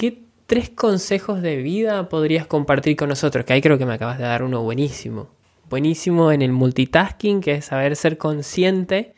¿qué 0.00 0.22
tres 0.46 0.70
consejos 0.70 1.42
de 1.42 1.56
vida 1.56 2.08
podrías 2.08 2.46
compartir 2.46 2.96
con 2.96 3.10
nosotros? 3.10 3.44
Que 3.44 3.52
ahí 3.52 3.60
creo 3.60 3.76
que 3.76 3.84
me 3.84 3.92
acabas 3.92 4.16
de 4.16 4.24
dar 4.24 4.42
uno 4.42 4.62
buenísimo. 4.62 5.28
Buenísimo 5.68 6.32
en 6.32 6.40
el 6.40 6.52
multitasking, 6.52 7.42
que 7.42 7.56
es 7.56 7.66
saber 7.66 7.94
ser 7.96 8.16
consciente 8.16 9.14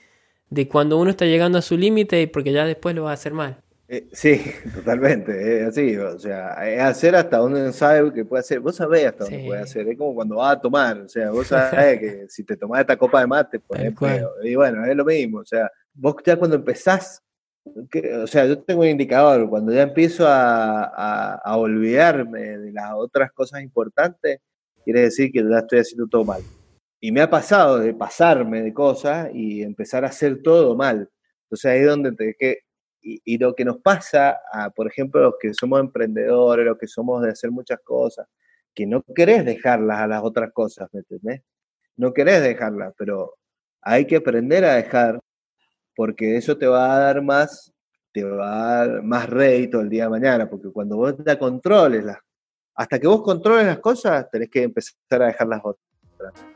de 0.50 0.66
cuando 0.66 0.98
uno 0.98 1.10
está 1.10 1.24
llegando 1.24 1.56
a 1.56 1.62
su 1.62 1.76
límite 1.76 2.26
porque 2.26 2.53
ya 2.53 2.66
después 2.66 2.96
lo 2.96 3.04
va 3.04 3.12
a 3.12 3.14
hacer 3.14 3.32
mal. 3.32 3.62
Eh, 3.87 4.08
sí, 4.12 4.42
totalmente, 4.74 5.60
es 5.60 5.69
así, 5.69 5.97
o 5.97 6.19
sea, 6.19 6.54
es 6.69 6.81
hacer 6.81 7.14
hasta 7.14 7.37
donde 7.37 7.62
uno 7.62 7.72
sabe 7.72 8.12
que 8.12 8.24
puede 8.24 8.40
hacer, 8.40 8.58
vos 8.58 8.74
sabés 8.74 9.06
hasta 9.06 9.24
dónde 9.24 9.44
puede 9.46 9.60
hacer, 9.60 9.87
es 9.87 9.96
como 9.96 10.14
cuando 10.17 10.37
vas 10.37 10.56
a 10.56 10.60
tomar, 10.60 10.99
o 10.99 11.08
sea, 11.08 11.30
vos 11.30 11.46
sabés 11.46 12.01
que 12.01 12.26
si 12.28 12.42
te 12.42 12.56
tomás 12.56 12.80
esta 12.80 12.96
copa 12.96 13.21
de 13.21 13.26
mate, 13.28 13.60
pues 13.60 13.92
y 14.42 14.54
bueno, 14.56 14.85
es 14.85 14.96
lo 14.96 15.04
mismo, 15.04 15.38
o 15.40 15.44
sea, 15.44 15.71
vos 15.94 16.16
ya 16.24 16.37
cuando 16.37 16.56
empezás, 16.56 17.23
o 17.65 18.27
sea, 18.27 18.47
yo 18.47 18.59
tengo 18.62 18.83
un 18.83 18.88
indicador, 18.88 19.48
cuando 19.48 19.73
ya 19.73 19.83
empiezo 19.83 20.27
a, 20.27 21.34
a, 21.37 21.56
olvidarme 21.56 22.59
de 22.59 22.73
las 22.73 22.93
otras 22.95 23.33
cosas 23.33 23.62
importantes, 23.62 24.41
quiere 24.85 25.02
decir 25.02 25.30
que 25.30 25.43
ya 25.48 25.59
estoy 25.59 25.80
haciendo 25.80 26.07
todo 26.09 26.25
mal. 26.25 26.43
Y 27.01 27.12
me 27.12 27.21
ha 27.21 27.30
pasado 27.30 27.79
de 27.79 27.95
pasarme 27.95 28.62
de 28.62 28.73
cosas 28.73 29.30
y 29.35 29.62
empezar 29.62 30.05
a 30.05 30.09
hacer 30.09 30.43
todo 30.43 30.77
mal. 30.77 31.09
Entonces 31.45 31.71
ahí 31.71 31.80
es 31.80 31.87
donde 31.87 32.12
te, 32.12 32.35
que 32.38 32.61
y, 33.02 33.38
lo 33.38 33.55
que 33.55 33.65
nos 33.65 33.79
pasa, 33.79 34.41
a, 34.52 34.71
por 34.71 34.87
ejemplo, 34.87 35.21
los 35.21 35.35
que 35.41 35.52
somos 35.55 35.80
emprendedores, 35.80 36.65
los 36.65 36.79
que 36.79 36.87
somos 36.87 37.23
de 37.23 37.30
hacer 37.30 37.51
muchas 37.51 37.80
cosas, 37.85 38.27
que 38.74 38.87
no 38.87 39.02
querés 39.15 39.45
dejarlas 39.45 40.01
a 40.01 40.07
las 40.07 40.23
otras 40.23 40.52
cosas, 40.52 40.88
¿me 40.93 41.01
entendés? 41.01 41.43
No 41.97 42.13
querés 42.13 42.43
dejarlas, 42.43 42.95
pero 42.97 43.35
hay 43.83 44.07
que 44.07 44.16
aprender 44.16 44.65
a 44.65 44.74
dejar, 44.74 45.21
porque 45.95 46.37
eso 46.37 46.56
te 46.56 46.66
va 46.66 46.95
a 46.95 46.98
dar 46.98 47.23
más, 47.23 47.73
te 48.12 48.24
va 48.24 48.80
a 48.82 48.87
dar 48.87 49.02
más 49.02 49.28
rédito 49.28 49.80
el 49.80 49.88
día 49.88 50.05
de 50.05 50.10
mañana, 50.10 50.48
porque 50.48 50.70
cuando 50.70 50.96
vos 50.96 51.15
te 51.24 51.38
controles 51.38 52.05
las, 52.05 52.18
hasta 52.74 52.98
que 52.98 53.06
vos 53.06 53.23
controles 53.23 53.66
las 53.66 53.79
cosas, 53.80 54.30
tenés 54.30 54.51
que 54.51 54.62
empezar 54.62 55.23
a 55.23 55.26
dejar 55.26 55.49
las 55.49 55.60
otras. 55.65 56.52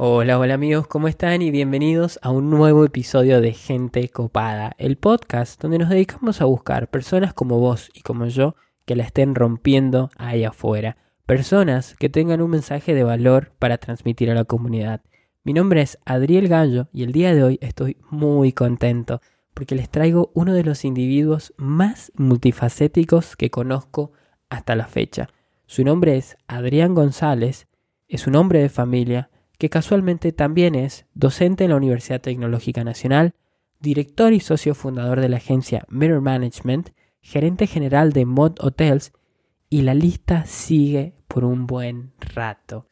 Hola, 0.00 0.38
hola 0.38 0.54
amigos, 0.54 0.86
¿cómo 0.86 1.08
están? 1.08 1.42
Y 1.42 1.50
bienvenidos 1.50 2.20
a 2.22 2.30
un 2.30 2.50
nuevo 2.50 2.84
episodio 2.84 3.40
de 3.40 3.52
Gente 3.52 4.08
Copada, 4.08 4.76
el 4.78 4.96
podcast 4.96 5.60
donde 5.60 5.78
nos 5.78 5.88
dedicamos 5.88 6.40
a 6.40 6.44
buscar 6.44 6.88
personas 6.88 7.34
como 7.34 7.58
vos 7.58 7.90
y 7.92 8.02
como 8.02 8.26
yo 8.26 8.54
que 8.86 8.94
la 8.94 9.02
estén 9.02 9.34
rompiendo 9.34 10.10
ahí 10.16 10.44
afuera. 10.44 10.98
Personas 11.26 11.96
que 11.98 12.08
tengan 12.08 12.40
un 12.40 12.50
mensaje 12.50 12.94
de 12.94 13.02
valor 13.02 13.50
para 13.58 13.78
transmitir 13.78 14.30
a 14.30 14.34
la 14.34 14.44
comunidad. 14.44 15.00
Mi 15.42 15.52
nombre 15.52 15.82
es 15.82 15.98
Adriel 16.04 16.46
Gallo 16.46 16.86
y 16.92 17.02
el 17.02 17.10
día 17.10 17.34
de 17.34 17.42
hoy 17.42 17.58
estoy 17.60 17.96
muy 18.08 18.52
contento 18.52 19.20
porque 19.52 19.74
les 19.74 19.90
traigo 19.90 20.30
uno 20.32 20.54
de 20.54 20.62
los 20.62 20.84
individuos 20.84 21.54
más 21.56 22.12
multifacéticos 22.14 23.34
que 23.34 23.50
conozco 23.50 24.12
hasta 24.48 24.76
la 24.76 24.86
fecha. 24.86 25.28
Su 25.66 25.82
nombre 25.82 26.16
es 26.16 26.36
Adrián 26.46 26.94
González, 26.94 27.66
es 28.06 28.28
un 28.28 28.36
hombre 28.36 28.60
de 28.60 28.68
familia, 28.68 29.30
que 29.58 29.68
casualmente 29.68 30.32
también 30.32 30.74
es 30.74 31.06
docente 31.14 31.64
en 31.64 31.70
la 31.70 31.76
Universidad 31.76 32.20
Tecnológica 32.20 32.84
Nacional, 32.84 33.34
director 33.80 34.32
y 34.32 34.40
socio 34.40 34.74
fundador 34.74 35.20
de 35.20 35.28
la 35.28 35.38
agencia 35.38 35.84
Mirror 35.88 36.20
Management, 36.20 36.90
gerente 37.20 37.66
general 37.66 38.12
de 38.12 38.24
Mod 38.24 38.54
Hotels, 38.60 39.12
y 39.68 39.82
la 39.82 39.94
lista 39.94 40.46
sigue 40.46 41.14
por 41.26 41.44
un 41.44 41.66
buen 41.66 42.12
rato. 42.34 42.86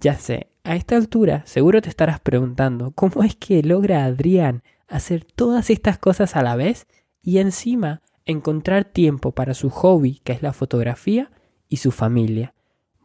Ya 0.00 0.14
sé, 0.18 0.48
a 0.64 0.74
esta 0.74 0.96
altura 0.96 1.42
seguro 1.46 1.80
te 1.80 1.88
estarás 1.88 2.20
preguntando 2.20 2.90
cómo 2.90 3.22
es 3.22 3.36
que 3.36 3.62
logra 3.62 4.04
Adrián 4.04 4.62
hacer 4.88 5.24
todas 5.24 5.70
estas 5.70 5.98
cosas 5.98 6.34
a 6.34 6.42
la 6.42 6.56
vez 6.56 6.86
y 7.22 7.38
encima 7.38 8.02
encontrar 8.24 8.84
tiempo 8.84 9.32
para 9.32 9.54
su 9.54 9.70
hobby, 9.70 10.20
que 10.24 10.32
es 10.32 10.42
la 10.42 10.52
fotografía, 10.52 11.30
y 11.68 11.78
su 11.78 11.90
familia. 11.90 12.54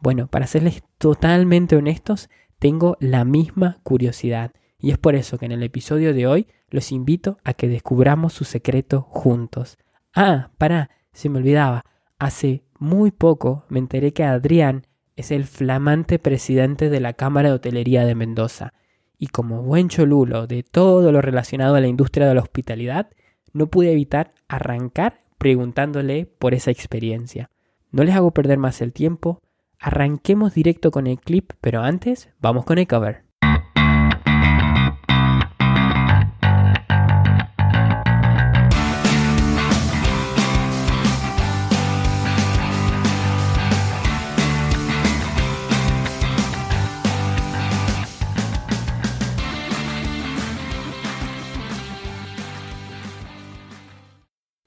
Bueno, 0.00 0.26
para 0.26 0.46
serles 0.46 0.82
totalmente 0.98 1.76
honestos, 1.76 2.28
tengo 2.62 2.96
la 3.00 3.24
misma 3.24 3.80
curiosidad 3.82 4.52
y 4.78 4.92
es 4.92 4.98
por 4.98 5.16
eso 5.16 5.36
que 5.36 5.46
en 5.46 5.50
el 5.50 5.64
episodio 5.64 6.14
de 6.14 6.28
hoy 6.28 6.46
los 6.70 6.92
invito 6.92 7.38
a 7.42 7.54
que 7.54 7.66
descubramos 7.66 8.34
su 8.34 8.44
secreto 8.44 9.00
juntos. 9.00 9.78
Ah, 10.14 10.52
para, 10.58 10.88
se 11.12 11.28
me 11.28 11.38
olvidaba, 11.38 11.84
hace 12.20 12.62
muy 12.78 13.10
poco 13.10 13.64
me 13.68 13.80
enteré 13.80 14.12
que 14.12 14.22
Adrián 14.22 14.86
es 15.16 15.32
el 15.32 15.42
flamante 15.46 16.20
presidente 16.20 16.88
de 16.88 17.00
la 17.00 17.14
Cámara 17.14 17.48
de 17.48 17.56
Hotelería 17.56 18.06
de 18.06 18.14
Mendoza 18.14 18.74
y 19.18 19.26
como 19.26 19.62
buen 19.62 19.88
cholulo 19.88 20.46
de 20.46 20.62
todo 20.62 21.10
lo 21.10 21.20
relacionado 21.20 21.74
a 21.74 21.80
la 21.80 21.88
industria 21.88 22.28
de 22.28 22.36
la 22.36 22.42
hospitalidad, 22.42 23.10
no 23.52 23.66
pude 23.66 23.90
evitar 23.90 24.34
arrancar 24.46 25.24
preguntándole 25.36 26.26
por 26.26 26.54
esa 26.54 26.70
experiencia. 26.70 27.50
No 27.90 28.04
les 28.04 28.14
hago 28.14 28.30
perder 28.30 28.58
más 28.58 28.80
el 28.82 28.92
tiempo, 28.92 29.42
Arranquemos 29.84 30.54
directo 30.54 30.92
con 30.92 31.08
el 31.08 31.18
clip, 31.18 31.54
pero 31.60 31.80
antes 31.80 32.30
vamos 32.38 32.64
con 32.64 32.78
el 32.78 32.86
cover. 32.86 33.24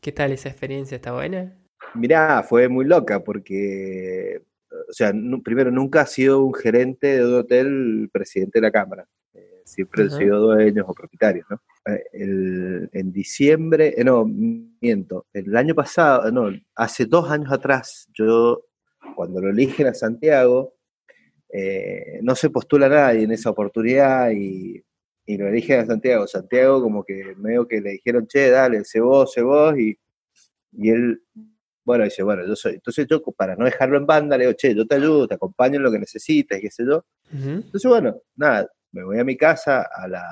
¿Qué 0.01 0.11
tal 0.11 0.33
esa 0.33 0.49
experiencia? 0.49 0.97
¿Está 0.97 1.13
buena? 1.13 1.57
Mirá, 1.93 2.43
fue 2.43 2.67
muy 2.67 2.83
loca 2.83 3.23
porque 3.23 4.41
o 4.87 4.93
sea, 4.93 5.13
primero, 5.43 5.71
nunca 5.71 6.01
ha 6.01 6.05
sido 6.05 6.43
un 6.43 6.53
gerente 6.53 7.17
de 7.17 7.25
un 7.25 7.33
hotel 7.35 8.09
presidente 8.11 8.59
de 8.59 8.61
la 8.61 8.71
Cámara. 8.71 9.07
Eh, 9.33 9.61
siempre 9.63 10.03
han 10.03 10.11
sido 10.11 10.39
dueños 10.39 10.85
o 10.87 10.93
propietarios, 10.93 11.45
¿no? 11.49 11.61
Eh, 11.87 12.89
en 12.91 13.11
diciembre, 13.11 13.93
eh, 13.97 14.03
no, 14.03 14.25
miento, 14.25 15.27
el 15.33 15.55
año 15.55 15.75
pasado, 15.75 16.31
no, 16.31 16.49
hace 16.75 17.05
dos 17.05 17.29
años 17.29 17.51
atrás, 17.51 18.07
yo, 18.13 18.65
cuando 19.15 19.41
lo 19.41 19.49
eligen 19.49 19.87
a 19.87 19.93
Santiago, 19.93 20.73
no 22.21 22.35
se 22.35 22.49
postula 22.49 22.89
nadie 22.89 23.23
en 23.23 23.31
esa 23.31 23.49
oportunidad 23.49 24.31
y, 24.31 24.83
y, 25.25 25.37
lo 25.37 25.47
eligen 25.47 25.79
a 25.79 25.85
Santiago. 25.85 26.27
Santiago 26.27 26.81
como 26.81 27.03
que 27.05 27.33
medio 27.37 27.65
que 27.65 27.79
le 27.79 27.91
dijeron, 27.91 28.27
che, 28.27 28.49
dale, 28.49 28.83
sé 28.83 28.99
vos, 28.99 29.31
sé 29.31 29.41
vos, 29.41 29.77
y, 29.77 29.97
y 30.73 30.89
él 30.89 31.21
bueno, 31.85 32.03
dice, 32.03 32.23
bueno, 32.23 32.45
yo 32.45 32.55
soy. 32.55 32.73
Entonces 32.73 33.05
yo, 33.07 33.21
para 33.21 33.55
no 33.55 33.65
dejarlo 33.65 33.97
en 33.97 34.07
banda, 34.07 34.37
le 34.37 34.45
digo, 34.45 34.57
che, 34.57 34.73
yo 34.73 34.87
te 34.87 34.95
ayudo, 34.95 35.27
te 35.27 35.35
acompaño 35.35 35.75
en 35.75 35.83
lo 35.83 35.91
que 35.91 35.99
necesites, 35.99 36.59
qué 36.59 36.71
sé 36.71 36.83
yo. 36.85 37.05
Entonces, 37.31 37.89
bueno, 37.89 38.19
nada, 38.35 38.67
me 38.91 39.03
voy 39.03 39.19
a 39.19 39.23
mi 39.23 39.37
casa 39.37 39.87
a 39.93 40.07
las, 40.07 40.23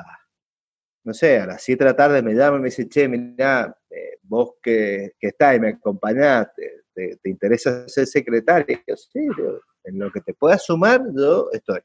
no 1.03 1.14
sé, 1.14 1.38
a 1.40 1.46
las 1.46 1.62
7 1.62 1.84
de 1.84 1.90
la 1.91 1.96
tarde 1.96 2.22
me 2.24 2.34
llama 2.34 2.58
y 2.58 2.62
me 2.62 2.66
dice, 2.66 2.90
che, 2.90 3.08
mira, 3.08 3.75
eh, 3.90 4.18
vos 4.24 4.56
que, 4.62 5.12
que 5.19 5.28
estás 5.28 5.56
y 5.56 5.59
me 5.59 5.69
acompañás, 5.69 6.47
te, 6.56 7.30
interesa 7.30 7.88
ser 7.88 8.08
secretario. 8.08 8.80
yo, 8.88 8.96
sí, 8.97 9.20
en 9.84 10.00
lo 10.00 10.12
que 10.12 10.22
te 10.22 10.34
puedas 10.34 10.66
sumar, 10.66 11.02
yo 11.16 11.50
estoy. 11.52 11.81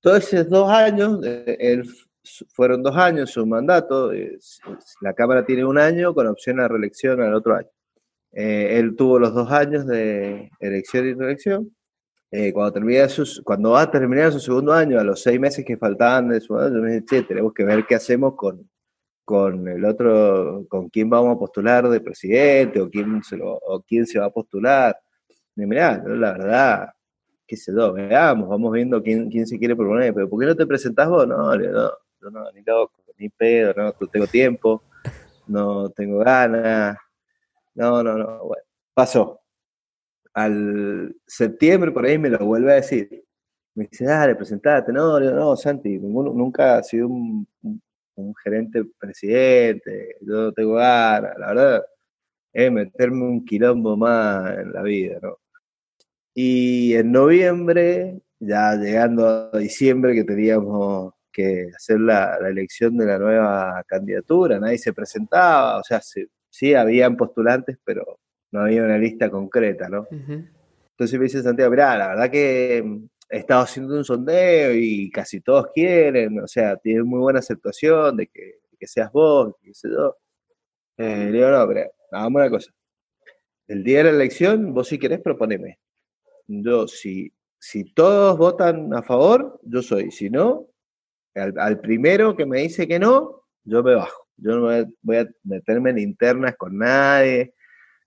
Todos 0.00 0.32
esos 0.32 0.48
dos 0.48 0.70
años, 0.70 1.18
eh, 1.24 1.56
él 1.58 1.84
fueron 2.52 2.82
dos 2.82 2.96
años 2.96 3.30
su 3.30 3.44
mandato, 3.46 4.12
la 5.00 5.12
Cámara 5.14 5.44
tiene 5.44 5.64
un 5.64 5.78
año 5.78 6.14
con 6.14 6.26
opción 6.26 6.60
a 6.60 6.68
reelección 6.68 7.20
al 7.20 7.34
otro 7.34 7.56
año. 7.56 7.68
Eh, 8.38 8.78
él 8.78 8.94
tuvo 8.96 9.18
los 9.18 9.32
dos 9.32 9.50
años 9.50 9.86
de 9.86 10.50
elección 10.60 11.08
y 11.08 11.14
reelección. 11.14 11.74
Eh, 12.30 12.52
cuando, 12.52 12.72
termina 12.72 13.06
cuando 13.44 13.70
va 13.70 13.82
a 13.82 13.90
terminar 13.90 14.30
su 14.30 14.40
segundo 14.40 14.74
año, 14.74 15.00
a 15.00 15.04
los 15.04 15.22
seis 15.22 15.40
meses 15.40 15.64
que 15.64 15.78
faltaban 15.78 16.28
de 16.28 16.42
su 16.42 16.54
año, 16.54 16.82
me 16.82 17.00
dice, 17.00 17.22
tenemos 17.22 17.54
que 17.54 17.64
ver 17.64 17.86
qué 17.86 17.94
hacemos 17.94 18.34
con, 18.36 18.68
con 19.24 19.66
el 19.68 19.82
otro, 19.86 20.66
con 20.68 20.90
quién 20.90 21.08
vamos 21.08 21.34
a 21.34 21.38
postular 21.38 21.88
de 21.88 22.00
presidente 22.00 22.78
o 22.78 22.90
quién 22.90 23.22
se, 23.22 23.38
o 23.40 23.82
quién 23.88 24.06
se 24.06 24.18
va 24.18 24.26
a 24.26 24.30
postular. 24.30 24.98
Y 25.56 25.64
mirá, 25.64 26.02
la 26.06 26.32
verdad, 26.32 26.88
qué 27.46 27.56
sé 27.56 27.72
yo, 27.74 27.94
veamos, 27.94 28.50
vamos 28.50 28.70
viendo 28.70 29.02
quién, 29.02 29.30
quién 29.30 29.46
se 29.46 29.58
quiere 29.58 29.74
proponer, 29.74 30.12
pero 30.12 30.28
¿por 30.28 30.40
qué 30.40 30.46
no 30.46 30.54
te 30.54 30.66
presentás 30.66 31.08
vos? 31.08 31.26
No, 31.26 31.56
no, 31.56 32.30
no, 32.30 32.52
ni 32.52 32.60
loco, 32.66 32.92
ni 33.16 33.30
pedo, 33.30 33.72
no, 33.74 33.92
tengo 34.08 34.26
tiempo, 34.26 34.82
no 35.46 35.88
tengo 35.88 36.18
ganas, 36.18 36.98
no, 37.76 38.02
no, 38.02 38.18
no, 38.18 38.44
bueno, 38.44 38.62
pasó. 38.94 39.40
Al 40.34 41.14
septiembre 41.26 41.92
por 41.92 42.04
ahí 42.04 42.18
me 42.18 42.30
lo 42.30 42.38
vuelve 42.44 42.72
a 42.72 42.76
decir. 42.76 43.24
Me 43.74 43.86
dice, 43.90 44.04
dale, 44.06 44.34
presentate. 44.36 44.92
No, 44.92 45.20
no, 45.20 45.30
no 45.32 45.56
Santi, 45.56 45.98
nunca 45.98 46.78
ha 46.78 46.82
sido 46.82 47.08
un, 47.08 47.46
gerente 48.42 48.82
presidente, 48.98 50.16
yo 50.22 50.52
tengo 50.52 50.74
ganas, 50.74 51.38
la 51.38 51.48
verdad. 51.48 51.86
es 52.52 52.72
meterme 52.72 53.24
un 53.24 53.44
quilombo 53.44 53.96
más 53.96 54.58
en 54.58 54.72
la 54.72 54.82
vida, 54.82 55.18
¿no? 55.22 55.38
Y 56.34 56.94
en 56.94 57.12
noviembre, 57.12 58.20
ya 58.38 58.74
llegando 58.76 59.50
a 59.52 59.58
diciembre, 59.58 60.14
que 60.14 60.24
teníamos 60.24 61.14
que 61.32 61.68
hacer 61.76 62.00
la, 62.00 62.36
elección 62.48 62.96
de 62.98 63.06
la 63.06 63.18
nueva 63.18 63.84
candidatura, 63.86 64.58
nadie 64.60 64.78
se 64.78 64.92
presentaba, 64.92 65.78
o 65.78 65.82
sea, 65.82 66.00
sí, 66.00 66.26
sí 66.56 66.74
habían 66.74 67.16
postulantes, 67.16 67.78
pero 67.84 68.18
no 68.50 68.60
había 68.60 68.82
una 68.82 68.96
lista 68.96 69.28
concreta, 69.30 69.88
¿no? 69.88 70.06
Entonces 70.10 71.18
me 71.18 71.24
dice 71.24 71.42
Santiago, 71.42 71.70
mirá, 71.70 71.98
la 71.98 72.08
verdad 72.08 72.30
que 72.30 72.78
he 73.28 73.36
estado 73.36 73.62
haciendo 73.62 73.94
un 73.94 74.04
sondeo 74.04 74.74
y 74.74 75.10
casi 75.10 75.42
todos 75.42 75.66
quieren, 75.74 76.40
o 76.40 76.46
sea, 76.48 76.76
tiene 76.76 77.02
muy 77.02 77.18
buena 77.20 77.40
aceptación 77.40 78.16
de 78.16 78.28
que, 78.28 78.60
seas 78.86 79.12
vos, 79.12 79.54
qué 79.62 79.74
sé 79.74 79.88
yo. 79.90 80.16
Eh, 80.96 81.26
le 81.26 81.32
digo, 81.32 81.50
no, 81.50 81.66
pero 81.66 81.90
hagamos 82.12 82.40
una 82.40 82.50
cosa. 82.50 82.72
El 83.68 83.84
día 83.84 83.98
de 83.98 84.04
la 84.04 84.10
elección, 84.10 84.72
vos 84.72 84.88
si 84.88 84.98
querés, 84.98 85.20
proponeme. 85.20 85.78
Yo, 86.46 86.86
si, 86.86 87.32
si 87.58 87.92
todos 87.92 88.38
votan 88.38 88.94
a 88.94 89.02
favor, 89.02 89.60
yo 89.62 89.82
soy. 89.82 90.10
Si 90.10 90.30
no, 90.30 90.68
al, 91.34 91.80
primero 91.80 92.36
que 92.36 92.46
me 92.46 92.60
dice 92.60 92.86
que 92.86 92.98
no, 92.98 93.42
yo 93.64 93.82
me 93.82 93.96
bajo. 93.96 94.25
Yo 94.38 94.56
no 94.56 94.86
voy 95.02 95.16
a, 95.16 95.28
meterme 95.44 95.90
en 95.90 95.98
internas 95.98 96.56
con 96.56 96.78
nadie. 96.78 97.54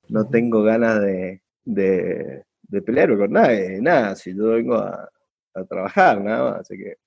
No 0.09 0.27
tengo 0.27 0.63
ganas 0.63 1.01
de, 1.01 1.41
de, 1.65 2.43
de 2.63 2.81
pelear 2.81 3.17
con 3.17 3.31
nadie. 3.31 3.81
Nada, 3.81 4.15
si 4.15 4.35
yo 4.35 4.51
vengo 4.51 4.75
a, 4.75 5.09
a 5.53 5.63
trabajar, 5.65 6.21
nada 6.21 6.51
más. 6.51 6.61
Así 6.61 6.77
que 6.77 6.97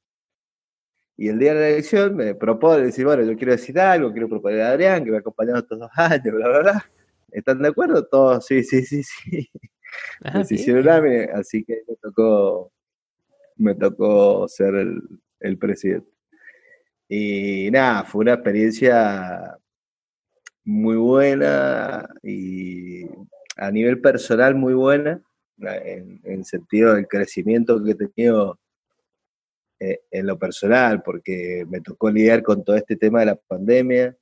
y 1.17 1.29
el 1.29 1.39
día 1.39 1.55
de 1.55 1.61
la 1.61 1.69
elección 1.69 2.17
me 2.17 2.35
propone 2.35 2.87
decir, 2.87 3.05
bueno, 3.05 3.23
yo 3.23 3.37
quiero 3.37 3.53
decir 3.53 3.79
algo, 3.79 4.13
quiero 4.13 4.29
proponer 4.29 4.63
a 4.63 4.71
Adrián, 4.71 5.05
que 5.05 5.11
me 5.11 5.19
ha 5.19 5.21
acompañado 5.21 5.59
estos 5.59 5.79
dos 5.79 5.91
años, 5.97 6.35
bla, 6.35 6.49
bla, 6.49 6.61
bla. 6.61 6.91
¿Están 7.31 7.63
de 7.63 7.69
acuerdo? 7.69 8.05
Todos, 8.07 8.47
sí, 8.47 8.63
sí, 8.65 8.83
sí, 8.83 9.03
sí. 9.03 9.49
Ah, 10.25 10.41
así 11.35 11.65
que 11.65 11.83
me 11.87 11.97
tocó, 11.97 12.73
me 13.57 13.75
tocó 13.75 14.49
ser 14.49 14.75
el, 15.41 15.59
presidente. 15.59 16.11
Y 17.08 17.70
nada, 17.70 18.04
fue 18.04 18.22
una 18.22 18.34
experiencia 18.34 19.58
muy 20.64 20.96
buena 20.96 22.08
y 22.22 23.04
a 23.56 23.70
nivel 23.70 24.00
personal 24.00 24.54
muy 24.54 24.75
buena, 24.75 25.22
en, 25.58 26.20
en 26.25 26.44
sentido 26.44 26.94
del 26.94 27.06
crecimiento 27.06 27.82
que 27.82 27.93
he 27.93 27.94
tenido 27.94 28.58
eh, 29.84 30.02
en 30.12 30.28
lo 30.28 30.38
personal, 30.38 31.02
porque 31.02 31.66
me 31.69 31.81
tocó 31.81 32.08
lidiar 32.08 32.44
con 32.44 32.62
todo 32.62 32.76
este 32.76 32.94
tema 32.94 33.19
de 33.20 33.26
la 33.26 33.34
pandemia, 33.34 34.16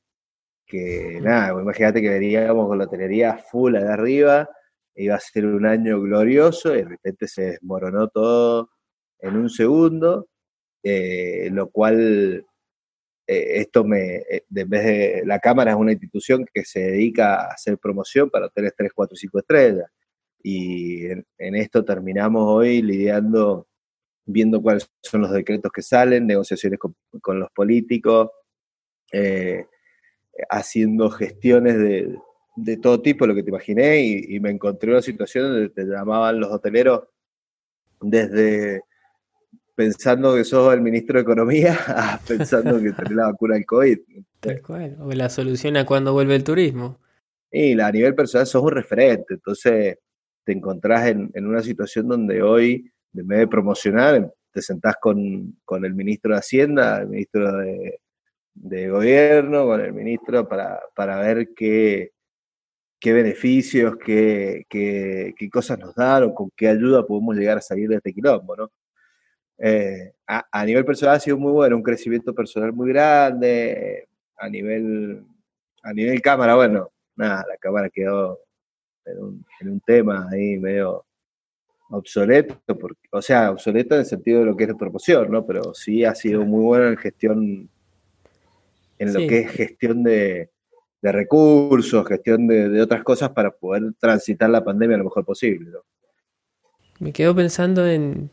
que 0.67 1.21
nada, 1.23 1.61
imagínate 1.61 2.01
que 2.01 2.09
veníamos 2.09 2.67
con 2.67 2.79
la 2.79 2.85
hotelería 2.85 3.37
full 3.37 3.75
de 3.75 3.87
arriba, 3.87 4.49
iba 4.95 5.17
a 5.17 5.21
ser 5.21 5.45
un 5.45 5.67
año 5.67 6.01
glorioso 6.01 6.75
y 6.75 6.79
de 6.79 6.89
repente 6.89 7.29
se 7.29 7.43
desmoronó 7.43 8.09
todo 8.09 8.71
en 9.19 9.37
un 9.37 9.51
segundo, 9.51 10.29
eh, 10.83 11.51
lo 11.53 11.69
cual 11.69 12.47
eh, 13.31 13.61
esto 13.61 13.85
me, 13.85 14.17
en 14.29 14.69
vez 14.69 14.85
de, 14.85 15.23
la 15.25 15.39
Cámara 15.39 15.73
es 15.73 15.77
una 15.77 15.93
institución 15.93 16.45
que 16.53 16.65
se 16.65 16.81
dedica 16.81 17.37
a 17.37 17.53
hacer 17.53 17.79
promoción 17.79 18.31
para 18.31 18.47
hoteles 18.47 18.75
3, 18.77 18.93
4, 18.95 19.17
5 19.17 19.39
estrellas, 19.39 19.91
y 20.43 21.07
en, 21.07 21.27
en 21.39 21.55
esto 21.55 21.85
terminamos 21.85 22.45
hoy 22.47 22.83
lidiando 22.83 23.69
viendo 24.33 24.63
cuáles 24.63 24.91
son 25.03 25.23
los 25.23 25.33
decretos 25.33 25.73
que 25.73 25.83
salen, 25.83 26.27
negociaciones 26.27 26.79
con, 26.79 27.41
los 27.41 27.51
políticos, 27.51 28.31
eh, 29.13 29.67
haciendo 30.49 31.11
gestiones 31.11 31.79
de, 31.79 32.77
todo 32.77 33.01
tipo, 33.01 33.27
lo 33.27 33.35
que 33.35 33.43
te 33.43 33.51
imaginé, 33.51 34.01
y, 34.03 34.41
me 34.41 34.51
encontré 34.51 34.91
una 34.91 35.03
situación 35.03 35.45
donde 35.45 35.69
te 35.71 35.85
llamaban 35.85 36.41
los 36.41 36.51
hoteleros 36.51 37.05
desde 38.01 38.83
pensando 39.75 40.35
que 40.35 40.45
sos 40.45 40.73
el 40.75 40.81
ministro 40.81 41.19
de 41.19 41.23
Economía 41.23 41.79
a 41.87 42.21
pensando 42.29 42.81
que 42.81 42.93
tenés 42.93 43.13
la 43.13 43.27
vacuna 43.27 43.55
del 43.55 43.67
COVID. 43.67 43.99
Tal 44.41 44.63
cual, 44.63 44.97
o 45.01 45.13
la 45.13 45.29
solución 45.29 45.77
a 45.77 45.85
cuando 45.85 46.13
vuelve 46.13 46.37
el 46.37 46.45
turismo. 46.45 46.99
Y 47.51 47.79
a 47.81 47.91
nivel 47.91 48.15
personal 48.15 48.47
sos 48.47 48.63
un 48.63 48.71
referente, 48.71 49.35
entonces 49.35 49.99
te 50.45 50.53
encontrás 50.53 51.09
en, 51.09 51.31
en 51.35 51.47
una 51.47 51.63
situación 51.63 52.09
donde 52.09 52.43
hoy 52.43 52.91
de 53.13 53.23
vez 53.23 53.39
de 53.41 53.49
promocionar, 53.49 54.33
te 54.53 54.63
sentás 54.63 54.97
con, 55.01 55.57
el 55.85 55.95
ministro 55.95 56.33
de 56.33 56.39
Hacienda, 56.39 57.01
el 57.01 57.09
ministro 57.09 57.53
de, 57.57 58.89
Gobierno, 58.89 59.65
con 59.65 59.81
el 59.81 59.93
ministro 59.93 60.49
para, 60.49 61.21
ver 61.21 61.51
qué, 61.55 62.13
qué 62.99 63.13
beneficios, 63.13 63.97
qué, 64.05 64.65
qué, 64.69 65.35
cosas 65.53 65.79
nos 65.79 65.95
dan 65.95 66.25
o 66.25 66.35
con 66.35 66.51
qué 66.57 66.69
ayuda 66.69 67.07
podemos 67.07 67.37
llegar 67.37 67.59
a 67.59 67.63
salir 67.63 67.89
de 67.89 67.97
este 67.97 68.13
quilombo, 68.13 68.57
¿no? 68.57 68.71
Eh, 69.63 70.13
a, 70.27 70.65
nivel 70.65 70.85
personal 70.87 71.17
ha 71.17 71.21
sido 71.21 71.37
muy 71.37 71.53
bueno, 71.53 71.77
un 71.77 71.83
crecimiento 71.83 72.35
personal 72.35 72.73
muy 72.73 72.89
grande, 72.91 74.09
a 74.39 74.49
nivel, 74.49 75.23
a 75.83 75.93
nivel 75.93 76.23
cámara, 76.23 76.55
bueno, 76.55 76.91
nada, 77.17 77.45
la 77.47 77.57
cámara 77.59 77.91
quedó 77.91 78.39
en 79.05 79.19
un, 79.23 79.47
en 79.61 79.69
un 79.69 79.81
tema 79.81 80.29
ahí 80.31 80.57
medio 80.57 81.05
obsoleto, 81.91 82.79
porque, 82.79 83.09
o 83.11 83.21
sea, 83.21 83.51
obsoleto 83.51 83.95
en 83.95 84.01
el 84.01 84.07
sentido 84.07 84.41
de 84.41 84.47
lo 84.47 84.57
que 84.57 84.65
es 84.65 84.69
de 84.69 84.77
promoción, 84.77 85.31
¿no? 85.31 85.45
Pero 85.45 85.75
sí 85.75 86.05
ha 86.05 86.15
sido 86.15 86.45
muy 86.45 86.63
bueno 86.63 86.89
en 86.89 86.97
gestión, 86.97 87.69
en 88.99 89.13
lo 89.13 89.19
que 89.21 89.41
es 89.41 89.51
gestión 89.51 90.03
de, 90.03 90.51
recursos, 91.03 92.07
gestión 92.07 92.47
de, 92.47 92.81
otras 92.81 93.03
cosas 93.03 93.31
para 93.31 93.51
poder 93.51 93.93
transitar 93.99 94.49
la 94.49 94.65
pandemia 94.65 94.97
lo 94.97 95.05
mejor 95.05 95.25
posible, 95.25 95.71
¿no? 95.71 95.81
Me 97.01 97.13
quedo 97.13 97.35
pensando 97.35 97.87
en 97.87 98.31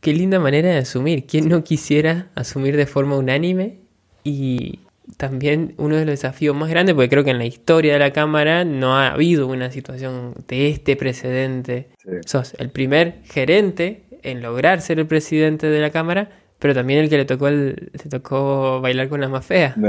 qué 0.00 0.12
linda 0.12 0.38
manera 0.38 0.70
de 0.70 0.78
asumir. 0.78 1.26
¿Quién 1.26 1.48
no 1.48 1.64
quisiera 1.64 2.30
asumir 2.34 2.76
de 2.76 2.86
forma 2.86 3.16
unánime 3.16 3.80
y 4.24 4.80
también 5.16 5.74
uno 5.76 5.96
de 5.96 6.04
los 6.04 6.12
desafíos 6.12 6.56
más 6.56 6.70
grandes, 6.70 6.94
porque 6.94 7.08
creo 7.08 7.24
que 7.24 7.30
en 7.30 7.38
la 7.38 7.46
historia 7.46 7.94
de 7.94 7.98
la 7.98 8.12
Cámara 8.12 8.64
no 8.64 8.96
ha 8.96 9.08
habido 9.08 9.46
una 9.46 9.70
situación 9.70 10.34
de 10.48 10.68
este 10.68 10.96
precedente. 10.96 11.88
Sos 12.26 12.54
el 12.58 12.70
primer 12.70 13.22
gerente 13.24 14.04
en 14.22 14.42
lograr 14.42 14.80
ser 14.80 14.98
el 14.98 15.06
presidente 15.06 15.68
de 15.68 15.80
la 15.80 15.90
Cámara, 15.90 16.30
pero 16.58 16.74
también 16.74 17.00
el 17.00 17.08
que 17.08 17.16
le 17.16 17.24
tocó 17.24 17.48
el, 17.48 17.90
tocó 18.08 18.80
bailar 18.80 19.08
con 19.08 19.20
la 19.20 19.28
más 19.28 19.44
fea. 19.46 19.74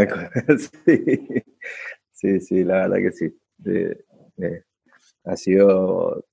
Sí. 2.14 2.40
sí, 2.40 2.64
la 2.64 2.88
verdad 2.88 2.98
que 2.98 3.12
sí. 3.12 3.34
ha 5.24 5.36
sido 5.36 6.24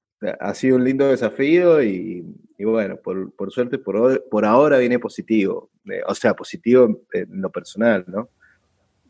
ha 0.41 0.53
sido 0.53 0.77
un 0.77 0.85
lindo 0.85 1.09
desafío 1.09 1.83
y, 1.83 2.27
bueno, 2.65 2.97
por, 2.97 3.53
suerte 3.53 3.79
por, 3.79 4.29
por 4.29 4.45
ahora 4.45 4.79
viene 4.79 4.99
positivo, 4.99 5.71
o 6.07 6.15
sea, 6.15 6.35
positivo 6.35 7.03
en 7.13 7.41
lo 7.41 7.51
personal, 7.51 8.05
¿no? 8.09 8.31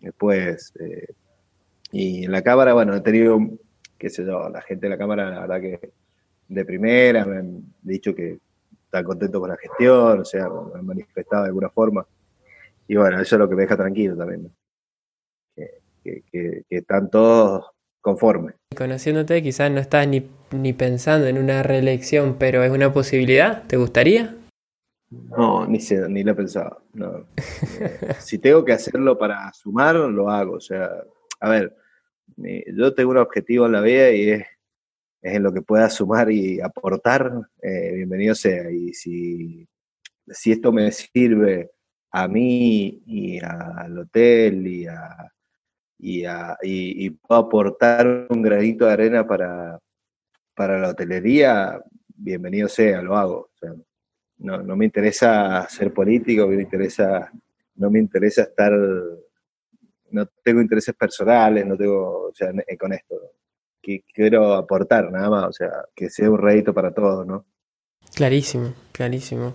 Después, 0.01 0.73
eh, 0.79 1.15
y 1.91 2.25
en 2.25 2.33
la 2.33 2.43
cámara, 2.43 2.75
bueno, 2.75 2.95
he 2.95 3.01
tenido, 3.01 3.39
qué 3.97 4.11
sé 4.11 4.25
yo, 4.25 4.49
la 4.51 4.61
gente 4.61 4.87
de 4.87 4.91
la 4.91 4.99
cámara, 4.99 5.31
la 5.31 5.41
verdad 5.41 5.61
que 5.61 5.93
de 6.49 6.65
primera 6.65 7.25
me 7.25 7.39
han 7.39 7.75
dicho 7.83 8.15
que 8.15 8.39
están 8.85 9.05
contentos 9.05 9.41
con 9.41 9.51
la 9.51 9.57
gestión, 9.57 10.21
o 10.21 10.25
sea, 10.25 10.49
me 10.49 10.79
han 10.79 10.87
manifestado 10.87 11.45
de 11.45 11.49
alguna 11.49 11.71
forma. 11.71 12.07
Y 12.87 12.97
bueno, 12.97 13.21
eso 13.21 13.37
es 13.37 13.39
lo 13.39 13.49
que 13.49 13.55
me 13.55 13.63
deja 13.63 13.77
tranquilo 13.77 14.17
también, 14.17 14.51
que, 16.05 16.23
que, 16.31 16.65
están 16.71 17.11
todos 17.11 17.67
conformes. 18.01 18.55
Conociéndote, 18.77 19.43
quizás 19.43 19.71
no 19.71 19.81
estás 19.81 20.07
ni, 20.09 20.29
ni 20.53 20.73
pensando 20.73 21.27
en 21.27 21.39
una 21.39 21.63
reelección, 21.63 22.37
pero 22.39 22.63
es 22.63 22.71
una 22.71 22.93
posibilidad, 22.93 23.65
¿te 23.67 23.77
gustaría? 23.77 24.37
No, 25.11 25.67
ni, 25.67 25.79
ni 26.09 26.23
lo 26.23 26.33
he 26.33 26.35
pensado. 26.35 26.83
No. 26.93 27.27
Eh, 27.81 28.15
si 28.21 28.39
tengo 28.39 28.65
que 28.65 28.73
hacerlo 28.73 29.17
para 29.17 29.51
sumar, 29.53 29.97
lo 29.97 30.29
hago. 30.31 30.55
O 30.55 30.61
sea, 30.61 30.91
a 31.41 31.49
ver, 31.49 31.75
yo 32.37 32.95
tengo 32.95 33.11
un 33.11 33.19
objetivo 33.19 33.67
en 33.67 33.73
la 33.73 33.81
vida 33.81 34.11
y 34.11 34.31
es, 34.31 34.45
en 35.23 35.43
lo 35.43 35.53
que 35.53 35.63
pueda 35.63 35.91
sumar 35.91 36.31
y 36.31 36.61
aportar, 36.61 37.33
eh, 37.63 37.93
bienvenido 37.95 38.35
sea. 38.35 38.71
Y 38.71 38.93
si, 38.93 39.67
si 40.27 40.53
esto 40.53 40.73
me 40.73 40.91
sirve 40.93 41.71
a 42.11 42.29
mí 42.29 43.03
y 43.07 43.39
al 43.41 43.99
hotel 43.99 44.67
y 44.67 44.87
a, 44.87 45.33
y, 45.99 46.25
a, 46.25 46.57
y, 46.63 47.11
puedo 47.11 47.41
aportar 47.41 48.27
un 48.31 48.43
granito 48.43 48.87
de 48.87 48.93
arena 48.93 49.27
para, 49.27 49.79
para 50.55 50.79
la 50.79 50.91
hotelería, 50.91 51.81
bienvenido 52.09 52.69
sea, 52.69 53.03
lo 53.03 53.17
hago. 53.17 53.51
O 53.53 53.59
sea, 53.59 53.75
no, 54.39 54.63
no 54.63 54.77
me 54.77 54.85
interesa 54.85 55.69
ser 55.69 55.93
político, 55.93 56.47
me 56.47 56.63
interesa, 56.63 57.31
no 57.75 57.91
me 57.91 57.99
interesa 57.99 58.43
estar, 58.43 58.73
no 60.11 60.27
tengo 60.43 60.61
intereses 60.61 60.95
personales, 60.95 61.67
no 61.67 61.77
tengo, 61.77 62.29
o 62.29 62.35
sea, 62.35 62.53
con 62.79 62.93
esto, 62.93 63.17
que 63.83 64.05
quiero 64.13 64.55
aportar 64.55 65.11
nada 65.11 65.29
más, 65.29 65.45
o 65.49 65.53
sea, 65.53 65.71
que 65.95 66.09
sea 66.11 66.31
un 66.31 66.39
rédito 66.39 66.73
para 66.73 66.93
todos, 66.93 67.27
¿no? 67.27 67.45
Clarísimo, 68.15 68.75
clarísimo. 68.93 69.55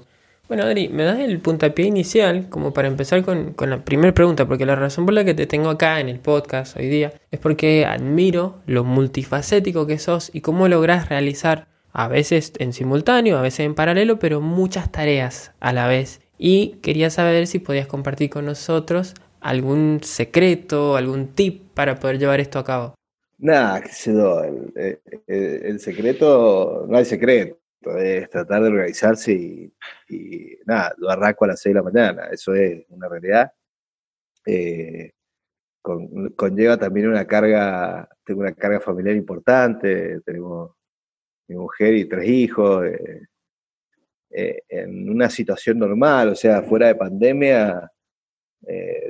Bueno, 0.49 0.63
Adri, 0.63 0.89
me 0.89 1.03
das 1.03 1.19
el 1.19 1.39
puntapié 1.39 1.85
inicial 1.85 2.49
como 2.49 2.73
para 2.73 2.89
empezar 2.89 3.23
con, 3.23 3.55
la 3.57 3.85
primera 3.85 4.13
pregunta, 4.13 4.45
porque 4.45 4.65
la 4.65 4.75
razón 4.75 5.05
por 5.05 5.13
la 5.13 5.23
que 5.23 5.33
te 5.33 5.47
tengo 5.47 5.69
acá 5.69 6.01
en 6.01 6.09
el 6.09 6.19
podcast 6.19 6.75
hoy 6.75 6.89
día 6.89 7.13
es 7.31 7.39
porque 7.39 7.85
admiro 7.85 8.61
lo 8.65 8.83
multifacético 8.83 9.87
que 9.87 9.99
sos 9.99 10.31
y 10.33 10.41
cómo 10.41 10.67
lográs 10.67 11.07
realizar, 11.07 11.67
a 11.93 12.09
veces 12.09 12.51
en 12.59 12.73
simultáneo, 12.73 13.37
a 13.37 13.41
veces 13.41 13.61
en 13.61 13.73
paralelo, 13.73 14.19
pero 14.19 14.41
muchas 14.41 14.91
tareas 14.91 15.53
a 15.61 15.71
la 15.71 15.87
vez. 15.87 16.19
Y 16.37 16.79
quería 16.81 17.09
saber 17.09 17.47
si 17.47 17.59
podías 17.59 17.87
compartir 17.87 18.29
con 18.29 18.45
nosotros 18.45 19.13
algún 19.39 19.99
secreto, 20.01 20.97
algún 20.97 21.27
tip 21.27 21.63
para 21.73 21.99
poder 21.99 22.19
llevar 22.19 22.41
esto 22.41 22.59
a 22.59 22.65
cabo. 22.65 22.95
Nada, 23.37 23.81
qué 23.81 23.89
sé 23.89 24.13
yo, 24.13 24.43
el, 24.43 24.99
el, 25.27 25.79
secreto, 25.79 26.85
no 26.87 26.97
hay 26.97 27.05
secreto, 27.05 27.57
es 27.97 28.29
tratar 28.29 28.61
de 28.63 28.69
organizarse 28.69 29.33
y, 29.33 30.57
nada, 30.65 30.93
lo 30.97 31.09
arranco 31.09 31.45
a 31.45 31.49
las 31.49 31.61
6 31.61 31.73
de 31.73 31.79
la 31.79 31.83
mañana, 31.83 32.27
eso 32.31 32.53
es 32.53 32.85
una 32.89 33.07
realidad. 33.09 33.51
Eh, 34.45 35.11
conlleva 36.35 36.77
también 36.77 37.09
una 37.09 37.25
carga, 37.25 38.07
tengo 38.23 38.41
una 38.41 38.53
carga 38.53 38.79
familiar 38.79 39.15
importante, 39.15 40.21
tenemos 40.21 40.71
mi 41.47 41.55
mujer 41.55 41.93
y 41.95 42.05
tres 42.05 42.27
hijos, 42.29 42.85
eh, 42.85 43.21
eh, 44.31 44.61
en 44.69 45.09
una 45.09 45.29
situación 45.29 45.79
normal, 45.79 46.29
o 46.29 46.35
sea, 46.35 46.63
fuera 46.63 46.87
de 46.87 46.95
pandemia, 46.95 47.89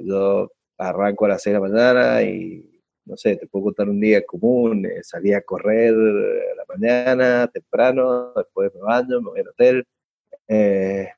yo 0.02 0.52
arranco 0.78 1.26
a 1.26 1.30
las 1.30 1.44
6 1.44 1.54
de 1.54 1.60
la 1.60 1.68
mañana 1.68 2.24
y 2.24 2.73
no 3.06 3.18
sé, 3.18 3.36
te 3.36 3.48
puedo 3.48 3.66
contar 3.66 3.90
un 3.90 4.00
día 4.00 4.26
común, 4.26 4.86
eh, 4.86 5.04
salí 5.04 5.34
a 5.34 5.42
correr 5.42 5.94
a 5.94 6.56
la 6.56 6.66
mañana, 6.68 7.48
temprano, 7.48 8.34
después 8.36 8.74
me 8.74 8.82
baño, 8.82 9.22
me 9.22 9.30
voy 9.30 9.40
al 9.42 9.48
hotel, 9.50 9.88
eh, 10.48 11.10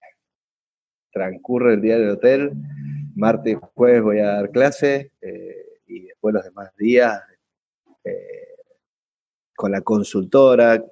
transcurre 1.12 1.76
el 1.76 1.82
día 1.82 1.98
del 1.98 2.10
hotel, 2.10 2.52
martes 3.16 3.54
y 3.54 3.58
jueves 3.76 4.02
voy 4.02 4.20
a 4.20 4.34
dar 4.34 4.52
clase 4.52 5.12
eh, 5.22 5.80
y 5.88 6.08
después 6.08 6.34
los 6.34 6.44
demás 6.44 6.76
días 6.78 7.22
con 9.56 9.72
la 9.72 9.82
consultora, 9.82 10.84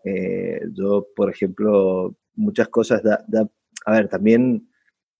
yo, 0.71 1.07
por 1.15 1.29
ejemplo, 1.29 2.15
muchas 2.33 2.69
cosas, 2.69 3.03
a 3.05 3.91
ver, 3.91 4.07
también 4.07 4.67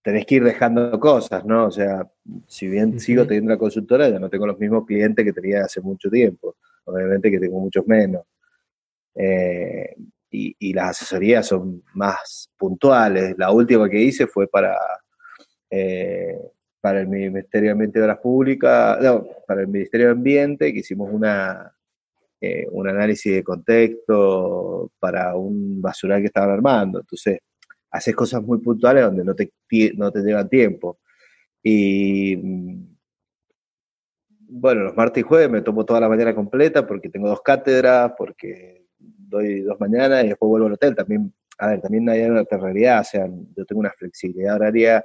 tenés 0.04 0.26
que 0.26 0.34
ir 0.34 0.44
dejando 0.44 1.00
cosas, 1.00 1.46
¿no? 1.46 1.66
O 1.66 1.70
sea, 1.70 2.06
si 2.46 2.68
bien 2.68 3.00
sigo 3.00 3.26
teniendo 3.26 3.52
una 3.52 3.58
consultora, 3.58 4.10
ya 4.10 4.18
no 4.18 4.28
tengo 4.28 4.46
los 4.46 4.58
mismos 4.58 4.84
clientes 4.84 5.24
que 5.24 5.32
tenía 5.32 5.62
hace 5.62 5.80
mucho 5.80 6.10
tiempo. 6.10 6.56
Obviamente 6.84 7.30
que 7.30 7.40
tengo 7.40 7.58
muchos 7.58 7.86
menos. 7.86 8.22
Eh, 9.14 9.96
y, 10.30 10.74
las 10.74 10.90
asesorías 10.90 11.46
son 11.46 11.82
más 11.94 12.50
puntuales. 12.58 13.34
La 13.38 13.50
última 13.50 13.88
que 13.88 13.98
hice 14.02 14.26
fue 14.26 14.46
para, 14.46 14.76
eh, 15.70 16.38
para 16.82 17.00
el 17.00 17.08
Ministerio 17.08 17.68
de 17.68 17.72
Ambiente 17.72 17.98
y 17.98 18.02
Obras 18.02 18.18
Públicas, 18.18 18.98
no, 19.00 19.26
para 19.46 19.62
el 19.62 19.68
Ministerio 19.68 20.08
de 20.08 20.12
Ambiente, 20.12 20.72
que 20.72 20.80
hicimos 20.80 21.08
una, 21.10 21.72
eh, 22.42 22.66
un 22.72 22.88
análisis 22.88 23.32
de 23.32 23.42
contexto 23.42 24.90
para 24.98 25.34
un 25.34 25.80
basural 25.80 26.20
que 26.20 26.26
estaban 26.26 26.50
armando. 26.50 27.00
Entonces, 27.00 27.38
haces 27.94 28.16
cosas 28.16 28.42
muy 28.42 28.58
puntuales 28.58 29.04
donde 29.04 29.24
no 29.24 29.34
te, 29.36 29.52
no 29.96 30.10
te 30.10 30.20
llevan 30.20 30.48
tiempo. 30.48 30.98
Y 31.62 32.36
mm, 32.36 32.96
bueno, 34.48 34.82
los 34.82 34.96
martes 34.96 35.20
y 35.20 35.26
jueves 35.26 35.48
me 35.48 35.62
tomo 35.62 35.84
toda 35.84 36.00
la 36.00 36.08
mañana 36.08 36.34
completa 36.34 36.84
porque 36.84 37.08
tengo 37.08 37.28
dos 37.28 37.40
cátedras, 37.42 38.12
porque 38.18 38.88
doy 38.98 39.60
dos 39.60 39.78
mañanas 39.78 40.24
y 40.24 40.28
después 40.28 40.48
vuelvo 40.48 40.66
al 40.66 40.72
hotel. 40.72 40.96
También, 40.96 41.32
a 41.56 41.68
ver, 41.68 41.80
también 41.80 42.08
hay 42.08 42.22
una 42.22 42.42
realidad, 42.50 43.00
o 43.00 43.04
sea, 43.04 43.28
yo 43.56 43.64
tengo 43.64 43.78
una 43.78 43.92
flexibilidad 43.92 44.56
horaria 44.56 45.04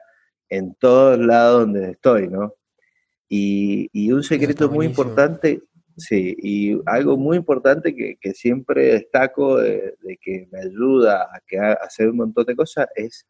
en 0.49 0.73
todos 0.73 1.19
lados 1.19 1.61
donde 1.61 1.91
estoy, 1.91 2.27
¿no? 2.27 2.55
Y, 3.27 3.87
y 3.93 4.11
un 4.11 4.23
secreto 4.23 4.67
muy 4.71 4.87
importante 4.87 5.61
Sí, 5.99 6.35
y 6.41 6.79
algo 6.85 7.17
muy 7.17 7.35
importante 7.37 7.93
que, 7.93 8.33
siempre 8.33 8.93
destaco 8.93 9.57
de, 9.57 9.95
que 10.21 10.47
me 10.51 10.59
ayuda 10.59 11.23
a, 11.23 11.73
hacer 11.83 12.09
un 12.09 12.17
montón 12.17 12.45
de 12.45 12.55
cosas 12.55 12.87
es, 12.95 13.27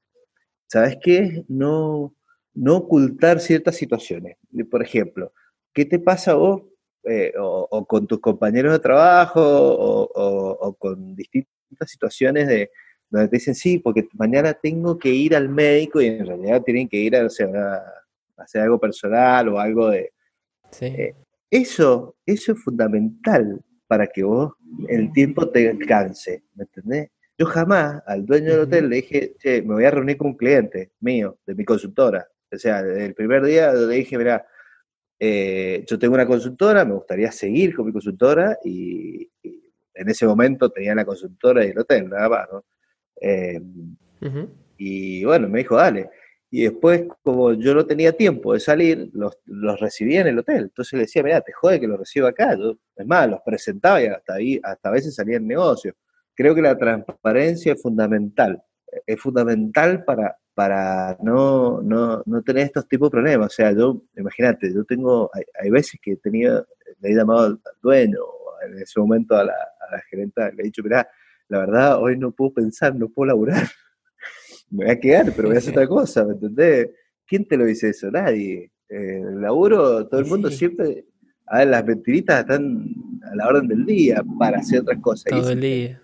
¿sabes 0.68 0.98
qué? 1.02 1.44
No, 1.48 2.14
no 2.54 2.78
ocultar 2.78 3.40
ciertas 3.40 3.76
situaciones. 3.76 4.38
Por 4.70 4.84
ejemplo, 4.84 5.34
¿qué 5.74 5.86
te 5.86 5.98
pasa 5.98 6.36
vos 6.36 6.62
eh, 7.04 7.34
o, 7.40 7.86
con 7.88 8.06
tus 8.06 8.20
compañeros 8.20 8.72
de 8.74 8.80
trabajo 8.80 9.42
o, 9.42 10.76
con 10.76 11.16
distintas 11.16 11.90
situaciones 11.90 12.48
de 12.48 12.72
donde 13.10 13.28
te 13.30 13.38
dicen, 13.38 13.56
sí, 13.56 13.80
porque 13.80 14.08
mañana 14.14 14.54
tengo 14.54 15.00
que 15.00 15.10
ir 15.10 15.36
al 15.36 15.50
médico 15.50 16.00
y 16.00 16.06
en 16.06 16.28
realidad 16.28 16.62
tienen 16.62 16.88
que 16.88 16.98
ir 16.98 17.16
a, 17.16 17.26
hacer 18.38 18.62
algo 18.62 18.80
personal 18.80 19.50
o 19.50 19.60
algo 19.60 19.90
de... 19.90 20.14
Sí. 20.70 20.86
Eh, 20.86 21.16
eso, 21.52 22.16
eso 22.26 22.52
es 22.52 22.64
fundamental 22.64 23.62
para 23.88 24.08
que 24.08 24.24
vos 24.24 24.54
el 24.88 25.12
tiempo 25.12 25.50
te 25.50 25.70
alcance, 25.70 26.44
¿me 26.56 26.64
entendés? 26.64 27.10
Yo 27.38 27.46
jamás 27.46 28.04
al 28.06 28.26
dueño 28.26 28.52
del 28.52 28.60
hotel 28.62 28.90
le 28.90 28.98
dije, 28.98 29.36
che, 29.40 29.62
me 29.62 29.74
voy 29.74 29.86
a 29.86 29.92
reunir 29.92 30.18
con 30.18 30.28
un 30.28 30.38
cliente 30.38 30.92
mío, 31.00 31.40
de 31.46 31.56
mi 31.56 31.64
consultora. 31.66 32.28
O 32.52 32.58
sea, 32.58 32.80
el 32.82 33.14
primer 33.14 33.44
día 33.44 33.72
le 33.74 33.96
dije, 33.96 34.18
mira, 34.18 34.46
eh, 35.20 35.84
yo 35.88 35.98
tengo 35.98 36.16
una 36.16 36.28
consultora, 36.28 36.86
me 36.86 36.94
gustaría 36.94 37.32
seguir 37.32 37.76
con 37.76 37.86
mi 37.86 37.92
consultora 37.92 38.58
y, 38.64 39.30
en 39.94 40.10
ese 40.10 40.26
momento 40.26 40.70
tenía 40.70 40.96
la 40.96 41.04
consultora 41.04 41.66
y 41.66 41.70
el 41.70 41.80
hotel, 41.80 42.10
nada 42.10 42.30
más, 42.30 42.48
¿no? 42.52 42.64
Eh, 43.20 43.62
y 44.78 45.26
bueno, 45.26 45.50
me 45.50 45.60
dijo, 45.60 45.76
dale. 45.76 46.10
Y 46.52 46.64
después, 46.64 47.04
como 47.24 47.54
yo 47.54 47.76
no 47.76 47.86
tenía 47.86 48.12
tiempo 48.14 48.54
de 48.54 48.60
salir, 48.60 49.10
los, 49.14 49.38
los 49.46 49.80
recibía 49.80 50.22
en 50.22 50.28
el 50.28 50.40
hotel. 50.40 50.64
Entonces 50.64 50.94
le 50.94 51.00
decía, 51.02 51.22
mira, 51.22 51.42
te 51.42 51.54
jode 51.54 51.80
que 51.80 51.88
los 51.88 52.00
reciba 52.00 52.30
acá. 52.30 52.58
es 52.96 53.06
más, 53.06 53.30
los 53.30 53.42
presentaba 53.46 54.02
y 54.02 54.08
hasta, 54.08 54.34
ahí, 54.34 54.60
hasta 54.64 54.90
a 54.90 54.92
veces 54.92 55.14
salía 55.14 55.38
en 55.38 55.48
negocio. 55.48 55.94
Creo 56.34 56.56
que 56.56 56.62
la 56.62 56.78
transparencia 56.78 57.74
es 57.74 57.82
fundamental. 57.82 58.64
Es 59.06 59.22
fundamental 59.22 60.04
para, 60.04 60.38
para 60.56 61.18
no, 61.22 61.82
no, 61.84 62.24
no 62.26 62.42
tener 62.42 62.66
estos 62.66 62.88
tipos 62.88 63.10
de 63.10 63.12
problemas. 63.12 63.48
O 63.48 63.56
sea, 63.56 63.72
yo, 63.72 64.02
imagínate, 64.18 64.74
yo 64.74 64.84
tengo, 64.86 65.30
hay, 65.62 65.70
veces 65.70 66.00
que 66.02 66.14
he 66.14 66.18
tenido, 66.18 66.66
le 67.00 67.12
he 67.12 67.16
llamado 67.16 67.46
al 67.46 67.62
dueño, 67.82 68.20
en 68.66 68.80
ese 68.82 69.00
momento 69.00 69.36
a 69.36 69.44
la, 69.44 69.54
a 69.54 69.96
la 69.96 70.02
gerenta, 70.10 70.50
le 70.52 70.64
he 70.64 70.66
dicho, 70.66 70.82
mira, 70.84 71.08
la 71.48 71.60
verdad, 71.60 72.02
hoy 72.02 72.18
no 72.18 72.32
puedo 72.32 72.54
pensar, 72.54 72.96
no 72.96 73.08
puedo 73.10 73.28
laburar 73.28 73.64
me 74.70 74.86
voy 74.86 74.94
a 74.94 75.00
quedar, 75.00 75.34
pero 75.36 75.48
voy 75.48 75.56
a 75.56 75.60
hacer 75.60 75.72
otra 75.72 75.88
cosa, 75.88 76.26
¿me 76.26 76.34
entendés? 76.34 76.90
¿Quién 77.26 77.48
te 77.48 77.58
lo 77.58 77.66
dice 77.66 77.90
eso? 77.90 78.10
Nadie. 78.12 78.72
Eh, 78.90 79.22
el 79.22 79.42
laburo, 79.42 80.08
todo 80.08 80.20
el 80.20 80.26
mundo 80.26 80.50
siempre. 80.50 81.06
A 81.46 81.60
ver, 81.60 81.68
las 81.68 81.86
mentiritas 81.86 82.42
están 82.42 82.94
a 83.24 83.36
la 83.36 83.48
orden 83.48 83.68
del 83.68 83.86
día 83.86 84.24
para 84.38 84.60
hacer 84.60 84.82
otras 84.82 85.00
cosas. 85.00 85.32
Todo 85.32 85.52
el 85.52 85.62
día. 85.62 86.02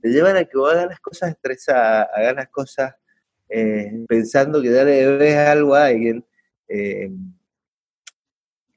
Te 0.00 0.10
llevan 0.10 0.36
a 0.36 0.44
que 0.44 0.58
vos 0.58 0.72
hagas 0.72 0.88
las 0.88 1.00
cosas 1.00 1.30
estresadas, 1.30 2.08
hagas 2.12 2.34
las 2.34 2.48
cosas 2.48 2.94
eh, 3.48 4.04
pensando 4.08 4.60
que 4.60 4.72
ya 4.72 4.82
le 4.82 5.06
debes 5.06 5.36
algo 5.36 5.74
a 5.76 5.86
alguien. 5.86 6.24
Eh, 6.66 7.10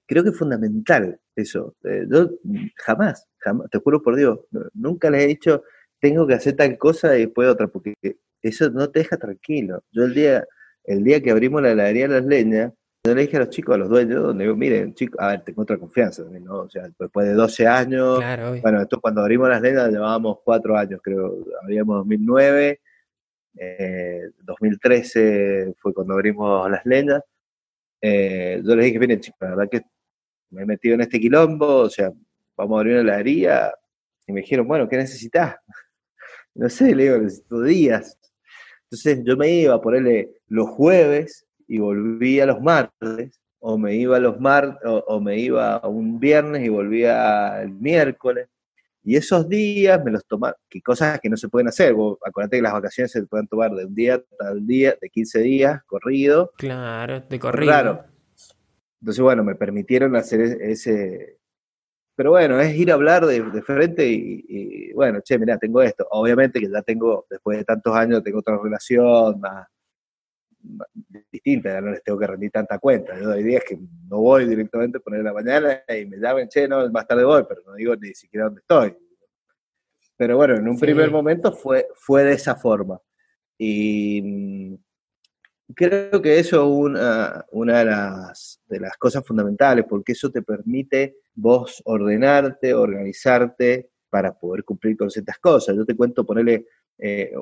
creo 0.05 0.23
que 0.23 0.29
es 0.29 0.37
fundamental 0.37 1.19
eso. 1.35 1.75
yo 2.09 2.29
jamás, 2.75 3.27
jamás, 3.37 3.69
te 3.71 3.79
juro 3.79 4.01
por 4.01 4.15
Dios, 4.15 4.39
nunca 4.73 5.09
le 5.09 5.23
he 5.23 5.27
dicho, 5.27 5.63
tengo 5.99 6.27
que 6.27 6.35
hacer 6.35 6.55
tal 6.55 6.77
cosa 6.77 7.17
y 7.17 7.25
después 7.25 7.49
otra, 7.49 7.67
porque 7.67 7.93
eso 8.49 8.69
no 8.69 8.89
te 8.89 8.99
deja 8.99 9.17
tranquilo. 9.17 9.83
Yo 9.91 10.03
el 10.05 10.13
día, 10.13 10.45
el 10.83 11.03
día 11.03 11.21
que 11.21 11.31
abrimos 11.31 11.61
la 11.61 11.71
heladería 11.71 12.07
Las 12.07 12.25
Leñas, 12.25 12.73
yo 13.03 13.13
le 13.13 13.21
dije 13.21 13.37
a 13.37 13.41
los 13.41 13.49
chicos, 13.49 13.75
a 13.75 13.77
los 13.77 13.89
dueños, 13.89 14.23
donde 14.23 14.45
digo, 14.45 14.55
miren, 14.55 14.95
chicos, 14.95 15.19
a 15.19 15.27
ver, 15.27 15.43
tengo 15.43 15.61
otra 15.61 15.77
confianza 15.77 16.23
también, 16.23 16.43
¿no? 16.45 16.61
O 16.61 16.69
sea, 16.69 16.87
después 16.97 17.27
de 17.27 17.33
12 17.33 17.67
años, 17.67 18.19
bueno, 18.61 18.81
esto 18.81 18.99
cuando 18.99 19.21
abrimos 19.21 19.47
las 19.47 19.61
leñas 19.61 19.91
llevábamos 19.91 20.39
cuatro 20.43 20.75
años, 20.75 20.99
creo, 21.03 21.37
abríamos 21.61 21.97
2009, 21.97 22.81
2013 24.43 25.75
fue 25.77 25.93
cuando 25.93 26.13
abrimos 26.13 26.69
las 26.69 26.85
leñas. 26.85 27.21
Eh, 28.01 28.61
yo 28.63 28.75
les 28.75 28.85
dije, 28.85 28.99
miren, 28.99 29.19
chicos, 29.19 29.37
la 29.41 29.49
verdad 29.55 29.69
que 29.69 29.81
me 30.49 30.63
he 30.63 30.65
metido 30.65 30.95
en 30.95 31.01
este 31.01 31.19
quilombo, 31.19 31.81
o 31.81 31.89
sea, 31.89 32.11
vamos 32.57 32.77
a 32.77 32.79
abrir 32.79 32.93
una 32.93 33.01
heladería, 33.01 33.71
y 34.27 34.33
me 34.33 34.41
dijeron, 34.41 34.67
bueno, 34.67 34.87
¿qué 34.89 34.97
necesitas? 34.97 35.55
No 36.57 36.69
sé, 36.69 36.95
le 36.95 37.03
digo, 37.03 37.17
necesito 37.17 37.61
días. 37.63 38.17
Entonces 38.95 39.25
yo 39.25 39.35
me 39.35 39.49
iba 39.51 39.75
a 39.75 39.81
ponerle 39.81 40.29
los 40.47 40.69
jueves 40.69 41.45
y 41.67 41.79
volvía 41.79 42.45
los 42.45 42.61
martes, 42.61 43.41
o 43.59 43.77
me 43.77 43.93
iba 43.95 44.19
los 44.19 44.39
martes, 44.39 44.79
o, 44.85 45.19
me 45.19 45.37
iba 45.37 45.85
un 45.85 46.17
viernes 46.17 46.63
y 46.63 46.69
volvía 46.69 47.61
el 47.61 47.71
miércoles. 47.71 48.47
Y 49.03 49.17
esos 49.17 49.49
días 49.49 50.01
me 50.03 50.11
los 50.11 50.25
tomaba, 50.25 50.55
que 50.69 50.81
cosas 50.81 51.19
que 51.19 51.29
no 51.29 51.35
se 51.35 51.49
pueden 51.49 51.67
hacer. 51.67 51.93
Vos, 51.93 52.17
acuérdate 52.25 52.57
que 52.57 52.61
las 52.61 52.71
vacaciones 52.71 53.11
se 53.11 53.23
pueden 53.23 53.47
tomar 53.47 53.71
de 53.71 53.85
un 53.85 53.93
día 53.93 54.23
tal 54.39 54.65
día, 54.65 54.95
de 55.01 55.09
15 55.09 55.39
días, 55.41 55.83
corrido. 55.85 56.51
Claro, 56.57 57.19
de 57.19 57.39
corrido. 57.39 57.71
Claro. 57.71 58.05
Entonces, 59.01 59.21
bueno, 59.21 59.43
me 59.43 59.55
permitieron 59.55 60.15
hacer 60.15 60.39
e-, 60.39 60.71
ese, 60.71 61.37
pero 62.15 62.31
bueno, 62.31 62.59
es 62.61 62.75
ir 62.75 62.91
a 62.91 62.93
hablar 62.93 63.25
de, 63.25 63.61
frente 63.61 64.07
y, 64.07 64.93
bueno, 64.93 65.19
che, 65.21 65.37
mira, 65.37 65.57
tengo 65.57 65.81
esto. 65.81 66.07
Obviamente 66.11 66.61
que 66.61 66.69
ya 66.69 66.81
tengo, 66.81 67.25
después 67.29 67.57
de 67.57 67.65
tantos 67.65 67.93
años, 67.93 68.23
tengo 68.23 68.39
otra 68.39 68.57
relación 68.57 69.39
más, 69.41 69.67
distinta, 71.31 71.73
ya 71.73 71.81
no 71.81 71.91
les 71.91 72.01
tengo 72.03 72.17
que 72.17 72.27
rendir 72.27 72.51
tanta 72.51 72.79
cuenta. 72.79 73.19
Yo 73.19 73.31
hay 73.31 73.43
días 73.43 73.63
que 73.67 73.77
no 73.77 74.19
voy 74.19 74.45
directamente 74.45 74.97
a 74.97 75.01
poner 75.01 75.23
la 75.23 75.33
mañana 75.33 75.83
y 75.89 76.05
me 76.05 76.17
llaman, 76.17 76.47
che, 76.47 76.67
no, 76.67 76.89
más 76.89 77.05
tarde 77.05 77.25
voy, 77.25 77.43
pero 77.47 77.61
no 77.65 77.73
digo 77.73 77.95
ni 77.97 78.13
siquiera 78.13 78.45
dónde 78.45 78.61
estoy. 78.61 78.95
Pero 80.17 80.37
bueno, 80.37 80.55
en 80.55 80.67
un 80.67 80.79
primer 80.79 81.11
momento 81.11 81.51
fue, 81.51 81.87
fue 81.95 82.23
de 82.23 82.33
esa 82.33 82.55
forma. 82.55 82.99
Y 83.57 84.21
mm, 84.23 84.75
creo 85.75 86.21
que 86.21 86.39
eso 86.39 86.63
es 86.63 86.69
una, 86.69 87.45
una 87.51 87.79
de, 87.79 87.85
las, 87.85 88.61
de 88.67 88.79
las 88.79 88.95
cosas 88.97 89.25
fundamentales, 89.25 89.85
porque 89.87 90.13
eso 90.13 90.31
te 90.31 90.41
permite 90.41 91.17
vos 91.35 91.81
ordenarte, 91.85 92.73
organizarte 92.73 93.89
para 94.09 94.33
poder 94.33 94.63
cumplir 94.63 94.97
con 94.97 95.11
ciertas 95.11 95.37
cosas. 95.39 95.75
Yo 95.75 95.85
te 95.85 95.95
cuento, 95.95 96.25
ponerle, 96.25 96.65
eh, 96.97 97.33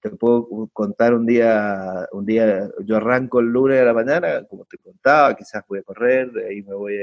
te 0.00 0.10
puedo 0.10 0.68
contar 0.72 1.14
un 1.14 1.26
día, 1.26 2.08
un 2.12 2.24
día, 2.24 2.70
yo 2.84 2.96
arranco 2.96 3.40
el 3.40 3.46
lunes 3.46 3.78
de 3.78 3.84
la 3.84 3.92
mañana, 3.92 4.44
como 4.44 4.64
te 4.64 4.78
contaba, 4.78 5.34
quizás 5.34 5.64
voy 5.68 5.80
a 5.80 5.82
correr, 5.82 6.30
de 6.30 6.48
ahí 6.48 6.62
me 6.62 6.74
voy 6.74 6.98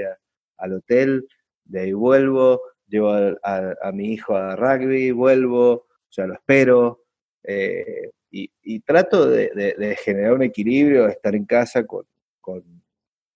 al 0.58 0.74
hotel, 0.74 1.28
de 1.66 1.82
ahí 1.82 1.94
vuelvo, 1.94 2.62
llevo 2.88 3.12
a, 3.44 3.92
mi 3.94 4.14
hijo 4.14 4.36
a 4.36 4.56
rugby, 4.56 5.12
vuelvo, 5.12 5.72
o 5.72 6.12
sea, 6.12 6.28
lo 6.28 6.34
espero, 6.34 7.04
eh, 7.44 8.12
y, 8.32 8.80
trato 8.82 9.28
de, 9.28 9.98
generar 10.04 10.34
un 10.34 10.44
equilibrio, 10.44 11.08
estar 11.08 11.36
en 11.36 11.46
casa 11.46 11.86
con, 11.86 12.06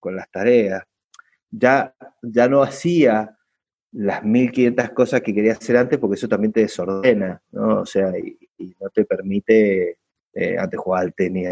las 0.04 0.30
tareas. 0.32 0.84
Ya, 1.56 1.96
ya 2.24 2.50
no 2.50 2.64
hacía 2.64 3.38
las 3.92 4.24
1500 4.24 4.90
cosas 4.92 5.22
que 5.22 5.34
quería 5.34 5.54
hacer 5.54 5.78
antes 5.78 6.00
porque 6.00 6.16
eso 6.16 6.28
también 6.28 6.52
te 6.52 6.62
desordena, 6.62 7.42
¿no? 7.52 7.82
O 7.82 7.86
sea, 7.86 8.12
y, 8.18 8.38
no 8.80 8.90
te 8.90 9.06
permite, 9.06 10.00
eh, 10.34 10.58
antes 10.58 10.80
jugar 10.80 11.04
al 11.04 11.14
tenis, 11.14 11.48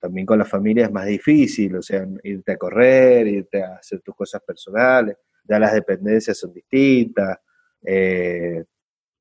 también 0.00 0.26
con 0.26 0.38
la 0.38 0.44
familia 0.44 0.86
es 0.86 0.92
más 0.92 1.06
difícil, 1.06 1.76
o 1.76 1.82
sea, 1.82 2.06
irte 2.24 2.52
a 2.52 2.56
correr, 2.58 3.26
irte 3.28 3.62
a 3.62 3.76
hacer 3.76 4.00
tus 4.00 4.14
cosas 4.14 4.42
personales, 4.42 5.16
ya 5.44 5.58
las 5.58 5.72
dependencias 5.72 6.36
son 6.38 6.52
distintas. 6.52 7.38
Eh, 7.82 8.64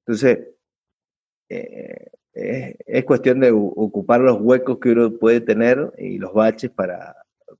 entonces, 0.05 0.39
eh, 1.49 2.07
es 2.33 3.05
cuestión 3.05 3.39
de 3.39 3.51
ocupar 3.51 4.21
los 4.21 4.39
huecos 4.41 4.79
que 4.79 4.91
uno 4.91 5.17
puede 5.17 5.41
tener 5.41 5.93
y 5.97 6.17
los 6.17 6.33
baches 6.33 6.71
para, 6.71 7.15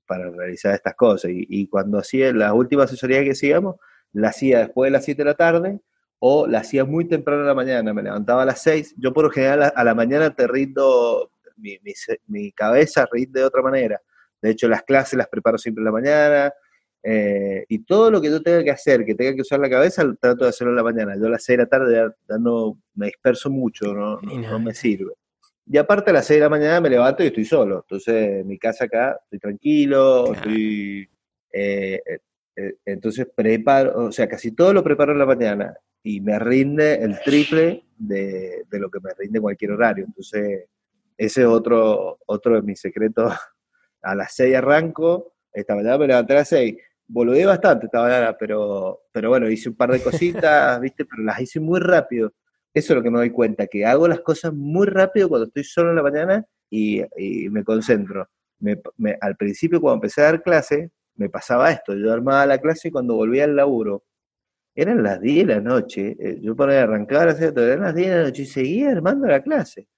realizar 0.08 0.74
estas 0.74 0.94
cosas. 0.94 1.30
Y, 1.34 1.66
cuando 1.68 1.98
hacía 1.98 2.32
la 2.32 2.52
última 2.54 2.84
asesoría 2.84 3.22
que 3.24 3.32
hacíamos, 3.32 3.76
la 4.12 4.28
hacía 4.28 4.60
después 4.60 4.88
de 4.88 4.92
las 4.92 5.04
7 5.04 5.22
de 5.22 5.24
la 5.24 5.34
tarde 5.34 5.80
o 6.18 6.46
la 6.46 6.60
hacía 6.60 6.84
muy 6.84 7.06
temprano 7.06 7.42
en 7.42 7.46
la 7.46 7.54
mañana, 7.54 7.94
me 7.94 8.02
levantaba 8.02 8.42
a 8.42 8.46
las 8.46 8.62
6. 8.62 8.94
Yo 8.98 9.12
por 9.12 9.24
lo 9.24 9.30
general 9.30 9.72
a 9.74 9.84
la 9.84 9.94
mañana 9.94 10.34
te 10.34 10.46
rindo, 10.46 11.30
mi, 11.56 11.78
mi 12.26 12.52
cabeza 12.52 13.06
rinde 13.10 13.40
de 13.40 13.46
otra 13.46 13.62
manera. 13.62 14.00
De 14.40 14.50
hecho, 14.50 14.68
las 14.68 14.82
clases 14.82 15.16
las 15.16 15.28
preparo 15.28 15.58
siempre 15.58 15.82
en 15.82 15.86
la 15.86 15.92
mañana, 15.92 16.52
eh, 17.02 17.64
y 17.68 17.84
todo 17.84 18.10
lo 18.10 18.20
que 18.20 18.30
yo 18.30 18.42
tenga 18.42 18.62
que 18.64 18.70
hacer, 18.70 19.04
que 19.04 19.14
tenga 19.14 19.34
que 19.34 19.42
usar 19.42 19.60
la 19.60 19.70
cabeza, 19.70 20.04
trato 20.20 20.44
de 20.44 20.50
hacerlo 20.50 20.72
en 20.72 20.76
la 20.76 20.82
mañana. 20.82 21.16
Yo 21.16 21.26
a 21.26 21.30
las 21.30 21.44
6 21.44 21.58
de 21.58 21.64
la 21.64 21.68
tarde 21.68 21.94
ya, 22.28 22.38
no 22.38 22.78
me 22.94 23.06
disperso 23.06 23.50
mucho, 23.50 23.94
no, 23.94 24.20
no, 24.20 24.58
me 24.58 24.74
sirve. 24.74 25.12
Y 25.70 25.76
aparte 25.76 26.10
a 26.10 26.14
las 26.14 26.26
6 26.26 26.38
de 26.38 26.44
la 26.44 26.48
mañana 26.48 26.80
me 26.80 26.90
levanto 26.90 27.22
y 27.22 27.26
estoy 27.26 27.44
solo. 27.44 27.80
Entonces, 27.80 28.40
en 28.40 28.46
mi 28.46 28.58
casa 28.58 28.84
acá, 28.84 29.18
estoy 29.24 29.38
tranquilo, 29.38 30.32
estoy... 30.32 31.08
Eh, 31.52 32.00
eh, 32.56 32.74
entonces 32.84 33.26
preparo, 33.34 34.06
o 34.06 34.12
sea, 34.12 34.28
casi 34.28 34.52
todo 34.52 34.72
lo 34.72 34.82
preparo 34.82 35.12
en 35.12 35.18
la 35.18 35.26
mañana 35.26 35.76
y 36.02 36.20
me 36.20 36.38
rinde 36.38 37.02
el 37.02 37.20
triple 37.20 37.84
de, 37.96 38.64
de 38.68 38.78
lo 38.78 38.90
que 38.90 39.00
me 39.00 39.10
rinde 39.16 39.40
cualquier 39.40 39.72
horario. 39.72 40.04
Entonces, 40.06 40.66
ese 41.16 41.40
es 41.42 41.46
otro, 41.46 42.18
otro 42.26 42.54
de 42.56 42.62
mis 42.62 42.80
secretos. 42.80 43.32
A 44.02 44.14
las 44.14 44.34
6 44.34 44.54
arranco, 44.56 45.34
esta 45.52 45.74
mañana 45.74 45.98
me 45.98 46.06
levanté 46.06 46.32
a 46.32 46.36
las 46.36 46.48
6 46.48 46.76
boludé 47.08 47.46
bastante 47.46 47.86
esta 47.86 48.02
mañana, 48.02 48.36
pero, 48.38 49.00
pero 49.10 49.30
bueno, 49.30 49.48
hice 49.48 49.70
un 49.70 49.76
par 49.76 49.90
de 49.90 50.02
cositas, 50.02 50.80
¿viste? 50.80 51.04
Pero 51.04 51.22
las 51.22 51.40
hice 51.40 51.58
muy 51.58 51.80
rápido. 51.80 52.32
Eso 52.78 52.92
es 52.92 52.96
lo 52.96 53.02
que 53.02 53.10
me 53.10 53.18
doy 53.18 53.30
cuenta, 53.30 53.66
que 53.66 53.84
hago 53.84 54.06
las 54.06 54.20
cosas 54.20 54.54
muy 54.54 54.86
rápido 54.86 55.28
cuando 55.28 55.48
estoy 55.48 55.64
solo 55.64 55.90
en 55.90 55.96
la 55.96 56.02
mañana 56.02 56.46
y, 56.70 57.02
me 57.50 57.64
concentro. 57.64 58.28
al 59.20 59.36
principio, 59.36 59.80
cuando 59.80 59.96
empecé 59.96 60.20
a 60.20 60.24
dar 60.24 60.42
clase, 60.42 60.92
me 61.16 61.28
pasaba 61.28 61.72
esto. 61.72 61.94
Yo 61.96 62.12
armaba 62.12 62.46
la 62.46 62.58
clase 62.58 62.88
y 62.88 62.90
cuando 62.92 63.16
volvía 63.16 63.44
al 63.44 63.56
laburo, 63.56 64.04
eran 64.76 65.02
las 65.02 65.20
10 65.20 65.48
de 65.48 65.54
la 65.56 65.60
noche. 65.60 66.16
Eh, 66.20 66.38
yo 66.40 66.54
para 66.54 66.80
arrancar, 66.80 67.36
eran 67.40 67.80
las 67.80 67.94
10 67.96 68.10
de 68.10 68.16
la 68.16 68.22
noche 68.22 68.42
y 68.42 68.46
seguía 68.46 68.92
armando 68.92 69.26
la 69.26 69.42
clase. 69.42 69.88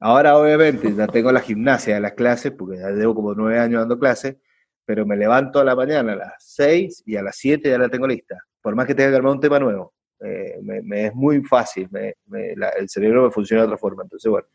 Ahora, 0.00 0.36
obviamente, 0.36 0.92
ya 0.94 1.06
tengo 1.06 1.30
la 1.30 1.40
gimnasia 1.40 1.94
de 1.94 2.00
las 2.00 2.14
clases, 2.14 2.52
porque 2.52 2.78
ya 2.78 2.90
llevo 2.90 3.14
como 3.14 3.34
nueve 3.34 3.60
años 3.60 3.82
dando 3.82 3.98
clases, 3.98 4.36
pero 4.84 5.06
me 5.06 5.16
levanto 5.16 5.60
a 5.60 5.64
la 5.64 5.76
mañana 5.76 6.14
a 6.14 6.16
las 6.16 6.34
6 6.40 7.04
y 7.06 7.16
a 7.16 7.22
las 7.22 7.36
7 7.36 7.68
ya 7.68 7.78
la 7.78 7.88
tengo 7.88 8.08
lista, 8.08 8.36
por 8.60 8.74
más 8.74 8.86
que 8.86 8.94
tenga 8.96 9.10
que 9.10 9.16
armar 9.16 9.32
un 9.34 9.40
tema 9.40 9.60
nuevo. 9.60 9.94
Eh, 10.22 10.58
me, 10.62 11.06
es 11.06 11.14
muy 11.14 11.42
fácil, 11.42 11.88
el 11.94 12.88
cerebro 12.88 13.24
me 13.24 13.30
funciona 13.30 13.62
de 13.62 13.66
otra 13.68 13.78
forma, 13.78 14.02
entonces 14.02 14.30
bueno. 14.30 14.46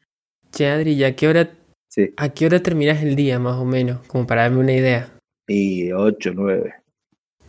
Che, 0.52 0.68
Adri, 0.68 0.94
¿y 0.94 1.04
a 1.04 1.16
qué 1.16 1.28
hora, 1.28 1.50
a 2.18 2.30
qué 2.30 2.46
hora 2.46 2.62
terminas 2.62 3.02
el 3.02 3.16
día 3.16 3.40
más 3.40 3.56
o 3.56 3.66
menos? 3.66 4.06
Como 4.08 4.28
para 4.28 4.44
darme 4.44 4.60
una 4.60 4.74
idea. 4.74 5.10
Y 5.48 5.92
8, 5.92 6.32
9. 6.36 6.74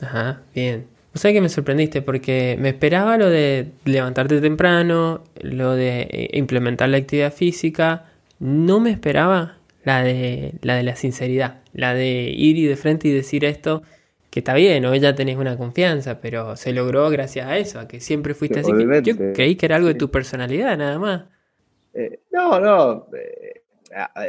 Ajá, 0.00 0.42
bien. 0.54 0.86
O 1.14 1.18
sea 1.18 1.32
que 1.32 1.40
me 1.40 1.48
sorprendiste 1.48 2.02
porque 2.02 2.56
me 2.58 2.68
esperaba 2.70 3.16
lo 3.16 3.30
de 3.30 3.68
levantarte 3.84 4.40
temprano, 4.40 5.24
lo 5.40 5.72
de 5.72 6.02
eh, 6.02 6.30
implementar 6.34 6.90
la 6.90 6.98
actividad 6.98 7.32
física. 7.32 8.12
No 8.38 8.80
me 8.80 8.90
esperaba 8.90 9.56
la 9.82 10.02
de 10.02 10.52
la, 10.60 10.74
de 10.74 10.82
la 10.82 10.96
sinceridad, 10.96 11.62
la 11.72 11.94
de 11.94 12.30
ir 12.36 12.58
y 12.58 12.66
de 12.66 12.76
frente 12.76 13.08
y 13.08 13.12
decir 13.12 13.44
esto, 13.44 13.82
que 14.36 14.40
está 14.40 14.52
bien, 14.52 14.84
hoy 14.84 15.00
ya 15.00 15.14
tenés 15.14 15.38
una 15.38 15.56
confianza, 15.56 16.20
pero 16.20 16.56
se 16.56 16.74
logró 16.74 17.08
gracias 17.08 17.46
a 17.46 17.56
eso, 17.56 17.80
a 17.80 17.88
que 17.88 18.00
siempre 18.00 18.34
fuiste 18.34 18.60
así. 18.60 18.70
Yo 19.02 19.32
creí 19.32 19.56
que 19.56 19.64
era 19.64 19.76
algo 19.76 19.88
de 19.88 19.94
tu 19.94 20.10
personalidad, 20.10 20.76
nada 20.76 20.98
más. 20.98 21.24
Eh, 21.94 22.20
no, 22.32 22.60
no, 22.60 23.08
eh, 23.16 23.62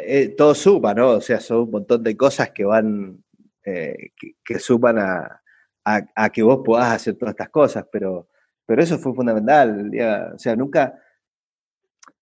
eh, 0.05 0.29
todo 0.37 0.55
suma, 0.55 0.93
¿no? 0.93 1.09
O 1.09 1.19
sea, 1.19 1.41
son 1.41 1.63
un 1.63 1.71
montón 1.71 2.03
de 2.03 2.15
cosas 2.15 2.51
que 2.51 2.63
van, 2.63 3.21
que, 3.61 4.13
que, 4.45 4.59
suman 4.59 4.97
a, 4.97 5.41
a, 5.83 6.29
que 6.29 6.41
vos 6.41 6.61
puedas 6.63 6.89
hacer 6.89 7.15
todas 7.15 7.33
estas 7.33 7.49
cosas, 7.49 7.85
pero, 7.91 8.29
pero 8.65 8.81
eso 8.81 8.97
fue 8.99 9.13
fundamental. 9.13 9.91
o 10.33 10.39
sea, 10.39 10.55
nunca 10.55 10.97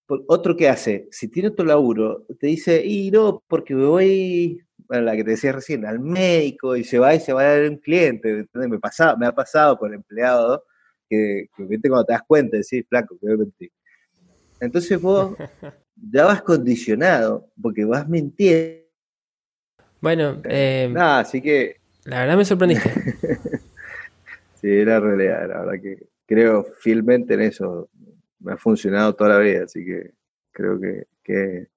otro 0.07 0.57
que 0.57 0.69
hace, 0.69 1.07
si 1.11 1.27
tiene 1.27 1.49
otro 1.49 1.67
laburo, 1.67 2.25
te 2.39 2.47
dice, 2.47 2.83
y 2.83 3.11
no, 3.11 3.43
porque 3.47 3.75
me 3.75 3.85
voy, 3.85 4.64
bueno, 4.87 5.03
la 5.03 5.15
que 5.15 5.23
te 5.23 5.31
decía 5.31 5.51
recién, 5.51 5.85
al 5.85 5.99
médico 5.99 6.75
y 6.75 6.83
se 6.83 6.99
va 6.99 7.13
y 7.15 7.19
se 7.19 7.33
va 7.33 7.41
a 7.41 7.57
dar 7.57 7.69
un 7.69 7.77
cliente. 7.77 8.45
Me, 8.53 8.79
pasado, 8.79 9.17
me 9.17 9.25
ha 9.25 9.31
pasado 9.31 9.77
con 9.77 9.93
empleado 9.93 10.63
que, 11.09 11.49
que 11.55 11.79
cuando 11.89 12.05
te 12.05 12.13
das 12.13 12.23
cuenta, 12.27 12.57
decís, 12.57 12.85
flaco, 12.87 13.17
que 13.19 13.27
voy 13.27 13.35
a 13.35 13.37
mentir. 13.37 13.71
Entonces 14.59 14.99
vos 15.01 15.35
ya 16.11 16.25
vas 16.25 16.41
condicionado 16.41 17.51
porque 17.61 17.85
vas 17.85 18.07
mintiendo. 18.07 18.85
Bueno, 20.01 20.41
eh, 20.43 20.89
nada, 20.91 21.19
así 21.19 21.41
que. 21.41 21.77
La 22.03 22.19
verdad 22.19 22.37
me 22.37 22.45
sorprendiste. 22.45 22.89
sí, 24.61 24.67
era 24.67 24.99
realidad, 24.99 25.47
la 25.49 25.59
verdad 25.61 25.81
que 25.81 26.07
creo 26.25 26.63
fielmente 26.79 27.33
en 27.33 27.41
eso 27.41 27.89
me 28.39 28.53
ha 28.53 28.57
funcionado 28.57 29.15
toda 29.15 29.31
la 29.31 29.39
vida, 29.39 29.63
así 29.63 29.83
que 29.83 30.13
creo 30.51 30.79
que, 30.79 31.07
que, 31.23 31.67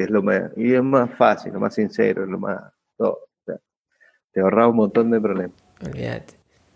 es 0.00 0.10
lo 0.10 0.22
más, 0.22 0.50
y 0.56 0.74
es 0.74 0.82
más 0.82 1.10
fácil, 1.16 1.52
lo 1.52 1.60
más 1.60 1.74
sincero, 1.74 2.24
lo 2.26 2.38
más, 2.38 2.60
todo. 2.96 3.28
te 4.32 4.40
ahorra 4.40 4.68
un 4.68 4.76
montón 4.76 5.10
de 5.10 5.20
problemas. 5.20 5.56
Olvídate. 5.84 6.34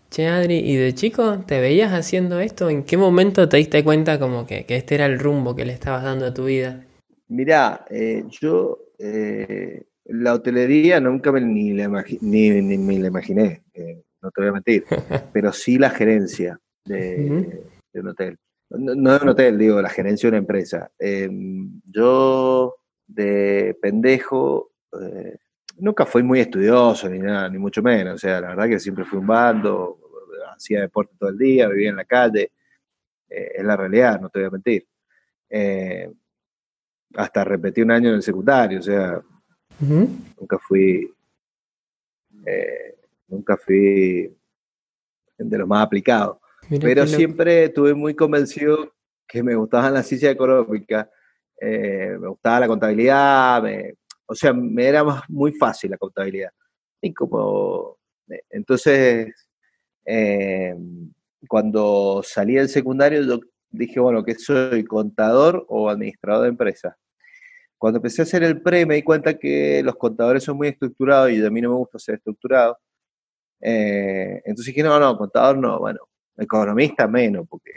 Che, 0.09 0.27
Adri, 0.27 0.59
¿y 0.59 0.75
de 0.77 0.93
chico 0.93 1.43
te 1.45 1.59
veías 1.59 1.91
haciendo 1.91 2.39
esto? 2.39 2.69
¿En 2.69 2.83
qué 2.83 2.95
momento 2.95 3.49
te 3.49 3.57
diste 3.57 3.83
cuenta 3.83 4.19
como 4.19 4.45
que, 4.45 4.65
este 4.67 4.95
era 4.95 5.05
el 5.05 5.19
rumbo 5.19 5.55
que 5.55 5.65
le 5.65 5.73
estabas 5.73 6.03
dando 6.03 6.27
a 6.27 6.33
tu 6.33 6.45
vida? 6.45 6.85
Mirá, 7.27 7.85
eh, 7.89 8.23
yo 8.29 8.79
eh, 8.99 9.83
la 10.05 10.33
hotelería 10.33 11.01
nunca 11.01 11.31
me, 11.31 11.41
ni, 11.41 11.73
la 11.73 11.87
ni, 12.21 12.49
ni, 12.49 12.77
me 12.77 12.99
la 12.99 13.07
imaginé, 13.07 13.63
eh, 13.73 14.01
no 14.21 14.31
te 14.31 14.41
voy 14.41 14.49
a 14.49 14.53
mentir, 14.53 14.85
pero 15.33 15.51
sí 15.51 15.77
la 15.77 15.89
gerencia 15.89 16.57
de, 16.85 17.63
de 17.91 17.99
un 17.99 18.07
hotel. 18.07 18.37
No, 18.69 18.95
no 18.95 19.19
un 19.21 19.29
hotel, 19.29 19.57
digo, 19.57 19.81
la 19.81 19.89
gerencia 19.89 20.27
de 20.27 20.31
una 20.31 20.39
empresa. 20.39 20.91
Em, 20.99 21.81
yo, 21.85 22.76
de 23.07 23.77
pendejo, 23.81 24.73
eh, 25.01 25.37
nunca 25.77 26.05
fui 26.05 26.23
muy 26.23 26.41
estudioso 26.41 27.09
ni 27.09 27.19
nada, 27.19 27.49
ni 27.49 27.57
mucho 27.57 27.81
menos. 27.81 28.15
O 28.15 28.17
sea, 28.17 28.41
la 28.41 28.49
verdad 28.49 28.67
que 28.67 28.79
siempre 28.79 29.05
fui 29.05 29.19
un 29.19 29.27
bando, 29.27 29.99
hacía 30.53 30.81
deporte 30.81 31.15
todo 31.17 31.29
el 31.29 31.37
día, 31.37 31.67
vivía 31.67 31.89
en 31.89 31.95
la 31.95 32.05
calle. 32.05 32.51
Eh, 33.29 33.51
es 33.55 33.63
la 33.63 33.77
realidad, 33.77 34.19
no 34.19 34.29
te 34.29 34.39
voy 34.39 34.47
a 34.47 34.51
mentir. 34.51 34.87
Eh, 35.49 36.11
hasta 37.15 37.43
repetí 37.43 37.81
un 37.81 37.91
año 37.91 38.09
en 38.09 38.15
el 38.15 38.23
secundario, 38.23 38.79
o 38.79 38.83
sea, 38.83 39.21
nunca 39.79 40.59
fui. 40.59 41.11
nunca 43.27 43.57
fui 43.57 44.33
de 45.37 45.57
los 45.57 45.67
más 45.67 45.85
aplicados. 45.85 46.37
Pero 46.81 47.07
siempre 47.07 47.65
estuve 47.65 47.93
muy 47.93 48.13
convencido 48.13 48.93
que 49.27 49.43
me 49.43 49.55
gustaban 49.55 49.93
las 49.93 50.07
ciencias 50.07 50.33
económicas, 50.33 51.07
eh, 51.59 52.17
me 52.19 52.27
gustaba 52.27 52.61
la 52.61 52.67
contabilidad, 52.67 53.61
me, 53.61 53.95
o 54.27 54.35
sea, 54.35 54.53
me 54.53 54.85
era 54.85 55.03
más, 55.03 55.23
muy 55.29 55.53
fácil 55.53 55.91
la 55.91 55.97
contabilidad. 55.97 56.51
Y 57.01 57.13
como, 57.13 57.97
eh, 58.29 58.41
entonces, 58.49 59.33
eh, 60.05 60.75
cuando 61.47 62.21
salí 62.23 62.55
del 62.55 62.69
secundario, 62.69 63.21
yo 63.23 63.39
dije, 63.69 63.99
bueno, 63.99 64.23
que 64.23 64.35
soy 64.35 64.83
contador 64.85 65.65
o 65.69 65.89
administrador 65.89 66.43
de 66.43 66.49
empresa. 66.49 66.97
Cuando 67.77 67.97
empecé 67.97 68.21
a 68.21 68.23
hacer 68.23 68.43
el 68.43 68.61
pre, 68.61 68.85
me 68.85 68.95
di 68.95 69.03
cuenta 69.03 69.37
que 69.37 69.81
los 69.83 69.95
contadores 69.97 70.43
son 70.43 70.57
muy 70.57 70.69
estructurados 70.69 71.31
y 71.31 71.45
a 71.45 71.49
mí 71.49 71.61
no 71.61 71.69
me 71.69 71.75
gusta 71.75 71.99
ser 71.99 72.15
estructurado. 72.15 72.77
Eh, 73.61 74.41
entonces 74.45 74.73
dije, 74.73 74.83
no, 74.83 74.99
no, 74.99 75.17
contador 75.17 75.57
no, 75.57 75.79
bueno, 75.79 75.99
economista 76.37 77.07
menos, 77.07 77.47
porque 77.47 77.71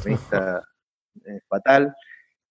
economista 0.00 0.62
es 1.24 1.42
fatal. 1.48 1.94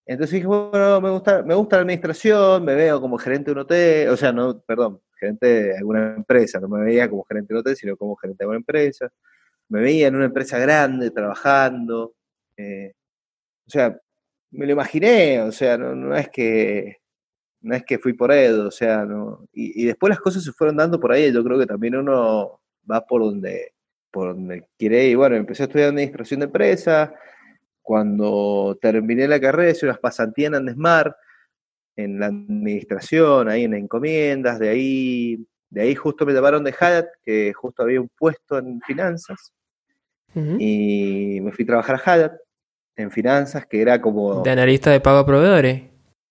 Entonces 0.05 0.33
dije, 0.33 0.47
bueno, 0.47 0.99
me 1.01 1.09
gusta, 1.09 1.43
me 1.43 1.55
gusta 1.55 1.77
la 1.77 1.81
administración, 1.83 2.65
me 2.65 2.75
veo 2.75 2.99
como 2.99 3.17
gerente 3.17 3.45
de 3.45 3.51
un 3.53 3.59
hotel, 3.59 4.09
o 4.09 4.17
sea, 4.17 4.33
no, 4.33 4.59
perdón, 4.61 5.01
gerente 5.17 5.47
de 5.47 5.77
alguna 5.77 6.15
empresa, 6.15 6.59
no 6.59 6.67
me 6.67 6.83
veía 6.83 7.09
como 7.09 7.23
gerente 7.23 7.53
de 7.53 7.55
un 7.55 7.61
hotel, 7.61 7.75
sino 7.77 7.95
como 7.97 8.15
gerente 8.17 8.43
de 8.43 8.47
una 8.49 8.57
empresa. 8.57 9.09
Me 9.69 9.81
veía 9.81 10.07
en 10.07 10.15
una 10.15 10.25
empresa 10.25 10.59
grande, 10.59 11.11
trabajando. 11.11 12.15
Eh, 12.57 12.93
o 13.67 13.69
sea, 13.69 13.97
me 14.51 14.65
lo 14.67 14.73
imaginé, 14.73 15.41
o 15.41 15.51
sea, 15.51 15.77
no, 15.77 16.15
es 16.15 16.29
que 16.29 16.97
no 17.61 17.75
es 17.75 17.83
que 17.85 17.99
fui 17.99 18.13
por 18.13 18.31
él, 18.31 18.59
o 18.61 18.71
sea, 18.71 19.05
no. 19.05 19.47
Y, 19.53 19.85
después 19.85 20.09
las 20.09 20.19
cosas 20.19 20.43
se 20.43 20.51
fueron 20.51 20.77
dando 20.77 20.99
por 20.99 21.11
ahí, 21.11 21.31
yo 21.33 21.43
creo 21.43 21.59
que 21.59 21.65
también 21.65 21.95
uno 21.95 22.61
va 22.89 23.05
por 23.05 23.21
donde, 23.23 23.73
por 24.11 24.35
donde 24.35 24.67
quiere 24.77 25.07
ir. 25.07 25.17
Bueno, 25.17 25.35
empecé 25.37 25.63
a 25.63 25.65
estudiar 25.67 25.89
administración 25.89 26.41
de 26.41 26.45
empresas, 26.47 27.11
cuando 27.83 28.77
terminé 28.81 29.27
la 29.27 29.39
carrera 29.39 29.71
hice 29.71 29.85
unas 29.85 29.99
pasantías 29.99 30.47
en 30.47 30.55
Andesmar, 30.55 31.15
en 31.95 32.19
la 32.19 32.27
administración, 32.27 33.49
ahí 33.49 33.65
en 33.65 33.75
encomiendas, 33.75 34.57
de 34.57 34.69
ahí, 34.69 35.45
de 35.69 35.81
ahí 35.81 35.93
justo 35.93 36.25
me 36.25 36.33
llamaron 36.33 36.63
de 36.63 36.71
Hyatt, 36.71 37.07
que 37.21 37.53
justo 37.53 37.83
había 37.83 38.01
un 38.01 38.09
puesto 38.17 38.57
en 38.57 38.81
finanzas, 38.81 39.53
y 40.35 41.39
me 41.41 41.51
fui 41.51 41.63
a 41.63 41.67
trabajar 41.67 41.95
a 41.95 42.17
Hyatt 42.17 42.33
en 42.95 43.11
finanzas, 43.11 43.67
que 43.67 43.81
era 43.81 44.01
como... 44.01 44.41
De 44.41 44.49
analista 44.49 44.89
de 44.89 44.99
pago 44.99 45.19
a 45.19 45.25
proveedores. 45.25 45.83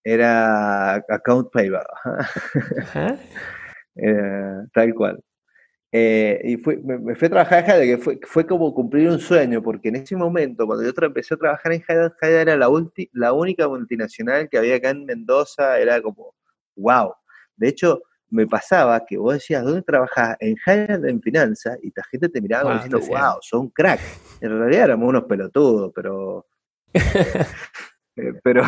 Era 0.02 0.94
account 0.94 1.52
payable. 1.52 1.86
tal 4.74 4.94
cual. 4.94 5.22
Eh, 5.94 6.40
y 6.44 6.56
me, 6.56 7.14
fui 7.14 7.26
a 7.26 7.30
trabajar 7.30 7.58
en 7.58 7.66
Hyatt, 7.66 8.00
que 8.00 8.26
fue, 8.26 8.46
como 8.46 8.72
cumplir 8.72 9.10
un 9.10 9.18
sueño, 9.18 9.62
porque 9.62 9.90
en 9.90 9.96
ese 9.96 10.16
momento, 10.16 10.66
cuando 10.66 10.84
yo 10.84 10.92
empecé 11.02 11.34
a 11.34 11.36
trabajar 11.36 11.72
en 11.72 11.82
Hyatt, 11.82 12.14
Hyatt 12.20 12.32
era 12.32 12.56
la, 12.56 12.70
la 13.12 13.32
única 13.34 13.68
multinacional 13.68 14.48
que 14.48 14.56
había 14.56 14.76
acá 14.76 14.88
en 14.88 15.04
Mendoza, 15.04 15.78
era 15.78 16.00
como, 16.00 16.34
wow. 16.76 17.12
De 17.56 17.68
hecho, 17.68 18.02
me 18.30 18.46
pasaba 18.46 19.04
que 19.04 19.18
vos 19.18 19.34
decías, 19.34 19.62
¿dónde 19.62 19.82
trabajás? 19.82 20.38
En 20.40 20.56
Hyatt 20.56 21.04
en 21.04 21.20
finanzas, 21.20 21.78
y 21.82 21.92
la 21.94 22.04
gente 22.04 22.30
te 22.30 22.40
miraba 22.40 22.62
como 22.62 22.74
diciendo, 22.76 23.00
wow, 23.00 23.36
son 23.42 23.68
crack. 23.68 24.00
En 24.40 24.58
realidad 24.58 24.84
éramos 24.84 25.10
unos 25.10 25.24
pelotudos, 25.24 25.92
pero... 25.94 26.46
Eh, 28.14 28.34
pero, 28.44 28.62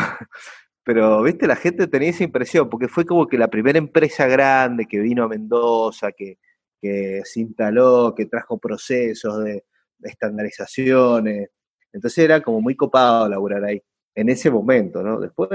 pero, 0.83 1.23
viste, 1.23 1.47
la 1.47 1.57
gente 1.57 1.87
tenía 1.87 2.09
esa 2.09 2.25
impresión, 2.25 2.71
porque 2.71 2.89
fue 2.89 3.05
como 3.05 3.27
que 3.27 3.37
la 3.37 3.49
primera 3.49 3.77
empresa 3.77 4.27
grande 4.27 4.87
que 4.87 5.01
vino 5.01 5.23
a 5.23 5.29
Mendoza, 5.29 6.13
que 6.13 6.39
que 6.85 7.23
se 7.25 7.41
instaló, 7.41 8.15
que 8.15 8.27
trajo 8.27 8.59
procesos 8.59 9.43
de, 9.43 9.65
estandarizaciones. 10.03 11.49
Entonces 11.91 12.19
era 12.23 12.43
como 12.43 12.61
muy 12.61 12.77
copado 12.77 13.27
laburar 13.27 13.65
ahí, 13.65 13.83
en 14.15 14.29
ese 14.29 14.51
momento, 14.51 15.03
¿no? 15.03 15.19
Después 15.19 15.49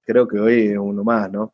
creo 0.00 0.26
que 0.26 0.40
hoy 0.40 0.74
uno 0.74 1.04
más, 1.04 1.30
¿no? 1.30 1.52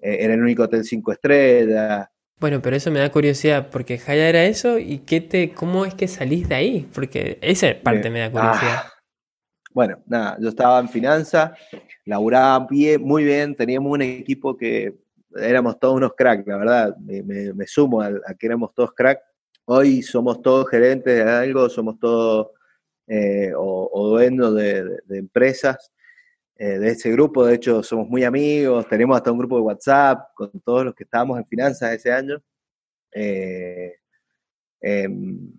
Eh, 0.00 0.18
era 0.20 0.34
el 0.34 0.42
único 0.42 0.62
hotel 0.62 0.84
cinco 0.84 1.10
estrellas. 1.10 2.06
Bueno, 2.38 2.62
pero 2.62 2.76
eso 2.76 2.92
me 2.92 3.00
da 3.00 3.10
curiosidad, 3.10 3.68
porque 3.68 3.98
Jaya 3.98 4.28
era 4.28 4.44
eso, 4.44 4.78
y 4.78 4.98
qué 4.98 5.20
te, 5.20 5.52
¿cómo 5.52 5.84
es 5.84 5.94
que 5.94 6.06
salís 6.06 6.48
de 6.48 6.54
ahí? 6.54 6.88
Porque 6.94 7.38
esa 7.42 7.74
parte 7.82 8.10
me 8.10 8.20
da 8.20 8.30
curiosidad. 8.30 8.82
Ah, 8.84 8.92
bueno, 9.72 10.00
nada, 10.06 10.36
yo 10.40 10.50
estaba 10.50 10.78
en 10.78 10.88
finanzas, 10.88 11.58
laburaba 12.04 12.64
bien, 12.70 13.02
muy 13.02 13.24
bien, 13.24 13.56
teníamos 13.56 13.90
un 13.90 14.02
equipo 14.02 14.56
que 14.56 14.94
éramos 15.36 15.78
todos 15.78 15.96
unos 15.96 16.12
cracks, 16.14 16.46
la 16.46 16.56
verdad, 16.56 16.96
me, 16.98 17.66
sumo 17.66 18.00
a, 18.02 18.10
que 18.38 18.46
éramos 18.46 18.74
todos 18.74 18.92
cracks. 18.92 19.22
Hoy 19.64 20.02
somos 20.02 20.42
todos 20.42 20.68
gerentes 20.68 21.24
de 21.24 21.30
algo, 21.30 21.68
somos 21.68 21.98
todos 21.98 22.48
eh, 23.06 23.52
o, 23.56 24.08
dueños 24.08 24.54
de, 24.54 25.00
empresas 25.10 25.92
eh, 26.56 26.78
de 26.78 26.88
ese 26.90 27.10
grupo. 27.12 27.46
De 27.46 27.54
hecho, 27.54 27.82
somos 27.82 28.08
muy 28.08 28.24
amigos, 28.24 28.88
tenemos 28.88 29.16
hasta 29.16 29.32
un 29.32 29.38
grupo 29.38 29.56
de 29.56 29.62
WhatsApp 29.62 30.34
con 30.34 30.50
todos 30.64 30.84
los 30.86 30.94
que 30.94 31.04
estábamos 31.04 31.38
en 31.38 31.46
finanzas 31.46 31.92
ese 31.92 32.12
año. 32.12 32.42
Eh, 33.14 33.94
em, 34.80 35.52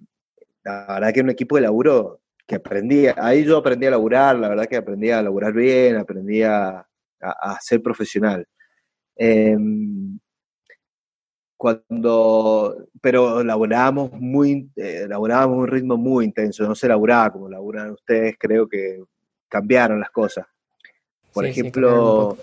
la 0.64 0.86
verdad 0.88 1.14
que 1.14 1.20
era 1.20 1.26
un 1.26 1.32
equipo 1.32 1.56
de 1.56 1.62
laburo 1.64 2.22
que 2.46 2.56
aprendía, 2.56 3.16
ahí 3.18 3.46
yo 3.46 3.58
aprendí 3.58 3.86
a 3.86 3.92
laburar, 3.92 4.36
la 4.36 4.50
verdad 4.50 4.66
que 4.66 4.76
aprendí 4.76 5.12
a 5.12 5.22
laburar 5.22 5.54
bien, 5.54 5.96
aprendí 5.96 6.44
a 6.44 6.86
ser 7.62 7.82
profesional. 7.82 8.46
Em, 9.16 10.20
cuando, 11.56 12.90
pero 13.02 13.44
laborábamos 13.44 14.12
muy, 14.14 14.70
eh, 14.76 15.06
laborábamos 15.08 15.60
un 15.60 15.68
ritmo 15.68 15.98
muy 15.98 16.26
intenso, 16.26 16.68
no 16.68 16.76
se 16.76 16.88
laburaba 16.88 17.32
como 17.32 17.50
laburan 17.50 17.92
ustedes, 17.92 18.36
creo 18.38 18.68
que 18.68 19.02
cambiaron 19.48 20.00
las 20.00 20.12
cosas. 20.12 20.46
Por 21.32 21.46
ejemplo, 21.46 22.38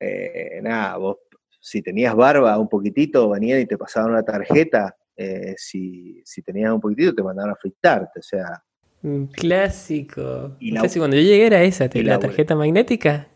eh, 0.00 0.60
nada, 0.62 0.96
vos 0.96 1.18
si 1.60 1.82
tenías 1.82 2.14
barba 2.14 2.58
un 2.58 2.68
poquitito, 2.68 3.28
venían 3.28 3.60
y 3.60 3.66
te 3.66 3.76
pasaban 3.76 4.12
una 4.12 4.22
tarjeta, 4.22 4.96
eh, 5.16 5.54
si, 5.56 6.22
si, 6.24 6.42
tenías 6.42 6.72
un 6.72 6.80
poquitito 6.80 7.14
te 7.14 7.22
mandaban 7.22 7.50
a 7.50 7.54
afeitarte, 7.54 8.20
o 8.20 8.22
sea. 8.22 8.62
Un 9.02 9.26
clásico. 9.26 10.56
Y 10.60 10.74
cuando 10.74 11.16
yo 11.16 11.22
llegué 11.22 11.46
era 11.46 11.62
esa, 11.62 11.88
la, 11.92 12.18
tarjeta 12.18 12.54
magnética, 12.56 13.28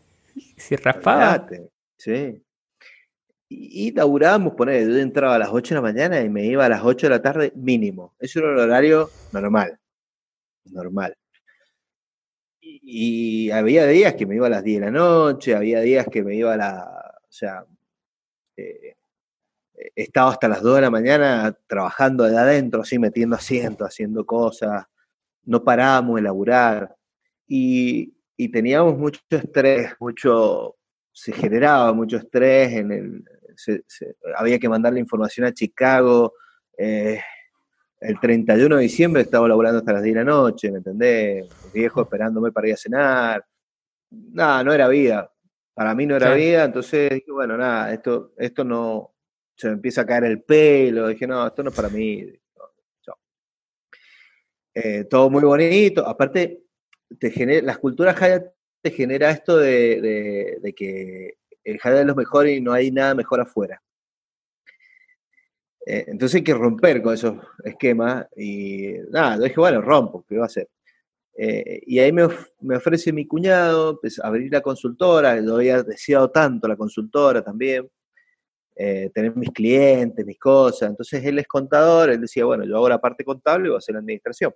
si 0.57 0.75
raspaba. 0.75 1.45
Sí. 1.97 2.43
Y, 3.49 3.87
y 3.87 3.91
laburábamos, 3.91 4.53
poner, 4.55 4.87
yo 4.87 4.97
entraba 4.97 5.35
a 5.35 5.39
las 5.39 5.49
8 5.51 5.75
de 5.75 5.81
la 5.81 5.81
mañana 5.81 6.21
y 6.21 6.29
me 6.29 6.45
iba 6.45 6.65
a 6.65 6.69
las 6.69 6.83
8 6.83 7.07
de 7.07 7.11
la 7.11 7.21
tarde 7.21 7.53
mínimo. 7.55 8.15
Eso 8.19 8.39
era 8.39 8.49
un 8.51 8.59
horario 8.59 9.09
normal. 9.31 9.79
Normal. 10.65 11.15
Y, 12.61 13.51
había 13.51 13.85
días 13.87 14.15
que 14.15 14.25
me 14.25 14.35
iba 14.35 14.47
a 14.47 14.49
las 14.49 14.63
10 14.63 14.79
de 14.79 14.85
la 14.85 14.91
noche, 14.91 15.55
había 15.55 15.81
días 15.81 16.07
que 16.11 16.23
me 16.23 16.35
iba 16.35 16.53
a 16.53 16.57
la. 16.57 17.15
O 17.23 17.31
sea, 17.31 17.65
eh, 18.57 18.95
estaba 19.95 20.31
hasta 20.31 20.47
las 20.47 20.61
2 20.61 20.75
de 20.75 20.81
la 20.81 20.89
mañana 20.89 21.57
trabajando 21.67 22.23
de 22.25 22.37
adentro, 22.37 22.81
así 22.81 22.99
metiendo 22.99 23.35
asientos, 23.35 23.87
haciendo 23.87 24.25
cosas. 24.25 24.85
No 25.45 25.63
parábamos 25.63 26.15
de 26.17 26.21
laburar. 26.23 26.95
Y, 27.47 28.13
y 28.37 28.49
teníamos 28.49 28.97
mucho 28.97 29.21
estrés, 29.29 29.93
mucho, 29.99 30.77
se 31.13 31.31
generaba 31.31 31.93
mucho 31.93 32.17
estrés, 32.17 32.73
en 32.73 32.91
el, 32.91 33.23
había 34.35 34.59
que 34.59 34.67
mandar 34.67 34.93
la 34.93 34.99
información 34.99 35.45
a 35.45 35.53
Chicago. 35.53 36.33
Eh, 36.77 37.21
el 38.01 38.19
31 38.19 38.75
de 38.75 38.81
diciembre 38.81 39.21
estaba 39.21 39.47
laburando 39.47 39.79
hasta 39.79 39.93
las 39.93 40.03
10 40.03 40.15
de 40.15 40.25
la 40.25 40.31
noche, 40.31 40.71
¿me 40.71 40.79
entendés? 40.79 41.47
viejo 41.71 42.01
esperándome 42.01 42.51
para 42.51 42.67
ir 42.67 42.73
a 42.73 42.77
cenar. 42.77 43.45
Nada, 44.09 44.63
no 44.63 44.73
era 44.73 44.87
vida. 44.87 45.31
Para 45.73 45.95
mí 45.95 46.05
no 46.05 46.15
era 46.15 46.33
vida, 46.33 46.65
entonces 46.65 47.09
dije, 47.09 47.31
bueno, 47.31 47.57
nada, 47.57 47.91
esto, 47.93 48.33
esto 48.37 48.63
no, 48.63 49.13
se 49.55 49.67
me 49.67 49.73
empieza 49.73 50.01
a 50.01 50.05
caer 50.05 50.25
el 50.25 50.43
pelo, 50.43 51.07
dije, 51.07 51.25
no, 51.25 51.47
esto 51.47 51.63
no 51.63 51.69
es 51.69 51.75
para 51.75 51.89
mí. 51.89 52.27
Eh, 54.75 55.03
todo 55.05 55.29
muy 55.29 55.43
bonito, 55.43 56.05
aparte, 56.07 56.63
te 57.19 57.29
genera, 57.29 57.65
las 57.65 57.77
culturas 57.77 58.19
Hayat 58.19 58.45
te 58.83 58.91
genera 58.91 59.31
esto 59.31 59.57
de, 59.57 60.73
que 60.75 61.37
el 61.63 61.79
jardín 61.79 62.01
es 62.01 62.07
lo 62.07 62.15
mejor 62.15 62.47
y 62.47 62.59
no 62.59 62.73
hay 62.73 62.91
nada 62.91 63.15
mejor 63.15 63.39
afuera. 63.39 63.81
Eh, 65.85 66.03
entonces 66.07 66.35
hay 66.35 66.43
que 66.43 66.53
romper 66.53 67.01
con 67.01 67.13
esos 67.13 67.37
esquemas 67.63 68.27
y 68.35 68.93
nada, 69.09 69.37
yo 69.37 69.43
dije, 69.43 69.59
bueno, 69.59 69.81
rompo, 69.81 70.25
¿qué 70.27 70.37
va 70.37 70.43
a 70.43 70.47
hacer? 70.47 70.69
Eh, 71.35 71.81
y 71.87 71.99
ahí 71.99 72.11
me, 72.11 72.23
ofrece 72.75 73.13
mi 73.13 73.25
cuñado 73.25 73.99
pues, 74.01 74.19
abrir 74.19 74.51
la 74.51 74.61
consultora, 74.61 75.35
lo 75.37 75.55
había 75.55 75.81
deseado 75.81 76.29
tanto 76.29 76.67
la 76.67 76.75
consultora 76.75 77.41
también, 77.41 77.89
eh, 78.75 79.09
tener 79.13 79.35
mis 79.35 79.51
clientes, 79.51 80.25
mis 80.25 80.39
cosas. 80.39 80.89
Entonces 80.89 81.23
él 81.23 81.39
es 81.39 81.47
contador, 81.47 82.09
él 82.09 82.19
decía, 82.19 82.43
bueno, 82.43 82.65
yo 82.65 82.75
hago 82.75 82.89
la 82.89 82.99
parte 82.99 83.23
contable 83.23 83.67
y 83.67 83.69
voy 83.69 83.77
a 83.77 83.79
hacer 83.79 83.93
la 83.93 83.99
administración. 83.99 84.53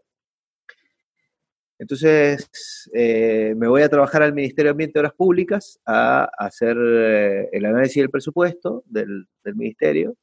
Entonces, 1.79 2.89
eh, 2.93 3.53
me 3.55 3.67
voy 3.67 3.83
a 3.83 3.89
trabajar 3.89 4.23
al 4.23 4.33
Ministerio 4.33 4.69
de 4.69 4.71
Ambiente 4.71 4.97
y 4.97 4.99
Obras 4.99 5.13
Públicas 5.13 5.79
a, 5.85 6.23
hacer 6.37 6.75
eh, 6.77 7.49
el 7.51 7.65
análisis 7.65 8.01
del 8.01 8.09
presupuesto 8.09 8.83
del, 8.85 9.27
ministerio, 9.55 10.15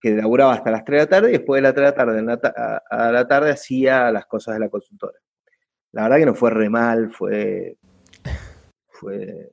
que 0.00 0.10
elaboraba 0.10 0.54
hasta 0.54 0.70
las 0.70 0.84
3 0.84 0.96
de 0.98 1.04
la 1.04 1.10
tarde 1.10 1.28
y 1.28 1.32
después 1.32 1.58
de 1.58 1.62
las 1.62 1.74
3 1.74 1.84
de 1.84 1.90
la 1.90 1.94
tarde 1.94 2.82
a, 2.90 3.12
la 3.12 3.28
tarde 3.28 3.50
hacía 3.50 4.10
las 4.10 4.26
cosas 4.26 4.54
de 4.54 4.60
la 4.60 4.68
consultora. 4.70 5.18
La 5.92 6.04
verdad 6.04 6.16
que 6.18 6.26
no 6.26 6.34
fue 6.34 6.50
re 6.50 6.70
mal, 6.70 7.12
fue, 7.12 7.76
fue, 8.88 9.50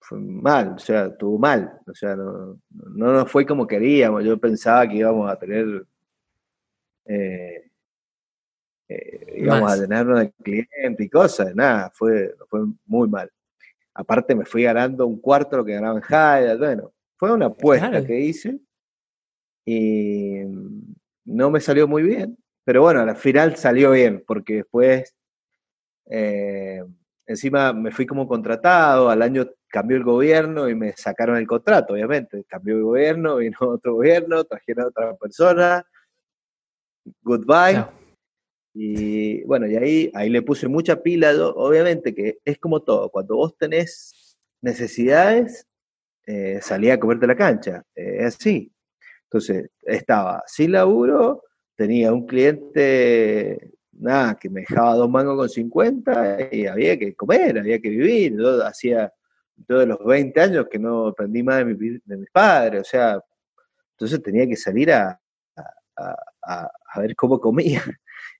fue 0.00 0.18
mal, 0.20 0.74
o 0.76 0.78
sea, 0.78 1.06
estuvo 1.06 1.38
mal, 1.38 1.80
o 1.86 1.94
sea, 1.94 2.14
no, 2.14 2.60
no 2.70 3.12
nos 3.12 3.30
fue 3.30 3.46
como 3.46 3.66
queríamos, 3.66 4.24
yo 4.24 4.38
pensaba 4.38 4.86
que 4.88 4.96
íbamos 4.96 5.30
a 5.30 5.38
tener, 5.38 5.86
eh, 7.06 7.67
eh, 8.88 9.34
íbamos 9.36 9.72
a 9.72 9.80
tener 9.80 10.06
de 10.06 10.32
cliente 10.42 11.04
y 11.04 11.08
cosas, 11.08 11.54
nada, 11.54 11.90
fue, 11.94 12.34
fue 12.48 12.60
muy 12.86 13.08
mal. 13.08 13.30
Aparte 13.94 14.34
me 14.34 14.44
fui 14.44 14.62
ganando 14.62 15.06
un 15.06 15.20
cuarto 15.20 15.56
lo 15.56 15.64
que 15.64 15.74
ganaba 15.74 15.98
en 15.98 16.04
Hyatt, 16.04 16.58
bueno, 16.58 16.92
fue 17.16 17.32
una 17.32 17.46
apuesta 17.46 18.04
que 18.04 18.20
hice 18.20 18.58
y 19.64 20.42
no 21.24 21.50
me 21.50 21.60
salió 21.60 21.86
muy 21.86 22.02
bien, 22.02 22.38
pero 22.64 22.82
bueno, 22.82 23.00
al 23.00 23.16
final 23.16 23.56
salió 23.56 23.90
bien, 23.90 24.24
porque 24.26 24.56
después, 24.56 25.14
eh, 26.06 26.82
encima 27.26 27.72
me 27.72 27.90
fui 27.90 28.06
como 28.06 28.26
contratado, 28.26 29.10
al 29.10 29.22
año 29.22 29.48
cambió 29.68 29.96
el 29.96 30.04
gobierno 30.04 30.68
y 30.68 30.74
me 30.74 30.92
sacaron 30.96 31.36
el 31.36 31.46
contrato, 31.46 31.92
obviamente. 31.92 32.44
Cambió 32.48 32.76
el 32.76 32.82
gobierno, 32.82 33.36
vino 33.36 33.56
otro 33.60 33.94
gobierno, 33.94 34.44
trajeron 34.44 34.86
a 34.86 34.88
otra 34.88 35.16
persona. 35.16 35.86
Goodbye. 37.22 37.84
Y 38.74 39.42
bueno, 39.44 39.66
y 39.66 39.76
ahí, 39.76 40.10
ahí 40.14 40.30
le 40.30 40.42
puse 40.42 40.68
mucha 40.68 41.02
pila, 41.02 41.32
obviamente 41.54 42.14
que 42.14 42.38
es 42.44 42.58
como 42.58 42.80
todo, 42.80 43.10
cuando 43.10 43.36
vos 43.36 43.56
tenés 43.56 44.36
necesidades, 44.60 45.66
eh, 46.26 46.60
salía 46.62 46.94
a 46.94 47.00
comerte 47.00 47.26
la 47.26 47.36
cancha, 47.36 47.82
es 47.94 48.36
así. 48.36 48.70
Entonces, 49.24 49.70
estaba 49.82 50.42
sin 50.46 50.72
laburo, 50.72 51.42
tenía 51.74 52.12
un 52.12 52.26
cliente, 52.26 53.72
nada, 53.92 54.36
que 54.36 54.48
me 54.50 54.60
dejaba 54.60 54.94
dos 54.94 55.10
mangos 55.10 55.36
con 55.36 55.48
50 55.48 56.48
y 56.50 56.66
había 56.66 56.98
que 56.98 57.14
comer, 57.14 57.58
había 57.58 57.80
que 57.80 57.90
vivir. 57.90 58.36
Yo 58.36 58.64
hacía 58.64 59.12
todos 59.66 59.86
los 59.86 60.04
20 60.04 60.40
años 60.40 60.66
que 60.70 60.78
no 60.78 61.08
aprendí 61.08 61.42
más 61.42 61.58
de, 61.58 61.74
mis 61.74 62.30
padres, 62.30 62.82
o 62.82 62.84
sea, 62.84 63.20
entonces 63.92 64.22
tenía 64.22 64.46
que 64.46 64.56
salir 64.56 64.92
a, 64.92 65.20
ver 66.96 67.14
cómo 67.16 67.40
comía. 67.40 67.82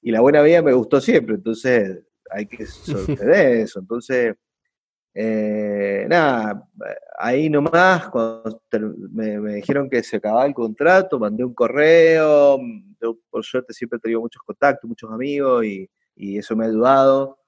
Y 0.01 0.11
la 0.11 0.21
buena 0.21 0.43
vida 0.43 0.63
me 0.63 0.73
gustó 0.73 1.01
siempre, 1.01 1.37
entonces 1.37 2.05
hay 2.31 2.47
que 2.47 2.67
sorprender 2.67 3.59
eso. 3.63 3.81
Entonces, 3.81 4.37
eh, 5.15 6.07
nada, 6.09 6.69
ahí 7.19 7.51
nomás, 7.51 8.09
cuando 8.09 8.63
me, 9.11 9.41
me, 9.41 9.55
dijeron 9.55 9.91
que 9.91 10.03
se 10.03 10.19
acababa 10.19 10.47
el 10.47 10.55
contrato, 10.55 11.19
mandé 11.19 11.45
un 11.45 11.55
correo, 11.55 12.59
yo 13.01 13.19
por 13.31 13.45
suerte 13.45 13.73
siempre 13.73 13.97
he 13.97 14.01
tenido 14.01 14.21
muchos 14.21 14.43
contactos, 14.43 14.89
muchos 14.89 15.11
amigos 15.11 15.65
y, 15.65 15.91
y 16.15 16.39
eso 16.39 16.55
me 16.55 16.65
ha 16.65 16.69
ayudado, 16.69 17.39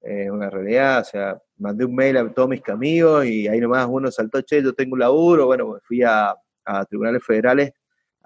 es 0.00 0.30
una 0.30 0.50
realidad, 0.50 1.00
o 1.00 1.04
sea, 1.04 1.42
mandé 1.58 1.84
un 1.84 1.94
mail 1.96 2.16
a 2.18 2.32
todos 2.32 2.48
mis 2.48 2.62
amigos 2.68 3.26
y 3.26 3.48
ahí 3.48 3.60
nomás 3.60 3.86
uno 3.90 4.10
saltó, 4.10 4.40
che, 4.42 4.62
yo 4.62 4.72
tengo 4.74 4.94
un 4.94 5.00
laburo, 5.00 5.46
bueno, 5.46 5.78
fui 5.82 6.02
a, 6.02 6.32
a 6.64 6.84
tribunales 6.84 7.24
federales 7.24 7.72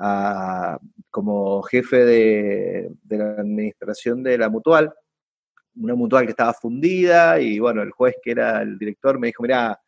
a, 0.00 0.78
como 1.10 1.62
jefe 1.62 2.04
de, 2.04 2.90
de 3.02 3.18
la 3.18 3.32
administración 3.32 4.22
de 4.22 4.38
la 4.38 4.48
mutual, 4.48 4.92
una 5.76 5.94
mutual 5.94 6.24
que 6.24 6.30
estaba 6.30 6.52
fundida 6.54 7.40
y 7.40 7.58
bueno, 7.58 7.82
el 7.82 7.90
juez 7.90 8.16
que 8.22 8.32
era 8.32 8.62
el 8.62 8.78
director 8.78 9.18
me 9.18 9.28
dijo, 9.28 9.42
mira, 9.42 9.78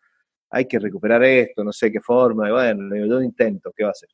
hay 0.50 0.66
que 0.66 0.78
recuperar 0.78 1.24
esto, 1.24 1.64
no 1.64 1.72
sé 1.72 1.90
qué 1.90 2.00
forma, 2.00 2.48
y 2.48 2.52
bueno, 2.52 2.94
yo 3.06 3.22
intento, 3.22 3.72
¿qué 3.74 3.84
va 3.84 3.88
a 3.88 3.92
hacer? 3.92 4.10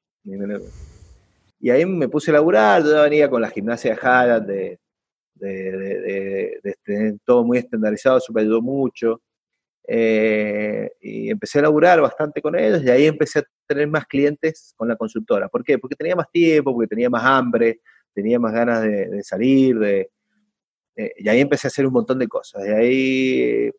Y 1.60 1.70
ahí 1.70 1.84
me 1.84 2.08
puse 2.08 2.30
a 2.30 2.34
laburar, 2.34 2.84
yo 2.84 3.02
venía 3.02 3.28
con 3.28 3.42
la 3.42 3.50
gimnasia 3.50 3.92
de 3.92 4.00
Haddad, 4.00 4.42
de, 4.42 4.78
de, 5.34 6.76
tener 6.84 7.16
todo 7.24 7.44
muy 7.44 7.58
estandarizado, 7.58 8.18
eso 8.18 8.32
me 8.32 8.42
ayudó 8.42 8.62
mucho. 8.62 9.20
Eh, 9.90 10.90
y 11.00 11.30
empecé 11.30 11.60
a 11.60 11.62
laburar 11.62 11.98
bastante 12.02 12.42
con 12.42 12.54
ellos 12.54 12.82
y 12.84 12.90
ahí 12.90 13.06
empecé 13.06 13.38
a 13.38 13.44
tener 13.66 13.88
más 13.88 14.06
clientes 14.06 14.74
con 14.76 14.86
la 14.86 14.96
consultora. 14.96 15.48
¿Por 15.48 15.64
qué? 15.64 15.78
Porque 15.78 15.96
tenía 15.96 16.14
más 16.14 16.30
tiempo, 16.30 16.74
porque 16.74 16.88
tenía 16.88 17.08
más 17.08 17.24
hambre, 17.24 17.80
tenía 18.12 18.38
más 18.38 18.52
ganas 18.52 18.82
de, 18.82 19.22
salir, 19.22 19.78
de, 19.78 20.10
eh, 20.94 21.12
y 21.16 21.28
ahí 21.30 21.40
empecé 21.40 21.68
a 21.68 21.70
hacer 21.70 21.86
un 21.86 21.94
montón 21.94 22.18
de 22.18 22.28
cosas. 22.28 22.66
Y 22.66 22.70
ahí 22.70 23.70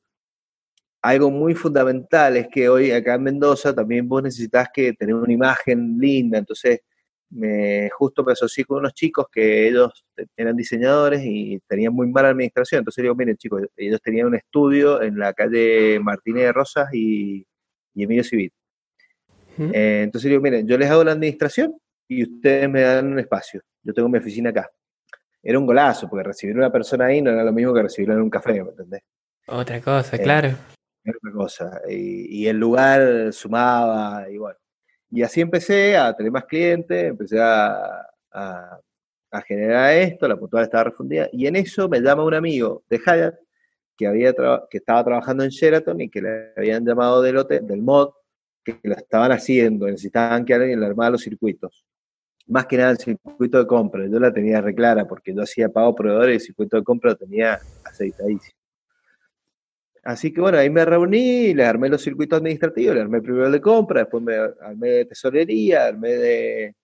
algo 1.01 1.29
muy 1.29 1.53
fundamental 1.53 2.37
es 2.37 2.47
que 2.51 2.69
hoy 2.69 2.91
acá 2.91 3.13
en 3.13 3.23
Mendoza 3.23 3.73
también 3.73 4.09
vos 4.09 4.23
necesitas 4.23 4.67
que 4.73 4.93
tener 4.93 5.13
una 5.13 5.31
imagen 5.31 5.97
linda, 5.99 6.39
entonces 6.39 6.81
me 7.29 7.89
justo 7.91 8.23
me 8.23 8.33
asocié 8.33 8.65
con 8.65 8.79
unos 8.79 8.93
chicos 8.93 9.27
que 9.31 9.67
ellos 9.67 10.05
eran 10.35 10.55
diseñadores 10.55 11.21
y 11.23 11.59
tenían 11.67 11.93
muy 11.93 12.07
mala 12.07 12.29
administración, 12.29 12.79
entonces 12.79 13.01
digo, 13.01 13.15
miren 13.15 13.37
chicos, 13.37 13.63
ellos 13.77 14.01
tenían 14.01 14.27
un 14.27 14.35
estudio 14.35 15.01
en 15.01 15.17
la 15.17 15.33
calle 15.33 15.99
Martínez 15.99 16.43
de 16.45 16.53
Rosas 16.53 16.93
y, 16.93 17.45
Emilio 17.95 18.23
Civil. 18.23 18.51
Eh, 19.57 20.01
entonces 20.03 20.29
digo, 20.29 20.41
miren, 20.41 20.65
yo 20.65 20.77
les 20.77 20.89
hago 20.89 21.03
la 21.03 21.11
administración 21.11 21.75
y 22.07 22.23
ustedes 22.23 22.69
me 22.69 22.81
dan 22.81 23.11
un 23.11 23.19
espacio, 23.19 23.61
yo 23.83 23.93
tengo 23.93 24.07
mi 24.07 24.17
oficina 24.17 24.51
acá 24.51 24.71
era 25.41 25.57
un 25.57 25.65
golazo, 25.65 26.09
porque 26.09 26.23
recibir 26.23 26.55
a 26.55 26.59
una 26.59 26.71
persona 26.71 27.05
ahí 27.05 27.21
no 27.21 27.31
era 27.31 27.43
lo 27.43 27.53
mismo 27.53 27.73
que 27.73 27.83
recibirla 27.83 28.15
en 28.15 28.21
un 28.21 28.29
café, 28.29 28.63
¿me 28.63 28.69
entendés? 28.69 29.01
Otra 29.47 29.81
cosa, 29.81 30.15
eh, 30.15 30.21
claro. 30.21 30.49
Otra 31.07 31.31
cosa. 31.33 31.81
Y, 31.89 32.45
el 32.47 32.57
lugar 32.57 33.31
sumaba, 33.33 34.29
y 34.29 34.37
bueno. 34.37 34.57
Y 35.11 35.23
así 35.23 35.41
empecé 35.41 35.97
a 35.97 36.13
tener 36.15 36.31
más 36.31 36.45
clientes, 36.45 37.05
empecé 37.05 37.39
a, 37.41 38.05
generar 39.47 39.93
esto, 39.93 40.27
la 40.27 40.37
puntual 40.37 40.63
estaba 40.63 40.85
refundida, 40.85 41.29
y 41.31 41.45
en 41.47 41.55
eso 41.55 41.87
me 41.87 41.99
llama 41.99 42.23
un 42.23 42.33
amigo 42.33 42.83
de 42.89 42.97
Hyatt 42.97 43.35
que, 43.95 44.07
había 44.07 44.33
que 44.69 44.77
estaba 44.77 45.03
trabajando 45.03 45.43
en 45.43 45.49
Sheraton 45.49 46.01
y 46.01 46.09
que 46.09 46.21
le 46.21 46.53
habían 46.57 46.85
llamado 46.85 47.21
del 47.21 47.37
hotel, 47.37 47.65
del 47.67 47.81
mod, 47.81 48.11
que 48.63 48.79
lo 48.83 48.95
estaban 48.95 49.31
haciendo, 49.31 49.87
necesitaban 49.87 50.45
que 50.45 50.53
alguien 50.53 50.79
le 50.79 50.85
armara 50.85 51.11
los 51.11 51.21
circuitos 51.21 51.85
más 52.49 52.65
que 52.65 52.77
nada 52.77 52.91
el 52.91 52.97
circuito 52.97 53.59
de 53.59 53.67
compra. 53.67 54.05
Yo 54.07 54.19
la 54.19 54.33
tenía 54.33 54.59
reclara 54.59 55.07
porque 55.07 55.33
yo 55.33 55.43
hacía 55.43 55.69
pago 55.69 55.95
proveedores 55.95 56.33
y 56.33 56.35
el 56.35 56.41
circuito 56.41 56.77
de 56.77 56.83
compra 56.83 57.11
lo 57.11 57.17
tenía 57.17 57.59
aceitadísimo. 57.85 58.58
Así 60.03 60.33
que 60.33 60.41
bueno, 60.41 60.57
ahí 60.57 60.69
me 60.69 60.85
reuní, 60.85 61.53
le 61.53 61.65
armé 61.65 61.89
los 61.89 62.01
circuitos 62.01 62.37
administrativos, 62.37 62.95
le 62.95 63.01
armé 63.01 63.21
primero 63.21 63.51
de 63.51 63.61
compra, 63.61 64.01
después 64.01 64.23
me 64.23 64.35
armé 64.35 64.89
de 64.89 65.05
tesorería, 65.05 65.87
armé 65.87 66.09
de. 66.09 66.75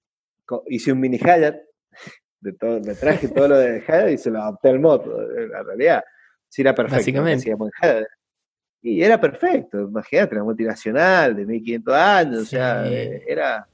hice 0.68 0.92
un 0.92 1.00
mini 1.00 1.18
Hyatt, 1.18 1.58
de 2.42 2.54
todo, 2.54 2.80
me 2.82 2.94
traje 2.96 3.28
todo 3.30 3.50
lo 3.50 3.58
de 3.58 3.82
Hyatt 3.82 4.10
y 4.12 4.18
se 4.18 4.30
lo 4.30 4.42
adapté 4.42 4.70
al 4.70 4.80
moto. 4.80 5.18
La 5.22 5.64
realidad, 5.64 6.04
sí 6.50 6.62
era 6.62 6.76
perfecto. 6.76 6.98
Básicamente. 6.98 7.56
Y 8.82 9.02
era 9.02 9.20
perfecto, 9.20 9.80
imagínate, 9.80 10.36
una 10.36 10.44
multinacional 10.44 11.36
de 11.36 11.46
1500 11.46 11.94
años, 11.96 12.42
o 12.42 12.46
sea, 12.46 12.88
era 12.88 13.68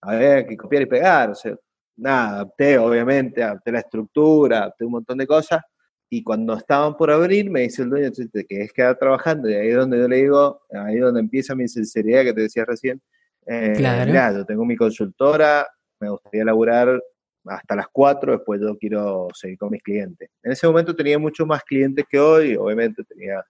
había 0.00 0.46
que 0.46 0.56
copiar 0.56 0.82
y 0.82 0.86
pegar, 0.86 1.30
o 1.30 1.34
sea, 1.34 1.54
nada, 1.96 2.36
adapté 2.36 2.78
obviamente, 2.78 3.42
adapté 3.42 3.72
la 3.72 3.80
estructura, 3.80 4.58
adapté 4.58 4.84
un 4.84 4.92
montón 4.92 5.18
de 5.18 5.26
cosas, 5.26 5.62
y 6.08 6.22
cuando 6.22 6.54
estaban 6.54 6.96
por 6.96 7.10
abrir 7.10 7.50
me 7.50 7.62
dice 7.62 7.82
el 7.82 7.90
dueño, 7.90 8.10
que 8.48 8.62
es 8.62 8.72
quedar 8.72 8.98
trabajando, 8.98 9.50
y 9.50 9.54
ahí 9.54 9.68
es 9.68 9.76
donde 9.76 9.98
yo 9.98 10.08
le 10.08 10.16
digo, 10.16 10.62
ahí 10.70 10.96
es 10.96 11.00
donde 11.00 11.20
empieza 11.20 11.54
mi 11.54 11.66
sinceridad 11.68 12.22
que 12.22 12.32
te 12.32 12.42
decía 12.42 12.64
recién, 12.64 13.02
eh, 13.46 13.74
claro. 13.76 14.38
yo 14.38 14.44
tengo 14.44 14.64
mi 14.64 14.76
consultora, 14.76 15.66
me 16.00 16.10
gustaría 16.10 16.44
laburar 16.44 17.02
hasta 17.46 17.76
las 17.76 17.86
4, 17.92 18.32
después 18.32 18.60
yo 18.60 18.76
quiero 18.76 19.28
seguir 19.32 19.58
con 19.58 19.70
mis 19.70 19.82
clientes. 19.82 20.30
En 20.42 20.52
ese 20.52 20.66
momento 20.66 20.94
tenía 20.94 21.18
muchos 21.18 21.46
más 21.46 21.62
clientes 21.62 22.04
que 22.08 22.18
hoy, 22.18 22.56
obviamente 22.56 23.04
tenía, 23.04 23.44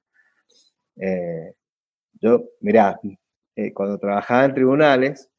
eh, 0.97 1.53
yo, 2.21 2.45
mirá, 2.61 2.99
eh, 3.55 3.73
cuando 3.73 3.99
trabajaba 3.99 4.45
en 4.45 4.55
tribunales, 4.55 5.31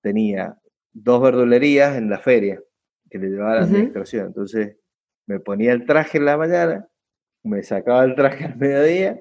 tenía 0.00 0.56
dos 0.92 1.22
verdulerías 1.22 1.96
en 1.96 2.10
la 2.10 2.18
feria 2.18 2.60
que 3.08 3.18
le 3.18 3.28
llevaba 3.28 3.56
la 3.56 3.62
administración. 3.62 4.26
Entonces 4.28 4.76
me 5.30 5.38
ponía 5.38 5.72
el 5.72 5.86
traje 5.86 6.18
en 6.18 6.24
la 6.24 6.36
mañana, 6.36 6.88
me 7.44 7.62
sacaba 7.62 8.02
el 8.02 8.16
traje 8.16 8.46
al 8.46 8.56
mediodía 8.56 9.16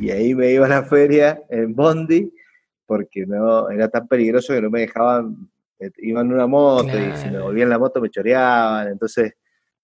y 0.00 0.10
ahí 0.10 0.34
me 0.34 0.50
iba 0.50 0.66
a 0.66 0.68
la 0.68 0.82
feria 0.82 1.40
en 1.48 1.72
Bondi 1.72 2.32
porque 2.84 3.24
no 3.26 3.70
era 3.70 3.88
tan 3.88 4.08
peligroso 4.08 4.52
que 4.52 4.60
no 4.60 4.70
me 4.70 4.80
dejaban, 4.80 5.48
eh, 5.78 5.90
iban 5.98 6.26
en 6.26 6.32
una 6.32 6.48
moto 6.48 6.98
y 6.98 7.16
si 7.16 7.30
me 7.30 7.40
volvían 7.40 7.68
la 7.68 7.78
moto 7.78 8.00
me 8.00 8.10
choreaban, 8.10 8.88
entonces 8.88 9.34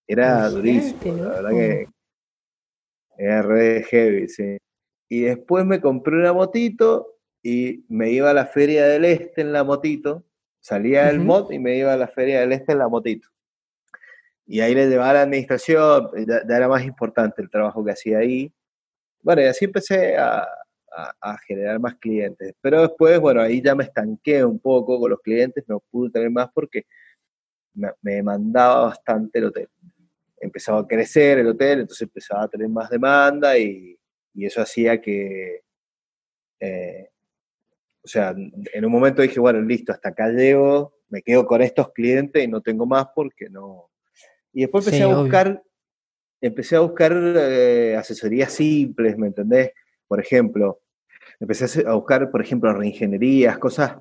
era 0.05 0.49
durísimo, 0.49 1.23
la 1.23 1.29
verdad 1.29 1.51
que 1.51 1.87
era 3.19 3.43
re 3.43 3.85
heavy, 3.85 4.29
sí. 4.29 4.59
Y 5.09 5.21
después 5.21 5.65
me 5.65 5.81
compré 5.81 6.17
una 6.17 6.33
motito 6.33 7.19
y 7.41 7.85
me 7.89 8.11
iba 8.11 8.31
a 8.31 8.35
la 8.35 8.47
Feria 8.47 8.87
del 8.87 9.05
Este 9.05 9.43
en 9.43 9.53
la 9.53 9.63
motito, 9.63 10.25
salía 10.59 11.07
del 11.07 11.21
mod 11.21 11.53
y 11.53 11.61
me 11.61 11.77
iba 11.77 11.93
a 11.93 11.97
la 11.97 12.09
Feria 12.09 12.41
del 12.41 12.51
Este 12.51 12.73
en 12.73 12.79
la 12.79 12.89
motito. 12.89 13.29
Y 14.47 14.61
ahí 14.61 14.75
le 14.75 14.89
llevaba 14.89 15.11
a 15.11 15.15
la 15.15 15.23
administración, 15.23 16.11
ya, 16.27 16.57
era 16.57 16.69
más 16.69 16.85
importante 16.85 17.43
el 17.43 17.51
trabajo 17.51 17.85
que 17.85 17.93
hacía 17.93 18.19
ahí. 18.19 18.53
Bueno, 19.23 19.43
y 19.43 19.47
así 19.47 19.67
empecé 19.67 20.17
a, 20.17 20.47
generar 21.47 21.81
más 21.81 21.95
clientes. 21.97 22.55
Pero 22.61 22.83
después, 22.83 23.19
bueno, 23.21 23.41
ahí 23.41 23.63
ya 23.63 23.75
me 23.75 23.85
estanqué 23.85 24.45
un 24.45 24.59
poco 24.59 25.01
con 25.01 25.11
los 25.11 25.21
clientes, 25.21 25.65
no 25.67 25.81
pude 25.91 26.11
tener 26.11 26.31
más 26.31 26.51
porque 26.53 26.85
me, 27.75 27.91
demandaba 28.03 28.87
bastante 28.87 29.39
el 29.39 29.47
hotel. 29.47 29.69
Empezaba 30.41 30.81
a 30.81 30.87
crecer 30.87 31.39
el 31.39 31.49
hotel, 31.49 31.81
entonces 31.81 32.03
empezaba 32.03 32.45
a 32.45 32.49
tener 32.49 32.69
más 32.69 32.91
demanda 32.91 33.57
y, 33.59 33.99
eso 34.35 34.63
hacía 34.63 35.01
que, 35.01 35.63
eh, 36.59 37.11
o 38.03 38.09
sea, 38.09 38.35
en 38.37 38.85
un 38.85 38.93
momento 38.93 39.23
dije, 39.23 39.39
bueno, 39.39 39.61
listo, 39.61 39.93
hasta 39.93 40.09
acá 40.09 40.29
llego, 40.29 40.95
me 41.11 41.23
quedo 41.23 41.47
con 41.47 41.61
estos 41.61 41.93
clientes 41.93 42.43
y 42.43 42.49
no 42.49 42.63
tengo 42.63 42.87
más 42.87 43.07
porque 43.15 43.51
no. 43.51 43.92
Y 44.53 44.63
después 44.63 44.87
empecé 44.87 45.05
a 45.05 45.15
buscar, 45.15 45.63
empecé 46.41 46.77
a 46.77 46.81
buscar 46.81 47.13
eh, 47.13 47.97
asesorías 47.97 48.53
simples, 48.53 49.17
¿me 49.17 49.29
entendés? 49.29 49.73
Por 50.07 50.21
ejemplo, 50.21 50.81
empecé 51.41 51.87
a 51.87 51.95
buscar, 51.95 52.31
por 52.31 52.43
ejemplo, 52.43 52.73
reingenierías, 52.73 53.59
cosas 53.59 53.97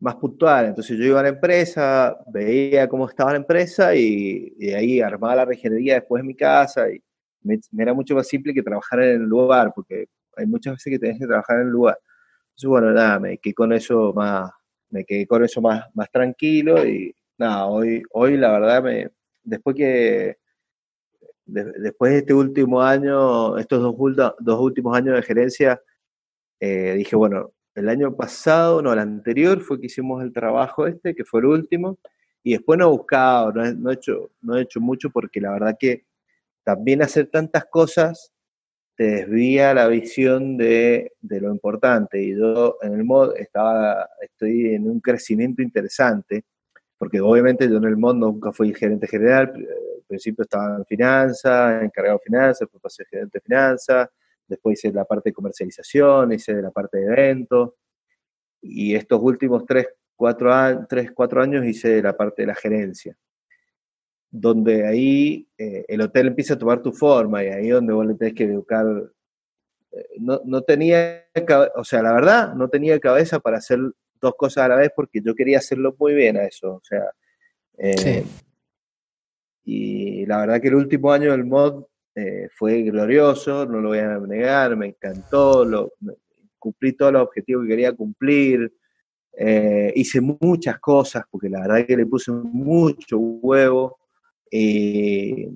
más 0.00 0.16
puntuales. 0.16 0.70
Entonces 0.70 0.96
yo 0.96 1.04
iba 1.04 1.20
a 1.20 1.24
la 1.24 1.30
empresa, 1.30 2.16
veía 2.28 2.88
cómo 2.88 3.08
estaba 3.08 3.32
la 3.32 3.38
empresa 3.38 3.94
y, 3.94 4.50
de 4.50 4.76
ahí 4.76 5.00
armaba 5.00 5.36
la 5.36 5.44
reingeniería 5.44 5.94
después 5.94 6.20
en 6.20 6.26
mi 6.26 6.34
casa 6.34 6.90
y 6.90 7.02
me, 7.42 7.58
era 7.78 7.94
mucho 7.94 8.14
más 8.14 8.26
simple 8.26 8.54
que 8.54 8.62
trabajar 8.62 9.02
en 9.02 9.22
el 9.22 9.28
lugar, 9.28 9.72
porque 9.74 10.06
hay 10.36 10.46
muchas 10.46 10.74
veces 10.74 10.92
que 10.92 10.98
tenés 10.98 11.18
que 11.18 11.26
trabajar 11.26 11.60
en 11.60 11.66
el 11.66 11.72
lugar. 11.72 11.98
Entonces, 12.48 12.68
bueno, 12.68 12.90
nada, 12.92 13.18
me 13.20 13.38
quedé 13.38 13.54
con 13.54 13.72
eso 13.72 14.12
más, 14.14 14.50
me 14.90 15.04
quedé 15.04 15.26
con 15.26 15.44
eso 15.44 15.60
más, 15.60 15.84
más 15.94 16.10
tranquilo 16.10 16.86
y 16.86 17.14
nada, 17.38 17.66
hoy, 17.66 18.02
hoy 18.12 18.36
la 18.36 18.52
verdad 18.52 18.82
me, 18.82 19.10
después 19.46 19.76
que, 19.76 20.36
después 21.46 22.12
de 22.12 22.18
este 22.18 22.34
último 22.34 22.82
año, 22.82 23.56
estos 23.58 23.80
dos, 23.80 23.96
dos 24.38 24.60
últimos 24.60 24.96
años 24.96 25.16
de 25.16 25.22
gerencia, 25.22 25.80
eh, 26.60 26.94
dije, 26.96 27.16
bueno, 27.16 27.52
el 27.74 27.88
año 27.88 28.14
pasado, 28.16 28.82
no, 28.82 28.92
el 28.92 28.98
anterior 28.98 29.60
fue 29.60 29.80
que 29.80 29.86
hicimos 29.86 30.22
el 30.22 30.32
trabajo 30.32 30.86
este, 30.86 31.14
que 31.14 31.24
fue 31.24 31.40
el 31.40 31.46
último, 31.46 31.98
y 32.42 32.52
después 32.52 32.78
no 32.78 32.86
he 32.86 32.90
buscado, 32.90 33.52
no 33.52 33.64
he, 33.64 33.74
no 33.74 33.90
he 33.90 33.94
hecho, 33.94 34.30
no 34.40 34.56
he 34.56 34.62
hecho 34.62 34.80
mucho 34.80 35.10
porque 35.10 35.40
la 35.40 35.52
verdad 35.52 35.76
que 35.78 36.04
también 36.64 37.02
hacer 37.02 37.28
tantas 37.28 37.64
cosas 37.66 38.32
te 38.96 39.04
desvía 39.04 39.74
la 39.74 39.88
visión 39.88 40.56
de, 40.56 41.12
lo 41.20 41.52
importante. 41.52 42.22
Y 42.22 42.36
yo 42.36 42.78
en 42.82 42.94
el 42.94 43.04
mod 43.04 43.36
estaba, 43.36 44.08
estoy 44.22 44.74
en 44.74 44.88
un 44.88 45.00
crecimiento 45.00 45.62
interesante, 45.62 46.44
porque 46.98 47.20
obviamente 47.20 47.68
yo 47.68 47.76
en 47.76 47.84
el 47.84 47.96
mod 47.96 48.14
nunca 48.14 48.52
fui 48.52 48.74
gerente 48.74 49.06
general, 49.06 49.52
al 49.54 50.02
principio 50.06 50.42
estaba 50.42 50.76
en 50.76 50.84
finanzas, 50.84 51.82
encargado 51.82 52.18
de 52.18 52.24
finanzas, 52.24 52.60
después 52.60 52.82
pasé 52.82 53.04
gerente 53.06 53.38
de 53.38 53.42
finanzas, 53.42 54.08
después 54.46 54.78
hice 54.78 54.92
la 54.92 55.04
parte 55.04 55.30
de 55.30 55.34
comercialización, 55.34 56.32
hice 56.32 56.54
la 56.62 56.70
parte 56.70 56.98
de 56.98 57.06
eventos, 57.06 57.72
y 58.62 58.94
estos 58.94 59.20
últimos 59.22 59.64
tres, 59.66 59.88
cuatro, 60.14 60.50
tres, 60.88 61.12
cuatro 61.12 61.42
años 61.42 61.64
hice 61.64 62.02
la 62.02 62.16
parte 62.16 62.42
de 62.42 62.46
la 62.46 62.54
gerencia 62.54 63.16
donde 64.30 64.86
ahí 64.86 65.48
eh, 65.56 65.84
el 65.88 66.00
hotel 66.00 66.28
empieza 66.28 66.54
a 66.54 66.58
tomar 66.58 66.82
tu 66.82 66.92
forma 66.92 67.42
y 67.42 67.48
ahí 67.48 67.68
donde 67.68 67.92
vos 67.92 68.06
le 68.06 68.14
tenés 68.14 68.34
que 68.34 68.44
educar. 68.44 68.86
Eh, 69.92 70.06
no, 70.18 70.40
no, 70.44 70.62
tenía, 70.62 71.24
o 71.74 71.84
sea, 71.84 72.02
la 72.02 72.12
verdad, 72.12 72.54
no 72.54 72.68
tenía 72.68 72.98
cabeza 73.00 73.40
para 73.40 73.58
hacer 73.58 73.78
dos 74.20 74.34
cosas 74.36 74.64
a 74.64 74.68
la 74.68 74.76
vez 74.76 74.90
porque 74.94 75.20
yo 75.22 75.34
quería 75.34 75.58
hacerlo 75.58 75.94
muy 75.98 76.14
bien 76.14 76.36
a 76.36 76.44
eso, 76.44 76.74
o 76.74 76.82
sea. 76.82 77.04
Eh, 77.78 78.24
y 79.64 80.24
la 80.26 80.38
verdad 80.38 80.60
que 80.60 80.68
el 80.68 80.76
último 80.76 81.12
año 81.12 81.32
del 81.32 81.44
mod 81.44 81.84
fue 82.56 82.82
glorioso, 82.82 83.66
no 83.66 83.80
lo 83.80 83.90
voy 83.90 83.98
a 83.98 84.18
negar, 84.18 84.74
me 84.74 84.86
encantó, 84.86 85.66
lo, 85.66 85.92
cumplí 86.58 86.92
todos 86.92 87.12
los 87.12 87.22
objetivos 87.22 87.64
que 87.64 87.68
quería 87.70 87.92
cumplir. 87.92 88.72
hice 89.94 90.20
muchas 90.20 90.78
cosas 90.78 91.24
porque 91.30 91.50
la 91.50 91.60
verdad 91.60 91.86
que 91.86 91.96
le 91.96 92.06
puse 92.06 92.32
mucho 92.32 93.18
huevo. 93.18 93.98
Y, 94.50 95.48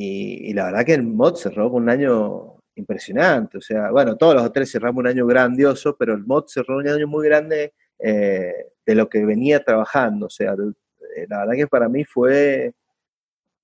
y, 0.00 0.52
la 0.52 0.66
verdad 0.66 0.84
que 0.84 0.94
el 0.94 1.02
mod 1.02 1.34
cerró 1.34 1.72
con 1.72 1.82
un 1.82 1.90
año 1.90 2.57
impresionante. 2.78 3.58
O 3.58 3.60
sea, 3.60 3.90
bueno, 3.90 4.16
todos 4.16 4.34
los 4.34 4.44
hoteles 4.44 4.70
cerramos 4.70 5.00
un 5.00 5.08
año 5.08 5.26
grandioso, 5.26 5.96
pero 5.96 6.14
el 6.14 6.24
mod 6.24 6.44
cerró 6.46 6.78
un 6.78 6.88
año 6.88 7.06
muy 7.06 7.26
grande 7.26 7.74
eh, 7.98 8.52
de 8.86 8.94
lo 8.94 9.08
que 9.08 9.24
venía 9.24 9.62
trabajando. 9.62 10.26
O 10.26 10.30
sea, 10.30 10.52
eh, 10.52 11.26
la 11.28 11.40
verdad 11.40 11.54
que 11.54 11.66
para 11.66 11.88
mí 11.88 12.04
fue, 12.04 12.72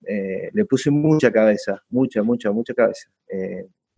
eh, 0.06 0.50
le 0.52 0.64
puse 0.64 0.90
mucha 0.90 1.30
cabeza, 1.30 1.82
mucha, 1.90 2.22
mucha, 2.22 2.50
mucha 2.50 2.74
cabeza. 2.74 3.08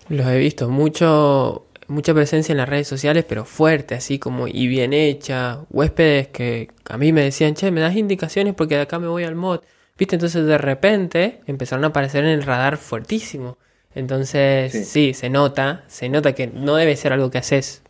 Los 0.09 0.27
he 0.27 0.39
visto, 0.39 0.69
mucho, 0.69 1.67
mucha 1.89 2.15
presencia 2.15 2.53
en 2.53 2.59
las 2.59 2.69
redes 2.69 2.87
sociales, 2.87 3.25
pero 3.29 3.45
fuerte, 3.45 3.95
así 3.95 4.19
como 4.19 4.47
y 4.47 4.69
bien 4.69 4.93
hecha. 4.93 5.65
Huéspedes 5.71 6.29
que 6.29 6.69
a 6.89 6.99
mí 6.99 7.13
me 7.13 7.23
decían, 7.23 7.55
che, 7.55 7.71
me 7.71 7.81
das 7.81 7.97
indicaciones 7.97 8.55
porque 8.55 8.77
de 8.77 8.83
acá 8.83 8.99
me 8.99 9.09
voy 9.09 9.25
al 9.25 9.35
mod. 9.35 9.61
¿Viste? 9.99 10.17
Entonces 10.17 10.45
de 10.45 10.59
repente 10.59 11.41
empezaron 11.47 11.85
a 11.85 11.89
aparecer 11.89 12.25
en 12.25 12.31
el 12.31 12.43
radar 12.43 12.77
fuertísimo. 12.77 13.57
Entonces, 13.97 14.89
sí. 14.89 15.15
se 15.15 15.31
nota, 15.31 15.83
se 15.89 16.09
nota 16.09 16.35
que 16.35 16.47
no 16.47 16.77
debe 16.77 16.95
ser 16.97 17.13
algo 17.13 17.31
que 17.31 17.39
haces 17.39 17.83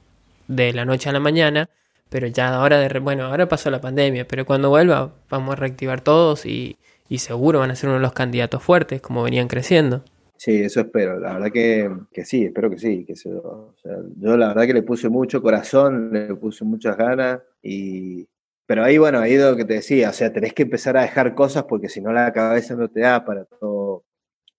de 0.49 0.73
la 0.73 0.85
noche 0.85 1.11
a 1.11 1.12
la 1.12 1.21
mañana, 1.21 1.69
pero 2.09 2.29
ya 2.29 2.55
ahora 2.55 2.79
de 2.79 2.99
bueno, 3.01 3.25
ahora 3.25 3.49
pasó 3.49 3.71
la 3.71 3.81
pandemia, 3.81 4.27
pero 4.27 4.47
cuando 4.47 4.71
vuelva 4.71 5.12
vamos 5.29 5.53
a 5.53 5.57
reactivar 5.57 6.01
todos 6.01 6.47
y, 6.47 6.79
y 7.09 7.19
seguro 7.19 7.59
van 7.59 7.73
a 7.73 7.77
ser 7.77 7.88
uno 7.88 7.99
de 7.99 8.03
los 8.03 8.12
candidatos 8.12 8.62
fuertes 8.62 9.03
como 9.03 9.25
venían 9.25 9.49
creciendo. 9.49 10.05
Sí, 10.37 10.62
eso 10.62 10.81
espero. 10.81 11.19
La 11.19 11.35
verdad 11.35 11.51
que, 11.51 11.90
que 12.12 12.25
sí, 12.25 12.45
espero 12.45 12.71
que 12.71 12.79
sí. 12.79 13.05
Que 13.05 13.16
se, 13.16 13.33
o 13.33 13.75
sea, 13.83 13.97
yo 14.16 14.37
la 14.37 14.49
verdad 14.49 14.66
que 14.66 14.75
le 14.75 14.83
puse 14.83 15.09
mucho 15.09 15.42
corazón, 15.42 16.11
le 16.12 16.35
puse 16.37 16.64
muchas 16.64 16.97
ganas 16.97 17.40
y, 17.62 18.29
pero 18.66 18.85
ahí, 18.85 18.99
bueno, 18.99 19.19
ahí 19.21 19.37
lo 19.37 19.57
que 19.57 19.64
te 19.64 19.75
decía, 19.75 20.11
o 20.11 20.12
sea, 20.12 20.33
tenés 20.33 20.53
que 20.53 20.62
empezar 20.64 20.97
a 20.97 21.03
dejar 21.03 21.35
cosas 21.35 21.64
porque 21.64 21.88
si 21.88 22.01
no 22.01 22.12
la 22.12 22.33
cabeza 22.33 22.77
no 22.77 22.88
te 22.88 23.01
da 23.01 23.25
para 23.25 23.45
todo. 23.45 24.05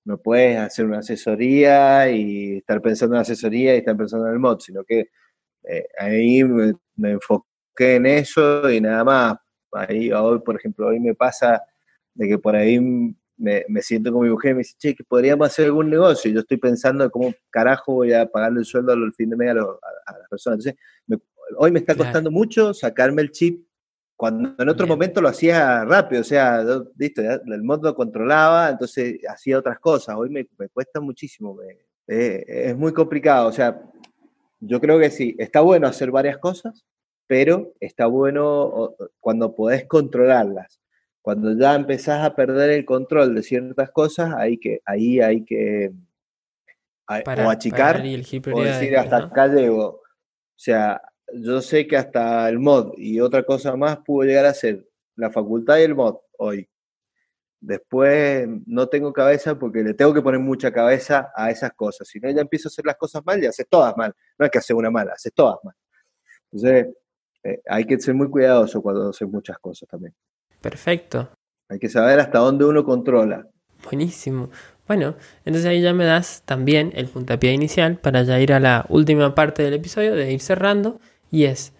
No 0.07 0.17
puedes 0.17 0.57
hacer 0.57 0.85
una 0.85 0.99
asesoría 0.99 2.09
y 2.09 2.59
estar 2.59 2.81
pensando 2.81 3.15
en 3.15 3.17
la 3.17 3.21
asesoría 3.23 3.75
y 3.75 3.79
estar 3.79 3.97
pensando 3.97 4.25
en 4.27 4.33
el 4.35 4.39
mod, 4.39 4.57
sino 4.61 4.85
que 4.85 5.09
eh, 5.63 5.85
ahí 5.99 6.45
me, 6.45 6.73
enfoqué 7.11 7.95
en 7.95 8.05
eso 8.05 8.69
y 8.71 8.79
nada 8.79 9.03
más. 9.03 9.37
Ahí, 9.73 10.09
hoy, 10.13 10.39
por 10.39 10.55
ejemplo, 10.55 10.87
hoy 10.87 11.01
me 11.01 11.13
pasa 11.13 11.61
de 12.13 12.25
que 12.25 12.37
por 12.37 12.55
ahí 12.55 12.79
me, 13.35 13.65
siento 13.81 14.13
con 14.13 14.23
mi 14.23 14.29
mujer 14.29 14.51
y 14.51 14.53
me 14.53 14.59
dice, 14.59 14.75
che, 14.77 14.95
que 14.95 15.03
podríamos 15.03 15.45
hacer 15.45 15.65
algún 15.65 15.89
negocio. 15.89 16.31
Y 16.31 16.35
yo 16.35 16.39
estoy 16.39 16.55
pensando 16.55 17.03
en 17.03 17.09
cómo 17.09 17.33
carajo 17.49 17.95
voy 17.95 18.13
a 18.13 18.25
pagarle 18.27 18.59
el 18.59 18.65
sueldo 18.65 18.93
al 18.93 19.13
fin 19.13 19.29
de 19.29 19.35
mes 19.35 19.51
a, 19.51 19.55
las 19.55 20.29
personas. 20.29 20.65
Entonces, 20.65 20.81
hoy 21.57 21.71
me 21.71 21.79
está 21.79 21.95
costando 21.95 22.31
mucho 22.31 22.73
sacarme 22.73 23.23
el 23.23 23.31
chip 23.31 23.61
cuando 24.17 24.55
en 24.57 24.67
otro 24.67 24.87
momento 24.87 25.21
lo 25.21 25.29
hacía 25.29 25.85
rápido, 25.85 26.21
o 26.21 26.25
sea, 26.25 26.63
listo, 26.97 27.21
el 27.21 27.63
mod 27.63 27.83
lo 27.83 27.93
controlaba, 27.93 28.69
entonces 28.69 29.19
hacía 29.29 29.59
otras 29.59 29.79
cosas. 29.79 30.15
Hoy 30.17 30.31
me, 30.31 30.47
cuesta 30.73 30.99
muchísimo, 30.99 31.55
es 32.07 32.75
muy 32.75 32.93
complicado. 32.93 33.47
O 33.47 33.51
sea, 33.51 33.79
yo 34.59 34.81
creo 34.81 34.97
que 34.97 35.11
sí, 35.11 35.35
está 35.37 35.61
bueno 35.61 35.87
hacer 35.87 36.09
varias 36.09 36.39
cosas, 36.39 36.83
pero 37.27 37.73
está 37.79 38.07
bueno 38.07 38.95
cuando 39.19 39.55
podés 39.55 39.85
controlarlas. 39.85 40.81
Cuando 41.21 41.55
ya 41.55 41.75
empezás 41.75 42.25
a 42.25 42.35
perder 42.35 42.71
el 42.71 42.85
control 42.85 43.35
de 43.35 43.43
ciertas 43.43 43.91
cosas, 43.91 44.33
hay 44.35 44.57
que, 44.57 44.81
ahí 44.85 45.19
hay 45.19 45.45
que 45.45 45.91
o 47.07 47.49
achicar 47.49 48.01
o 48.51 48.61
decir 48.63 48.97
hasta 48.97 49.17
acá 49.17 49.47
llego. 49.47 49.85
O 49.85 50.59
sea, 50.59 51.01
yo 51.33 51.61
sé 51.61 51.87
que 51.87 51.97
hasta 51.97 52.47
el 52.49 52.59
mod 52.59 52.93
y 52.97 53.19
otra 53.19 53.43
cosa 53.43 53.75
más 53.75 53.97
pudo 53.99 54.25
llegar 54.25 54.45
a 54.45 54.53
ser 54.53 54.87
la 55.15 55.31
facultad 55.31 55.77
y 55.77 55.83
el 55.83 55.95
mod 55.95 56.15
hoy. 56.37 56.69
Después 57.59 58.47
no 58.65 58.87
tengo 58.87 59.11
cabeza 59.11 59.57
porque 59.57 59.83
le 59.83 59.93
tengo 59.93 60.13
que 60.13 60.21
poner 60.21 60.39
mucha 60.39 60.71
cabeza 60.71 61.31
a 61.35 61.49
esas 61.49 61.73
cosas. 61.73 62.07
Si 62.07 62.19
no, 62.19 62.29
ya 62.29 62.41
empiezo 62.41 62.67
a 62.67 62.71
hacer 62.71 62.85
las 62.85 62.97
cosas 62.97 63.23
mal 63.25 63.41
y 63.43 63.47
haces 63.47 63.67
todas 63.67 63.97
mal. 63.97 64.13
No 64.37 64.45
es 64.45 64.51
que 64.51 64.59
hacer 64.59 64.75
una 64.75 64.91
mala, 64.91 65.13
haces 65.13 65.33
todas 65.33 65.57
mal. 65.63 65.73
Entonces, 66.51 66.95
eh, 67.43 67.61
hay 67.67 67.85
que 67.85 67.99
ser 67.99 68.13
muy 68.13 68.29
cuidadoso 68.29 68.81
cuando 68.81 69.09
haces 69.09 69.27
muchas 69.27 69.57
cosas 69.57 69.89
también. 69.89 70.13
Perfecto. 70.61 71.29
Hay 71.69 71.79
que 71.79 71.89
saber 71.89 72.19
hasta 72.19 72.39
dónde 72.39 72.63
uno 72.65 72.83
controla. 72.83 73.47
Buenísimo. 73.83 74.49
Bueno, 74.87 75.15
entonces 75.43 75.65
ahí 75.65 75.81
ya 75.81 75.93
me 75.93 76.05
das 76.05 76.43
también 76.45 76.91
el 76.95 77.07
puntapié 77.07 77.51
inicial 77.51 77.97
para 77.99 78.23
ya 78.23 78.39
ir 78.39 78.53
a 78.53 78.59
la 78.59 78.85
última 78.89 79.35
parte 79.35 79.63
del 79.63 79.73
episodio, 79.73 80.15
de 80.15 80.31
ir 80.31 80.39
cerrando 80.39 80.99
y 81.31 81.45
es, 81.45 81.73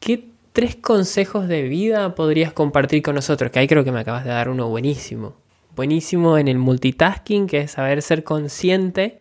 ¿qué 0.00 0.28
tres 0.52 0.76
consejos 0.76 1.48
de 1.48 1.62
vida 1.62 2.14
podrías 2.14 2.52
compartir 2.52 3.02
con 3.02 3.14
nosotros? 3.14 3.50
Que 3.50 3.60
ahí 3.60 3.68
creo 3.68 3.84
que 3.84 3.92
me 3.92 4.00
acabas 4.00 4.24
de 4.24 4.30
dar 4.30 4.48
uno 4.48 4.68
buenísimo. 4.68 5.36
Buenísimo 5.74 6.36
en 6.36 6.48
el 6.48 6.58
multitasking, 6.58 7.46
que 7.46 7.60
es 7.60 7.72
saber 7.72 8.02
ser 8.02 8.24
consciente 8.24 9.20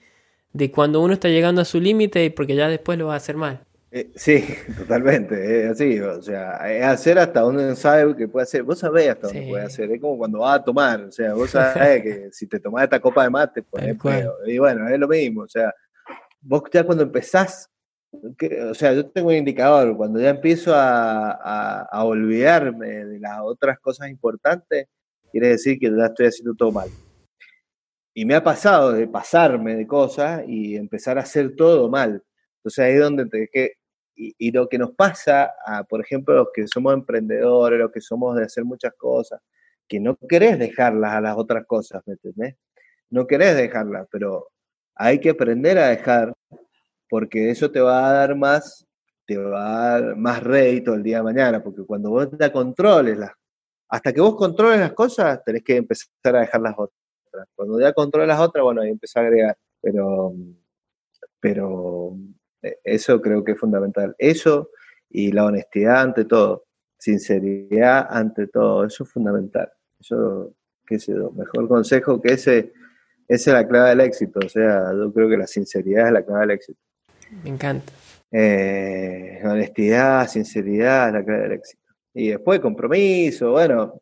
de 0.54 0.70
cuando 0.72 1.02
uno 1.02 1.14
está 1.14 1.30
llegando 1.30 1.62
a 1.62 1.66
su 1.66 1.80
límite 1.80 2.30
porque 2.32 2.56
ya 2.56 2.68
después 2.68 3.00
lo 3.00 3.08
va 3.08 3.14
a 3.14 3.18
hacer 3.18 3.38
mal. 3.38 3.64
Eh, 3.94 4.10
sí, 4.16 4.46
totalmente, 4.78 5.66
es 5.66 5.72
así, 5.72 6.00
o 6.00 6.22
sea, 6.22 6.56
es 6.72 6.84
hacer 6.86 7.20
hasta 7.20 7.42
donde 7.42 7.76
sabe 7.76 8.16
que 8.16 8.28
puede 8.30 8.44
hacer, 8.44 8.64
vos 8.64 8.80
sabés 8.80 9.10
hasta 9.10 9.28
dónde 9.28 9.50
puede 9.50 9.66
hacer, 9.66 9.92
es 9.92 10.00
como 10.00 10.18
cuando 10.18 10.40
vas 10.40 10.60
a 10.60 10.64
tomar, 10.64 11.02
o 11.02 11.12
sea, 11.12 11.34
vos 11.34 11.50
sabés 11.52 12.02
que 12.02 12.30
si 12.32 12.48
te 12.48 12.62
tomás 12.62 12.86
esta 12.86 13.02
copa 13.02 13.24
de 13.24 13.30
mate, 13.30 13.64
pues 13.64 13.84
y 14.48 14.58
bueno, 14.58 14.88
es 14.88 14.98
lo 14.98 15.10
mismo, 15.10 15.42
o 15.42 15.50
sea, 15.50 15.74
vos 16.40 16.64
ya 16.72 16.86
cuando 16.86 17.04
empezás 17.04 17.70
o 18.12 18.74
sea, 18.74 18.94
yo 18.94 19.10
tengo 19.10 19.30
un 19.30 19.36
indicador, 19.36 19.96
cuando 19.96 20.20
ya 20.20 20.32
empiezo 20.32 20.74
a, 20.76 21.88
olvidarme 22.04 23.06
de 23.06 23.20
las 23.20 23.40
otras 23.42 23.80
cosas 23.80 24.10
importantes, 24.10 24.88
quiere 25.32 25.50
decir 25.50 25.80
que 25.80 25.90
ya 25.90 26.06
estoy 26.08 26.28
haciendo 26.28 26.54
todo 26.56 26.72
mal. 26.72 26.90
Y 28.14 28.26
me 28.26 28.36
ha 28.36 28.44
pasado 28.44 28.92
de 28.92 29.08
pasarme 29.08 29.76
de 29.76 29.88
cosas 29.88 30.44
y 30.48 30.76
empezar 30.76 31.18
a 31.18 31.22
hacer 31.22 31.56
todo 31.56 31.90
mal. 31.90 32.22
Entonces 32.58 32.80
ahí 32.80 32.94
es 32.96 33.00
donde 33.00 33.26
te, 33.28 33.48
que 33.52 33.76
y, 34.16 34.52
lo 34.52 34.68
que 34.70 34.78
nos 34.78 34.92
pasa, 34.92 35.52
a, 35.66 35.84
por 35.84 36.02
ejemplo, 36.02 36.36
los 36.36 36.48
que 36.54 36.68
somos 36.68 36.94
emprendedores, 36.94 37.80
los 37.80 37.92
que 37.92 38.02
somos 38.02 38.36
de 38.36 38.44
hacer 38.44 38.66
muchas 38.66 38.94
cosas, 38.98 39.42
que 39.88 40.00
no 40.00 40.18
querés 40.30 40.60
dejarlas 40.60 41.14
a 41.14 41.22
las 41.22 41.38
otras 41.38 41.66
cosas, 41.66 42.04
¿me 42.06 42.14
entendés? 42.14 42.56
No 43.10 43.28
querés 43.28 43.56
dejarlas, 43.56 44.08
pero 44.12 44.50
hay 44.96 45.20
que 45.20 45.32
aprender 45.32 45.78
a 45.80 45.90
dejar, 45.90 46.34
porque 47.12 47.52
eso 47.52 47.70
te 47.70 47.82
va 47.82 48.10
a 48.10 48.14
dar 48.14 48.38
más, 48.38 48.88
te 49.28 49.36
va 49.38 49.96
a 49.96 50.00
dar 50.00 50.16
más 50.16 50.42
rédito 50.42 50.94
el 50.94 51.04
día 51.04 51.18
de 51.18 51.24
mañana, 51.24 51.62
porque 51.62 51.84
cuando 51.84 52.10
vos 52.10 52.30
te 52.38 52.52
controles 52.54 53.18
las, 53.18 53.34
hasta 53.90 54.14
que 54.14 54.22
vos 54.22 54.38
controles 54.38 54.80
las 54.80 54.94
cosas, 54.94 55.44
tenés 55.44 55.62
que 55.62 55.76
empezar 55.76 56.38
a 56.38 56.40
dejar 56.40 56.62
las 56.62 56.74
otras. 56.78 57.50
Cuando 57.54 57.82
ya 57.82 57.92
controles 57.92 58.30
las 58.30 58.40
otras, 58.40 58.64
bueno, 58.64 58.80
ahí 58.80 58.90
empezar 58.92 59.26
a 59.26 59.28
agregar, 59.28 59.58
pero, 59.82 60.34
pero 61.42 62.16
e, 62.62 62.80
eso 62.82 63.22
creo 63.22 63.44
que 63.44 63.52
es 63.52 63.60
fundamental. 63.60 64.16
Eso 64.18 64.70
y 65.10 65.34
la 65.34 65.44
honestidad 65.44 66.00
ante 66.00 66.24
todo, 66.24 66.64
sinceridad 66.98 68.08
ante 68.10 68.48
todo, 68.48 68.86
eso 68.86 69.04
es 69.04 69.12
fundamental. 69.12 69.70
Eso, 70.00 70.54
qué 70.88 70.98
sé 70.98 71.14
yo, 71.14 71.30
mejor 71.32 71.68
consejo 71.68 72.22
que 72.22 72.36
ese, 72.36 72.72
esa 73.28 73.52
es 73.52 73.54
la 73.54 73.68
clave 73.68 73.90
del 73.90 74.00
éxito. 74.00 74.40
O 74.46 74.48
sea, 74.48 74.94
yo 74.94 75.12
creo 75.12 75.28
que 75.28 75.36
la 75.36 75.48
sinceridad 75.48 76.08
es 76.08 76.14
la 76.14 76.26
clave 76.26 76.40
del 76.40 76.52
éxito. 76.52 76.80
Me 77.44 77.50
encanta. 77.50 77.92
Eh, 78.32 79.42
honestidad, 79.44 80.28
sinceridad 80.28 81.14
la 81.14 81.24
clave 81.24 81.44
del 81.44 81.52
éxito. 81.54 81.94
Y 82.14 82.30
después 82.30 82.60
compromiso, 82.60 83.52
bueno, 83.52 84.02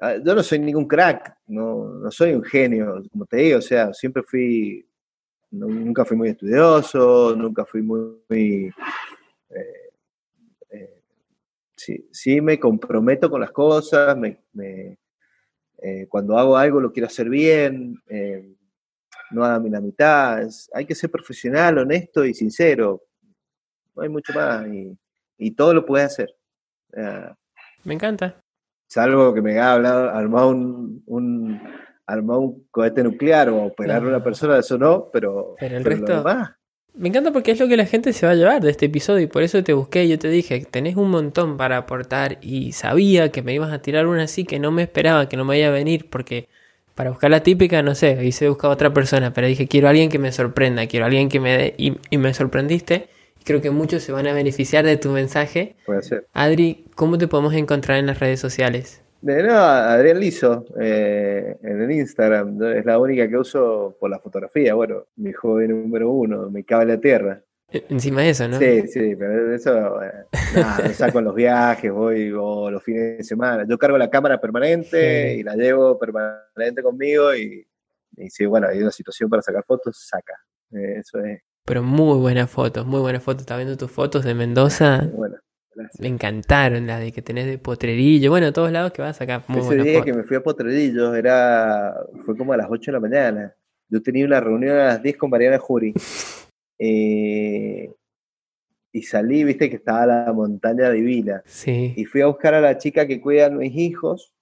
ah, 0.00 0.16
yo 0.24 0.34
no 0.34 0.42
soy 0.42 0.58
ningún 0.60 0.86
crack, 0.86 1.36
no, 1.46 1.94
no 1.94 2.10
soy 2.10 2.32
un 2.32 2.42
genio, 2.42 3.02
como 3.10 3.26
te 3.26 3.38
digo, 3.38 3.58
o 3.58 3.62
sea, 3.62 3.92
siempre 3.92 4.22
fui 4.22 4.86
nunca 5.52 6.04
fui 6.04 6.16
muy 6.16 6.30
estudioso, 6.30 7.34
nunca 7.36 7.64
fui 7.64 7.82
muy... 7.82 8.72
Eh, 9.50 9.90
eh, 10.70 11.02
sí, 11.76 12.40
me 12.40 12.58
comprometo 12.58 13.30
con 13.30 13.40
las 13.40 13.52
cosas, 13.52 14.16
eh, 14.58 16.06
cuando 16.08 16.38
hago 16.38 16.56
algo 16.56 16.80
lo 16.80 16.92
quiero 16.92 17.08
hacer 17.08 17.28
bien, 17.28 18.00
no 19.32 19.44
a 19.44 19.58
la 19.58 19.80
mitad, 19.80 20.40
hay 20.72 20.86
que 20.86 20.94
ser 20.94 21.10
profesional, 21.10 21.78
honesto 21.78 22.24
y 22.24 22.34
sincero, 22.34 23.02
no 23.94 24.02
hay 24.02 24.08
mucho 24.08 24.32
más 24.32 24.66
y, 24.68 25.50
todo 25.56 25.74
lo 25.74 25.84
puedes 25.84 26.06
hacer. 26.06 26.34
me 27.84 27.94
encanta. 27.94 28.40
Salvo 28.86 29.34
que 29.34 29.42
me 29.42 29.52
haya 29.52 29.72
hablado, 29.72 30.10
armado 30.10 30.48
un 30.50 31.60
armar 32.06 32.38
un 32.38 32.66
cohete 32.70 33.02
nuclear 33.02 33.48
o 33.48 33.64
operar 33.64 34.02
a 34.02 34.06
una 34.06 34.22
persona, 34.22 34.58
eso 34.58 34.78
no, 34.78 35.08
pero, 35.12 35.56
pero 35.58 35.76
el 35.76 35.84
resto. 35.84 36.24
Me 36.94 37.08
encanta 37.08 37.32
porque 37.32 37.52
es 37.52 37.60
lo 37.60 37.68
que 37.68 37.76
la 37.78 37.86
gente 37.86 38.12
se 38.12 38.26
va 38.26 38.32
a 38.32 38.34
llevar 38.34 38.60
de 38.60 38.70
este 38.70 38.84
episodio 38.84 39.24
y 39.24 39.26
por 39.26 39.42
eso 39.42 39.64
te 39.64 39.72
busqué. 39.72 40.06
Yo 40.08 40.18
te 40.18 40.28
dije, 40.28 40.66
tenés 40.70 40.96
un 40.96 41.08
montón 41.08 41.56
para 41.56 41.78
aportar 41.78 42.36
y 42.42 42.72
sabía 42.72 43.32
que 43.32 43.40
me 43.40 43.54
ibas 43.54 43.72
a 43.72 43.80
tirar 43.80 44.06
una 44.06 44.24
así 44.24 44.44
que 44.44 44.58
no 44.58 44.70
me 44.72 44.82
esperaba, 44.82 45.26
que 45.26 45.38
no 45.38 45.46
me 45.46 45.58
iba 45.58 45.68
a 45.68 45.70
venir 45.70 46.10
porque 46.10 46.50
para 46.94 47.10
buscar 47.10 47.30
la 47.30 47.42
típica, 47.42 47.82
no 47.82 47.94
sé, 47.94 48.24
hice 48.24 48.48
buscar 48.48 48.70
a 48.70 48.74
otra 48.74 48.92
persona, 48.92 49.32
pero 49.32 49.46
dije, 49.46 49.66
quiero 49.68 49.86
a 49.86 49.90
alguien 49.90 50.10
que 50.10 50.18
me 50.18 50.32
sorprenda, 50.32 50.86
quiero 50.86 51.04
a 51.04 51.08
alguien 51.08 51.28
que 51.28 51.40
me 51.40 51.56
dé 51.56 51.74
y, 51.76 51.96
y 52.10 52.18
me 52.18 52.34
sorprendiste. 52.34 53.08
Creo 53.44 53.60
que 53.60 53.70
muchos 53.70 54.02
se 54.02 54.12
van 54.12 54.26
a 54.28 54.32
beneficiar 54.32 54.84
de 54.84 54.96
tu 54.96 55.10
mensaje. 55.10 55.74
Puede 55.84 56.02
ser. 56.02 56.26
Adri, 56.32 56.84
¿cómo 56.94 57.18
te 57.18 57.26
podemos 57.26 57.54
encontrar 57.54 57.98
en 57.98 58.06
las 58.06 58.20
redes 58.20 58.38
sociales? 58.38 59.02
De 59.22 59.40
no, 59.42 59.54
Adrián 59.54 60.18
Lizo, 60.18 60.64
eh, 60.80 61.56
en 61.62 61.80
el 61.80 61.92
Instagram, 61.92 62.60
es 62.74 62.84
la 62.84 62.98
única 62.98 63.28
que 63.28 63.36
uso 63.36 63.96
por 64.00 64.10
la 64.10 64.18
fotografía. 64.18 64.74
Bueno, 64.74 65.04
mi 65.14 65.32
joven 65.32 65.70
número 65.70 66.10
uno, 66.10 66.50
me 66.50 66.64
cabe 66.64 66.86
la 66.86 66.98
tierra. 66.98 67.40
Encima 67.88 68.22
de 68.22 68.30
eso, 68.30 68.48
¿no? 68.48 68.58
Sí, 68.58 68.86
sí, 68.88 69.16
pero 69.16 69.54
eso, 69.54 70.02
eh, 70.02 70.12
nada, 70.54 70.88
saco 70.94 71.18
en 71.18 71.24
los 71.24 71.34
viajes, 71.34 71.90
voy 71.92 72.32
o 72.32 72.70
los 72.70 72.82
fines 72.82 73.18
de 73.18 73.24
semana. 73.24 73.64
Yo 73.68 73.78
cargo 73.78 73.98
la 73.98 74.10
cámara 74.10 74.40
permanente 74.40 75.34
y 75.34 75.42
la 75.42 75.54
llevo 75.54 75.98
permanente 75.98 76.82
conmigo 76.82 77.34
y, 77.34 77.66
y 78.16 78.30
si, 78.30 78.46
bueno, 78.46 78.68
hay 78.68 78.80
una 78.80 78.90
situación 78.90 79.30
para 79.30 79.42
sacar 79.42 79.64
fotos, 79.64 79.96
saca. 80.08 80.34
Eh, 80.72 80.98
eso 81.00 81.18
es. 81.20 81.40
Pero 81.64 81.82
muy 81.82 82.18
buenas 82.18 82.50
fotos, 82.50 82.86
muy 82.86 83.00
buenas 83.00 83.22
fotos. 83.22 83.42
Estaba 83.42 83.58
viendo 83.58 83.76
tus 83.76 83.90
fotos 83.90 84.24
de 84.24 84.34
Mendoza. 84.34 85.08
Bueno. 85.14 85.36
Me 85.98 86.08
encantaron 86.08 86.86
las 86.86 87.00
de 87.00 87.12
que 87.12 87.22
tenés 87.22 87.46
de 87.46 87.58
Potrerillo. 87.58 88.30
Bueno, 88.30 88.48
a 88.48 88.52
todos 88.52 88.70
lados 88.70 88.92
que 88.92 89.00
vas 89.00 89.20
acá. 89.20 89.42
Muy 89.48 89.60
Ese 89.60 89.76
día 89.76 90.02
que 90.02 90.12
me 90.12 90.22
fui 90.24 90.36
a 90.36 90.42
Potrerillo 90.42 91.14
era, 91.14 91.94
fue 92.26 92.36
como 92.36 92.52
a 92.52 92.56
las 92.56 92.66
8 92.68 92.90
de 92.90 92.92
la 92.92 93.00
mañana. 93.00 93.54
Yo 93.88 94.02
tenía 94.02 94.26
una 94.26 94.40
reunión 94.40 94.76
a 94.78 94.84
las 94.84 95.02
10 95.02 95.16
con 95.16 95.30
Mariana 95.30 95.58
Jury. 95.58 95.94
Eh, 96.84 97.94
y 98.90 99.02
salí, 99.02 99.44
viste 99.44 99.70
que 99.70 99.76
estaba 99.76 100.04
la 100.04 100.32
montaña 100.32 100.90
divina. 100.90 101.40
Sí. 101.46 101.94
Y 101.96 102.04
fui 102.06 102.22
a 102.22 102.26
buscar 102.26 102.54
a 102.54 102.60
la 102.60 102.76
chica 102.76 103.06
que 103.06 103.20
cuida 103.20 103.46
a 103.46 103.50
mis 103.50 103.74
hijos. 103.76 104.34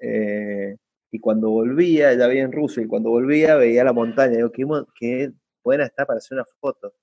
Eh, 0.00 0.76
y 1.12 1.20
cuando 1.20 1.50
volvía, 1.50 2.12
ya 2.14 2.26
veía 2.26 2.42
en 2.42 2.50
ruso, 2.50 2.80
y 2.80 2.88
cuando 2.88 3.10
volvía 3.10 3.54
veía 3.54 3.84
la 3.84 3.92
montaña. 3.92 4.36
Digo, 4.36 4.50
qué, 4.50 4.66
qué 4.98 5.32
buena 5.62 5.84
está 5.84 6.04
para 6.04 6.18
hacer 6.18 6.36
una 6.36 6.44
foto. 6.60 6.94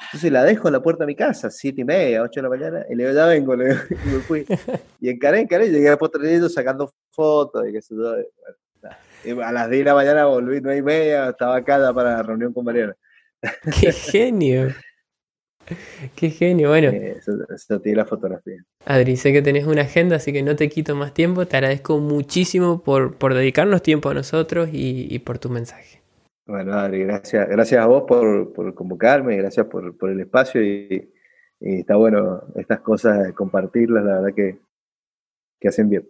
Entonces 0.00 0.30
la 0.30 0.44
dejo 0.44 0.68
en 0.68 0.74
la 0.74 0.82
puerta 0.82 1.02
de 1.02 1.08
mi 1.08 1.16
casa, 1.16 1.50
siete 1.50 1.80
y 1.80 1.84
media, 1.84 2.22
ocho 2.22 2.40
de 2.40 2.42
la 2.42 2.48
mañana, 2.48 2.86
y 2.88 2.94
le 2.94 3.02
digo, 3.02 3.16
ya 3.16 3.26
vengo, 3.26 3.56
le 3.56 3.70
digo, 3.70 3.80
y 3.90 4.08
me 4.08 4.20
fui. 4.20 4.46
Y 5.00 5.10
encaré, 5.10 5.40
encaré, 5.40 5.68
llegué 5.68 5.88
a 5.88 5.98
Potrerillo 5.98 6.48
sacando 6.48 6.92
fotos 7.10 7.68
y 7.68 7.72
qué 7.72 7.82
sé 7.82 7.96
yo. 7.96 8.14
a 9.42 9.52
las 9.52 9.68
10 9.68 9.80
de 9.80 9.84
la 9.84 9.94
mañana 9.94 10.26
volví, 10.26 10.60
nueve 10.60 10.78
y 10.78 10.82
media, 10.82 11.30
estaba 11.30 11.56
acá 11.56 11.92
para 11.92 12.18
la 12.18 12.22
reunión 12.22 12.52
con 12.52 12.64
Mariana. 12.64 12.96
¡Qué 13.80 13.92
genio! 13.92 14.68
¡Qué 16.16 16.30
genio! 16.30 16.70
Bueno. 16.70 16.90
Eso, 16.90 17.80
tiene 17.80 17.96
la 17.96 18.06
fotografía. 18.06 18.64
Adri, 18.86 19.16
sé 19.16 19.32
que 19.32 19.42
tenés 19.42 19.66
una 19.66 19.82
agenda, 19.82 20.16
así 20.16 20.32
que 20.32 20.42
no 20.42 20.56
te 20.56 20.68
quito 20.68 20.96
más 20.96 21.12
tiempo. 21.12 21.46
Te 21.46 21.56
agradezco 21.56 21.98
muchísimo 21.98 22.82
por, 22.82 23.16
por 23.16 23.34
dedicarnos 23.34 23.82
tiempo 23.82 24.08
a 24.08 24.14
nosotros 24.14 24.70
y, 24.72 25.06
y 25.14 25.18
por 25.20 25.38
tu 25.38 25.50
mensaje. 25.50 25.98
Bueno, 26.48 26.72
Adri, 26.72 27.04
gracias, 27.04 27.46
gracias 27.46 27.78
a 27.78 27.86
vos 27.86 28.04
por, 28.08 28.54
por 28.54 28.72
convocarme, 28.74 29.36
gracias 29.36 29.66
por, 29.66 29.98
por 29.98 30.08
el 30.08 30.20
espacio 30.20 30.64
y, 30.64 31.12
está 31.60 31.96
bueno 31.96 32.42
estas 32.54 32.80
cosas, 32.80 33.34
compartirlas, 33.34 34.02
la 34.02 34.20
verdad 34.20 34.34
que, 34.34 34.58
que, 35.60 35.68
hacen 35.68 35.90
bien. 35.90 36.08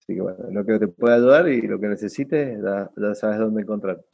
Así 0.00 0.14
que 0.16 0.20
bueno, 0.20 0.50
lo 0.50 0.66
que 0.66 0.78
te 0.78 0.88
pueda 0.88 1.14
ayudar 1.14 1.48
y 1.48 1.62
lo 1.62 1.80
que 1.80 1.86
necesites, 1.88 2.60
ya, 2.62 2.90
ya 2.94 3.14
sabes 3.14 3.38
dónde 3.38 3.62
encontrar. 3.62 4.04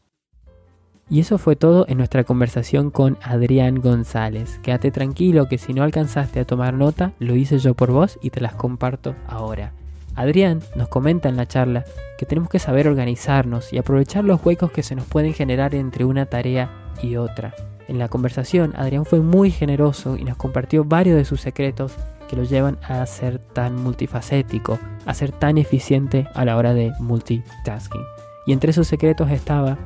Y 1.11 1.19
eso 1.19 1.39
fue 1.39 1.57
todo 1.57 1.87
en 1.89 1.99
nuestra 1.99 2.23
conversación 2.23 2.91
con 2.91 3.19
Adrián 3.21 3.81
González. 3.81 4.61
Quédate 4.63 4.93
tranquilo 4.93 5.49
que 5.49 5.59
si 5.59 5.75
no 5.75 5.83
alcanzaste 5.83 6.39
a 6.39 6.45
tomar 6.45 6.73
nota, 6.75 7.13
lo 7.19 7.35
hice 7.35 7.59
yo 7.59 7.75
por 7.75 7.91
vos 7.91 8.17
y 8.23 8.31
te 8.31 8.41
las 8.41 8.55
comparto 8.55 9.17
ahora. 9.27 9.73
Adrián 10.15 10.61
nos 10.77 10.89
comenta 10.89 11.29
en 11.29 11.37
la 11.37 11.47
charla 11.47 11.85
que 12.17 12.27
tenemos 12.27 12.49
que 12.49 12.61
saber 12.61 12.87
organizarnos 12.87 13.73
y 13.73 13.79
aprovechar 13.79 14.23
los 14.23 14.45
huecos 14.45 14.71
que 14.71 14.85
se 14.85 14.95
nos 14.95 15.07
pueden 15.07 15.35
generar 15.35 15.75
entre 15.75 16.05
una 16.05 16.27
tarea 16.27 16.71
y 17.03 17.17
otra. 17.17 17.55
En 17.89 17.99
la 17.99 18.09
conversación, 18.09 18.73
Adrián 18.77 19.05
fue 19.05 19.19
muy 19.19 19.51
generoso 19.51 20.17
y 20.17 20.23
nos 20.23 20.37
compartió 20.37 20.85
varios 20.85 21.17
de 21.17 21.25
sus 21.25 21.41
secretos 21.41 21.93
que 22.29 22.37
lo 22.37 22.45
llevan 22.45 22.79
a 22.87 23.05
ser 23.07 23.41
tan 23.41 23.75
multifacético, 23.75 24.79
a 25.07 25.15
ser 25.15 25.33
tan 25.33 25.59
eficiente 25.59 26.29
a 26.35 26.45
la 26.45 26.57
hora 26.57 26.73
de 26.73 26.93
multitasking. 27.01 28.05
Y 28.47 28.53
entre 28.53 28.71
esos 28.71 28.87
secretos 28.87 29.31
estaba 29.31 29.77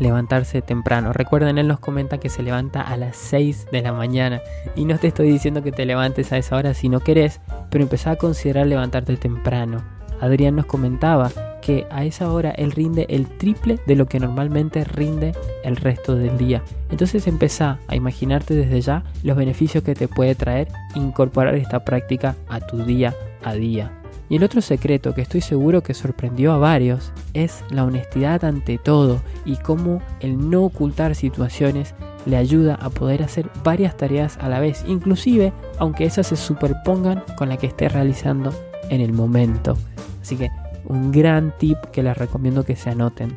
levantarse 0.00 0.62
temprano. 0.62 1.12
Recuerden, 1.12 1.58
él 1.58 1.68
nos 1.68 1.80
comenta 1.80 2.18
que 2.18 2.28
se 2.28 2.42
levanta 2.42 2.82
a 2.82 2.96
las 2.96 3.16
6 3.16 3.68
de 3.70 3.82
la 3.82 3.92
mañana. 3.92 4.40
Y 4.76 4.84
no 4.84 4.98
te 4.98 5.08
estoy 5.08 5.30
diciendo 5.30 5.62
que 5.62 5.72
te 5.72 5.86
levantes 5.86 6.32
a 6.32 6.38
esa 6.38 6.56
hora 6.56 6.74
si 6.74 6.88
no 6.88 7.00
querés, 7.00 7.40
pero 7.70 7.84
empezá 7.84 8.12
a 8.12 8.16
considerar 8.16 8.66
levantarte 8.66 9.16
temprano. 9.16 9.82
Adrián 10.20 10.56
nos 10.56 10.66
comentaba 10.66 11.30
que 11.60 11.86
a 11.90 12.04
esa 12.04 12.32
hora 12.32 12.50
él 12.50 12.72
rinde 12.72 13.06
el 13.08 13.26
triple 13.26 13.78
de 13.86 13.94
lo 13.94 14.06
que 14.06 14.20
normalmente 14.20 14.84
rinde 14.84 15.32
el 15.64 15.76
resto 15.76 16.14
del 16.14 16.38
día. 16.38 16.62
Entonces 16.90 17.26
empezá 17.26 17.78
a 17.88 17.96
imaginarte 17.96 18.54
desde 18.54 18.80
ya 18.80 19.04
los 19.22 19.36
beneficios 19.36 19.84
que 19.84 19.94
te 19.94 20.08
puede 20.08 20.34
traer 20.34 20.68
incorporar 20.94 21.54
esta 21.54 21.84
práctica 21.84 22.36
a 22.48 22.60
tu 22.60 22.78
día 22.84 23.14
a 23.44 23.54
día. 23.54 23.97
Y 24.28 24.36
el 24.36 24.44
otro 24.44 24.60
secreto 24.60 25.14
que 25.14 25.22
estoy 25.22 25.40
seguro 25.40 25.82
que 25.82 25.94
sorprendió 25.94 26.52
a 26.52 26.58
varios 26.58 27.12
es 27.32 27.64
la 27.70 27.84
honestidad 27.84 28.44
ante 28.44 28.76
todo 28.76 29.20
y 29.44 29.56
cómo 29.56 30.02
el 30.20 30.50
no 30.50 30.64
ocultar 30.64 31.14
situaciones 31.14 31.94
le 32.26 32.36
ayuda 32.36 32.74
a 32.74 32.90
poder 32.90 33.22
hacer 33.22 33.48
varias 33.64 33.96
tareas 33.96 34.36
a 34.38 34.48
la 34.48 34.60
vez, 34.60 34.84
inclusive 34.86 35.52
aunque 35.78 36.04
esas 36.04 36.26
se 36.26 36.36
superpongan 36.36 37.24
con 37.36 37.48
la 37.48 37.56
que 37.56 37.68
esté 37.68 37.88
realizando 37.88 38.52
en 38.90 39.00
el 39.00 39.12
momento. 39.12 39.78
Así 40.20 40.36
que 40.36 40.50
un 40.84 41.10
gran 41.10 41.54
tip 41.58 41.78
que 41.92 42.02
les 42.02 42.16
recomiendo 42.16 42.64
que 42.64 42.76
se 42.76 42.90
anoten. 42.90 43.36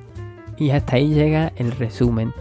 Y 0.58 0.72
hasta 0.72 0.98
ahí 0.98 1.14
llega 1.14 1.54
el 1.56 1.72
resumen. 1.72 2.34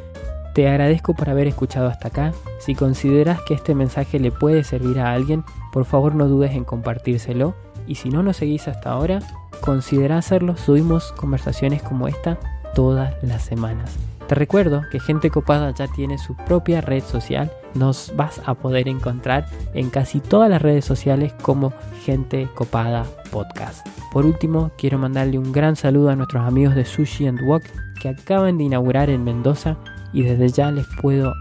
Te 0.55 0.69
agradezco 0.69 1.15
por 1.15 1.31
haber 1.31 1.47
escuchado 1.47 1.89
hasta 1.89 2.09
acá. 2.09 2.33
Si 2.59 2.75
consideras 2.75 3.41
que 3.43 3.55
este 3.55 3.75
mensaje 3.75 4.19
le 4.19 4.33
puede 4.33 4.65
servir 4.65 4.99
a 4.99 5.13
alguien, 5.13 5.45
por 5.73 5.85
favor 5.85 6.15
no 6.15 6.27
dudes 6.27 6.53
en 6.53 6.65
compartírselo 6.65 7.55
y 7.91 7.97
si 7.97 8.09
no 8.09 8.23
nos 8.23 8.37
seguís 8.37 8.69
hasta 8.69 8.93
ahora, 8.93 9.19
considera 9.63 10.17
hacerlo. 10.17 10.57
Subimos 10.57 11.11
conversaciones 11.13 11.83
como 11.83 12.07
esta 12.07 12.39
todas 12.73 13.13
las 13.23 13.43
semanas. 13.43 13.97
Te 14.29 14.37
recuerdo 14.37 14.83
que 14.93 15.01
Gente 15.01 15.29
Copada 15.29 15.73
ya 15.73 15.89
tiene 15.89 16.17
su 16.17 16.37
propia 16.37 16.81
red 16.81 17.03
social. 17.03 17.51
Nos 17.75 18.13
vas 18.15 18.41
a 18.47 18.55
poder 18.55 18.87
encontrar 18.87 19.47
en 19.75 19.91
casi 19.91 20.21
todas 20.21 20.49
las 20.49 20.63
redes 20.63 20.85
sociales 20.85 21.33
como 21.43 21.73
Gente 22.05 22.49
Copada 22.55 23.05
Podcast. 23.33 23.85
Por 24.13 24.25
último, 24.25 24.71
quiero 24.79 24.99
mandarle 24.99 25.41
un 25.41 25.51
gran 25.51 25.75
saludo 25.75 26.11
a 26.11 26.17
nuestros 26.17 26.47
amigos 26.47 26.77
de 26.77 26.85
Sushi 26.85 27.27
and 27.27 27.43
Walk 27.43 27.65
que 28.01 28.11
acaban 28.11 28.57
de 28.57 28.65
inaugurar 28.65 29.11
en 29.11 29.25
Mendoza 29.25 29.77
y 30.13 30.23
desde 30.23 30.49
ya 30.49 30.71
les 30.71 30.87
puedo 31.03 31.33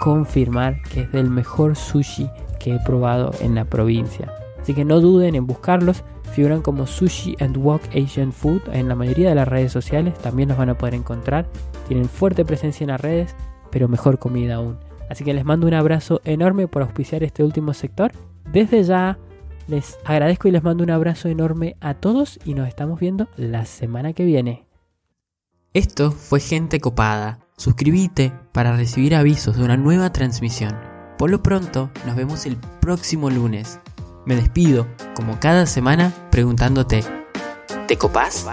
confirmar 0.00 0.80
que 0.90 1.02
es 1.02 1.12
del 1.12 1.28
mejor 1.28 1.76
sushi 1.76 2.30
que 2.58 2.76
he 2.76 2.78
probado 2.80 3.30
en 3.40 3.54
la 3.54 3.66
provincia. 3.66 4.32
Así 4.68 4.74
que 4.74 4.84
no 4.84 5.00
duden 5.00 5.34
en 5.34 5.46
buscarlos. 5.46 6.04
Figuran 6.34 6.60
como 6.60 6.86
Sushi 6.86 7.36
and 7.40 7.56
Walk 7.56 7.80
Asian 7.96 8.34
Food 8.34 8.60
en 8.70 8.86
la 8.86 8.94
mayoría 8.94 9.30
de 9.30 9.34
las 9.34 9.48
redes 9.48 9.72
sociales. 9.72 10.12
También 10.18 10.50
los 10.50 10.58
van 10.58 10.68
a 10.68 10.76
poder 10.76 10.94
encontrar. 10.94 11.48
Tienen 11.86 12.06
fuerte 12.06 12.44
presencia 12.44 12.84
en 12.84 12.90
las 12.90 13.00
redes, 13.00 13.34
pero 13.70 13.88
mejor 13.88 14.18
comida 14.18 14.56
aún. 14.56 14.76
Así 15.08 15.24
que 15.24 15.32
les 15.32 15.46
mando 15.46 15.66
un 15.66 15.72
abrazo 15.72 16.20
enorme 16.24 16.68
por 16.68 16.82
auspiciar 16.82 17.22
este 17.22 17.42
último 17.42 17.72
sector. 17.72 18.12
Desde 18.52 18.84
ya 18.84 19.16
les 19.68 19.98
agradezco 20.04 20.48
y 20.48 20.50
les 20.50 20.62
mando 20.62 20.84
un 20.84 20.90
abrazo 20.90 21.30
enorme 21.30 21.76
a 21.80 21.94
todos 21.94 22.38
y 22.44 22.52
nos 22.52 22.68
estamos 22.68 23.00
viendo 23.00 23.26
la 23.38 23.64
semana 23.64 24.12
que 24.12 24.26
viene. 24.26 24.66
Esto 25.72 26.12
fue 26.12 26.40
Gente 26.40 26.78
Copada. 26.78 27.38
Suscríbete 27.56 28.34
para 28.52 28.76
recibir 28.76 29.14
avisos 29.14 29.56
de 29.56 29.64
una 29.64 29.78
nueva 29.78 30.12
transmisión. 30.12 30.76
Por 31.16 31.30
lo 31.30 31.42
pronto, 31.42 31.90
nos 32.04 32.16
vemos 32.16 32.44
el 32.44 32.58
próximo 32.82 33.30
lunes. 33.30 33.80
Me 34.28 34.36
despido, 34.36 34.86
como 35.14 35.40
cada 35.40 35.64
semana, 35.64 36.12
preguntándote, 36.30 37.02
¿te 37.86 37.96
copás? 37.96 38.44